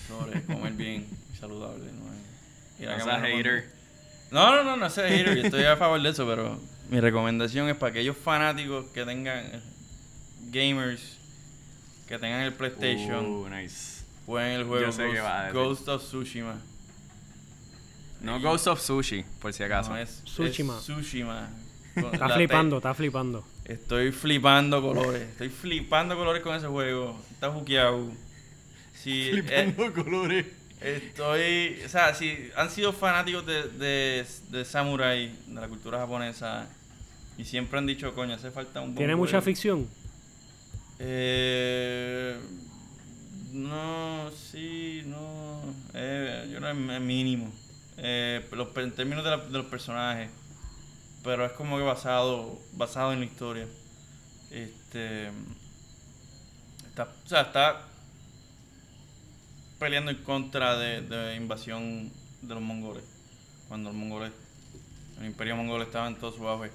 sobre 0.07 0.43
comer 0.45 0.73
bien 0.73 1.07
y 1.33 1.37
saludable, 1.37 1.85
no 1.93 2.13
es 2.13 2.83
ir 2.83 2.89
a 3.11 3.21
hater. 3.21 3.71
No, 4.31 4.55
no, 4.55 4.65
no, 4.65 4.77
no 4.77 4.91
sé 4.91 5.03
hater, 5.09 5.37
yo 5.37 5.43
estoy 5.45 5.65
a 5.65 5.77
favor 5.77 6.01
de 6.03 6.11
eso, 6.11 6.27
pero 6.27 6.59
mi 6.91 7.01
recomendación 7.01 7.69
es 7.69 7.77
para 7.77 7.91
aquellos 7.91 8.17
fanáticos 8.17 8.87
que 8.93 9.05
tengan 9.05 9.45
gamers 10.51 11.17
que 12.07 12.19
tengan 12.19 12.41
el 12.43 12.55
PlayStation, 12.55 13.27
Uh, 13.27 13.49
nice. 13.51 14.03
jueguen 14.25 14.61
el 14.61 14.65
juego 14.67 14.87
Ghost. 14.87 15.53
Ghost 15.53 15.89
of 15.89 16.03
Tsushima. 16.03 16.55
No 18.23 18.41
Ghost 18.41 18.67
of 18.67 18.81
Sushi, 18.81 19.25
por 19.41 19.53
si 19.53 19.63
acaso. 19.63 19.91
No, 19.91 19.99
es, 19.99 20.23
Tsushima. 20.25 20.79
es 20.79 20.85
Tsushima. 20.85 21.49
Está 21.95 22.31
flipando, 22.31 22.79
está 22.79 22.95
flipando. 22.95 23.45
Estoy 23.69 24.13
flipando 24.13 24.81
colores. 24.81 25.23
Estoy 25.23 25.51
flipando 25.51 26.17
colores 26.17 26.43
con 26.43 26.55
ese 26.57 26.67
juego. 26.67 27.21
Está 27.33 27.51
juqueado. 27.51 28.11
Sí, 28.95 29.31
eh, 29.33 29.75
colores. 29.95 30.47
estoy. 30.81 31.81
O 31.85 31.89
sea, 31.89 32.15
si 32.15 32.51
han 32.57 32.71
sido 32.71 32.93
fanáticos 32.93 33.45
de, 33.47 33.69
de, 33.69 34.27
de 34.51 34.65
Samurai, 34.65 35.31
de 35.47 35.61
la 35.61 35.69
cultura 35.69 35.99
japonesa, 35.99 36.67
y 37.37 37.45
siempre 37.45 37.79
han 37.79 37.87
dicho, 37.87 38.15
coño, 38.15 38.35
hace 38.35 38.51
falta 38.51 38.81
un 38.81 38.89
buen 38.89 38.97
¿Tiene 38.97 39.15
mucha 39.17 39.33
juego". 39.33 39.45
ficción? 39.45 39.89
Eh, 40.99 42.37
no, 43.53 44.31
sí, 44.51 45.03
no. 45.07 45.61
Eh, 45.95 46.49
yo 46.53 46.59
no 46.61 46.69
es 46.71 46.97
es 46.97 47.01
mínimo. 47.03 47.53
Eh, 47.99 48.45
los, 48.53 48.69
per- 48.69 48.85
en 48.85 48.93
términos 48.93 49.25
de, 49.25 49.31
la- 49.31 49.37
de 49.45 49.51
los 49.59 49.67
personajes. 49.67 50.31
Pero 51.25 51.45
es 51.45 51.53
como 51.53 51.77
que 51.77 51.83
basado 51.83 52.59
basado 52.73 53.13
en 53.13 53.21
la 53.21 53.27
historia. 53.27 53.67
Este. 54.51 55.31
Está, 56.89 57.05
o 57.05 57.29
sea, 57.29 57.43
está 57.43 57.83
peleando 59.79 60.11
en 60.11 60.19
contra 60.19 60.77
de, 60.77 61.03
de 61.03 61.37
invasión 61.37 62.11
de 62.43 62.55
los 62.55 62.63
mongoles. 62.63 63.05
Cuando 63.69 63.91
los 63.91 63.99
mongoles, 63.99 64.33
el 65.21 65.27
imperio 65.27 65.57
mongol 65.57 65.83
estaba 65.83 66.09
en 66.09 66.17
todo 66.17 66.33
su 66.33 66.47
auge. 66.49 66.71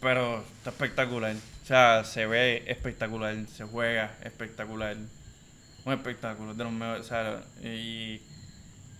Pero 0.00 0.44
está 0.58 0.70
espectacular. 0.70 1.34
O 1.34 1.66
sea, 1.66 2.04
se 2.04 2.26
ve 2.26 2.62
espectacular, 2.66 3.34
se 3.48 3.64
juega 3.64 4.16
espectacular. 4.22 4.96
Un 5.84 5.92
espectáculo, 5.92 6.54
de 6.54 6.64
los 6.64 6.72
mejores. 6.72 7.00
O 7.02 7.08
sea, 7.08 7.42
y 7.62 8.20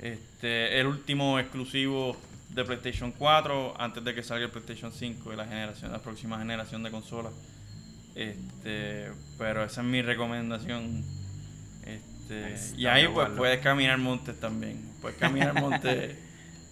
este, 0.00 0.80
el 0.80 0.86
último 0.86 1.38
exclusivo 1.38 2.16
de 2.56 2.64
PlayStation 2.64 3.12
4 3.12 3.74
antes 3.78 4.02
de 4.02 4.14
que 4.14 4.22
salga 4.24 4.46
el 4.46 4.50
PlayStation 4.50 4.90
5 4.92 5.32
y 5.32 5.36
la 5.36 5.44
generación, 5.44 5.92
la 5.92 6.00
próxima 6.00 6.38
generación 6.38 6.82
de 6.82 6.90
consolas. 6.90 7.32
Este, 8.14 9.12
pero 9.38 9.62
esa 9.64 9.82
es 9.82 9.86
mi 9.86 10.02
recomendación. 10.02 11.04
Este, 11.84 12.56
y 12.76 12.86
ahí 12.86 13.06
pues 13.08 13.28
puedes 13.36 13.60
caminar 13.60 13.98
montes 13.98 14.40
también. 14.40 14.80
Puedes 15.00 15.18
caminar 15.18 15.54
montes 15.60 16.16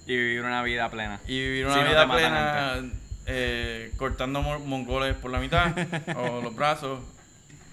Y 0.06 0.16
vivir 0.16 0.40
una 0.42 0.62
vida 0.62 0.90
plena. 0.90 1.20
y 1.28 1.38
vivir 1.38 1.66
una 1.66 1.84
vida 1.84 2.10
plena 2.10 2.82
eh, 3.26 3.92
cortando 3.96 4.42
mo- 4.42 4.58
mongoles 4.60 5.14
por 5.16 5.30
la 5.30 5.38
mitad 5.40 5.72
o 6.16 6.40
los 6.42 6.54
brazos 6.56 7.00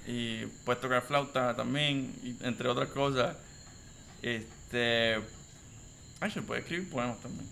y 0.07 0.45
puedes 0.65 0.81
tocar 0.81 1.01
flauta 1.03 1.55
también, 1.55 2.13
y 2.23 2.35
entre 2.45 2.67
otras 2.67 2.89
cosas. 2.89 3.35
Este. 4.21 5.19
Ay, 6.19 6.29
se 6.31 6.41
puede 6.41 6.61
escribir 6.61 6.89
poemas 6.89 7.19
también. 7.21 7.47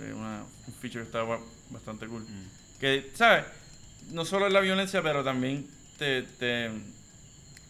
Es 0.00 0.12
una, 0.14 0.44
un 0.66 0.74
feature 0.74 1.00
que 1.02 1.06
está 1.06 1.22
ba- 1.22 1.40
bastante 1.70 2.06
cool. 2.06 2.22
Mm. 2.22 2.80
Que, 2.80 3.10
¿sabes? 3.14 3.44
No 4.10 4.24
solo 4.24 4.46
es 4.46 4.52
la 4.52 4.60
violencia, 4.60 5.02
pero 5.02 5.22
también 5.22 5.66
te, 5.98 6.22
te 6.22 6.70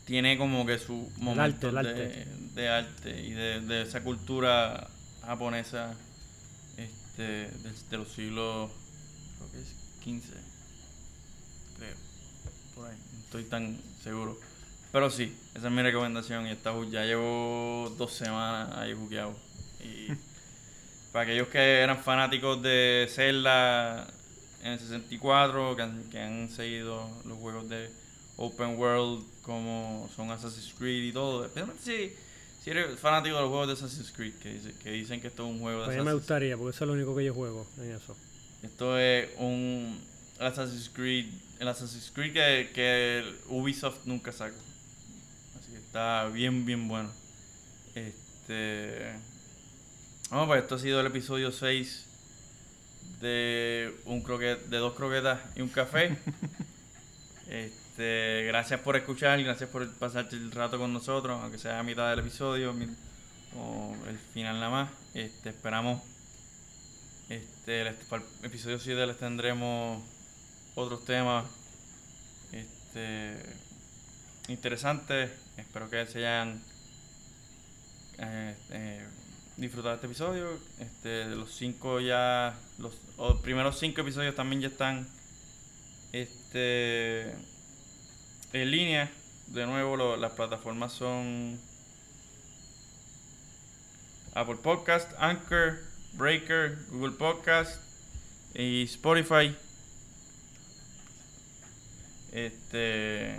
tiene 0.06 0.38
como 0.38 0.64
que 0.66 0.78
su 0.78 1.10
momento 1.18 1.68
arte, 1.68 1.68
el 1.68 1.74
de, 1.74 2.04
arte. 2.04 2.26
de 2.54 2.68
arte 2.68 3.20
y 3.22 3.30
de, 3.32 3.60
de 3.60 3.82
esa 3.82 4.02
cultura 4.02 4.88
japonesa 5.24 5.94
este, 6.76 7.22
de, 7.22 7.72
de 7.90 7.96
los 7.98 8.08
siglos, 8.08 8.70
creo 9.38 9.52
que 9.52 9.60
es 9.60 9.74
15, 10.02 10.28
creo, 11.78 11.94
por 12.74 12.88
ahí, 12.90 12.96
no 13.12 13.18
estoy 13.24 13.44
tan 13.44 13.78
seguro. 14.02 14.38
Pero 14.90 15.10
sí, 15.10 15.34
esa 15.54 15.68
es 15.68 15.72
mi 15.72 15.82
recomendación 15.82 16.46
y 16.46 16.50
está, 16.50 16.72
ju- 16.72 16.90
ya 16.90 17.04
llevo 17.04 17.94
dos 17.96 18.12
semanas 18.14 18.76
ahí 18.76 18.92
buqueado. 18.94 19.34
Y 19.80 20.08
para 21.12 21.24
aquellos 21.24 21.48
que 21.48 21.58
eran 21.58 22.02
fanáticos 22.02 22.62
de 22.62 23.06
Zelda 23.10 24.06
en 24.62 24.72
el 24.72 24.78
64, 24.80 25.76
que 25.76 25.82
han, 25.82 26.04
que 26.10 26.18
han 26.20 26.48
seguido 26.50 27.08
los 27.26 27.38
juegos 27.38 27.68
de 27.68 27.90
Open 28.36 28.76
World 28.78 29.24
como 29.42 30.08
son 30.16 30.30
Assassin's 30.30 30.72
Creed 30.78 31.04
y 31.04 31.12
todo, 31.12 31.44
especialmente 31.44 31.82
si, 31.84 32.14
si 32.64 32.70
eres 32.70 32.98
fanático 32.98 33.34
de 33.36 33.42
los 33.42 33.50
juegos 33.50 33.66
de 33.68 33.72
Assassin's 33.74 34.12
Creed, 34.12 34.34
que, 34.40 34.54
dice- 34.54 34.74
que 34.82 34.90
dicen 34.92 35.20
que 35.20 35.26
esto 35.28 35.44
es 35.46 35.50
un 35.54 35.60
juego 35.60 35.80
de 35.80 35.84
Pues 35.86 35.96
a 35.96 36.00
mí 36.00 36.04
me 36.04 36.10
Assassin's 36.10 36.20
gustaría, 36.22 36.56
porque 36.56 36.74
eso 36.76 36.84
es 36.84 36.88
lo 36.88 36.94
único 36.94 37.14
que 37.16 37.24
yo 37.24 37.34
juego 37.34 37.66
en 37.78 37.90
eso. 37.92 38.16
Esto 38.62 38.98
es 38.98 39.28
un 39.38 40.00
Assassin's 40.38 40.88
Creed, 40.94 41.26
el 41.58 41.68
Assassin's 41.68 42.10
Creed 42.14 42.32
que, 42.32 42.70
que 42.72 43.24
Ubisoft 43.48 44.06
nunca 44.06 44.30
sacó. 44.32 44.56
Así 45.60 45.72
que 45.72 45.78
está 45.78 46.26
bien, 46.28 46.64
bien 46.64 46.86
bueno. 46.88 47.10
Este. 47.94 49.12
Vamos, 50.32 50.46
pues 50.46 50.62
esto 50.62 50.76
ha 50.76 50.78
sido 50.78 50.98
el 50.98 51.08
episodio 51.08 51.52
6 51.52 52.06
de 53.20 53.94
un 54.06 54.22
croquet, 54.22 54.64
de 54.68 54.78
dos 54.78 54.94
croquetas 54.94 55.40
y 55.54 55.60
un 55.60 55.68
café. 55.68 56.16
este, 57.50 58.44
gracias 58.46 58.80
por 58.80 58.96
escuchar, 58.96 59.42
gracias 59.42 59.68
por 59.68 59.86
pasarte 59.96 60.36
el 60.36 60.50
rato 60.50 60.78
con 60.78 60.90
nosotros, 60.90 61.38
aunque 61.38 61.58
sea 61.58 61.80
a 61.80 61.82
mitad 61.82 62.08
del 62.08 62.20
episodio 62.20 62.74
o 63.58 63.94
el 64.08 64.18
final 64.32 64.54
nada 64.58 64.70
más. 64.70 64.90
Este, 65.12 65.50
esperamos 65.50 66.00
este, 67.28 67.82
el- 67.82 67.94
para 68.08 68.22
el 68.40 68.46
episodio 68.46 68.78
7 68.78 69.06
les 69.06 69.18
tendremos 69.18 70.02
otros 70.74 71.04
temas 71.04 71.44
este, 72.52 73.36
interesantes. 74.48 75.30
Espero 75.58 75.90
que 75.90 76.06
se 76.06 76.20
hayan 76.20 76.58
eh, 78.16 78.56
eh, 78.70 79.06
disfrutado 79.56 79.94
este 79.94 80.06
episodio. 80.06 80.58
Este, 80.78 81.26
los 81.26 81.52
cinco 81.54 82.00
ya, 82.00 82.56
los, 82.78 82.94
los 83.18 83.40
primeros 83.40 83.78
cinco 83.78 84.00
episodios 84.00 84.34
también 84.34 84.62
ya 84.62 84.68
están 84.68 85.06
este, 86.12 87.30
en 88.52 88.70
línea. 88.70 89.10
De 89.48 89.66
nuevo, 89.66 89.96
lo- 89.96 90.16
las 90.16 90.32
plataformas 90.32 90.92
son 90.92 91.60
Apple 94.34 94.56
Podcast, 94.62 95.10
Anchor, 95.18 95.80
Breaker, 96.14 96.78
Google 96.90 97.12
Podcast 97.16 97.80
y 98.54 98.84
Spotify. 98.84 99.54
Este 102.32 103.36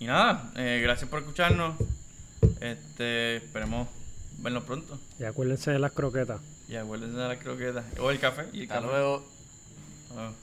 y 0.00 0.04
nada, 0.06 0.52
eh, 0.56 0.80
gracias 0.82 1.08
por 1.08 1.20
escucharnos. 1.20 1.76
Este, 2.60 3.36
esperemos 3.36 3.88
vernos 4.38 4.64
pronto. 4.64 4.98
Y 5.18 5.24
acuérdense 5.24 5.70
de 5.70 5.78
las 5.78 5.92
croquetas. 5.92 6.40
Y 6.68 6.76
acuérdense 6.76 7.16
de 7.16 7.28
la 7.28 7.38
croqueta 7.38 7.84
o 8.00 8.10
el 8.10 8.18
café 8.18 8.46
y 8.52 8.62
el 8.64 8.70
Hasta 8.70 8.74
café. 8.76 8.86
luego. 8.86 9.24
Hasta 10.08 10.14
luego. 10.14 10.34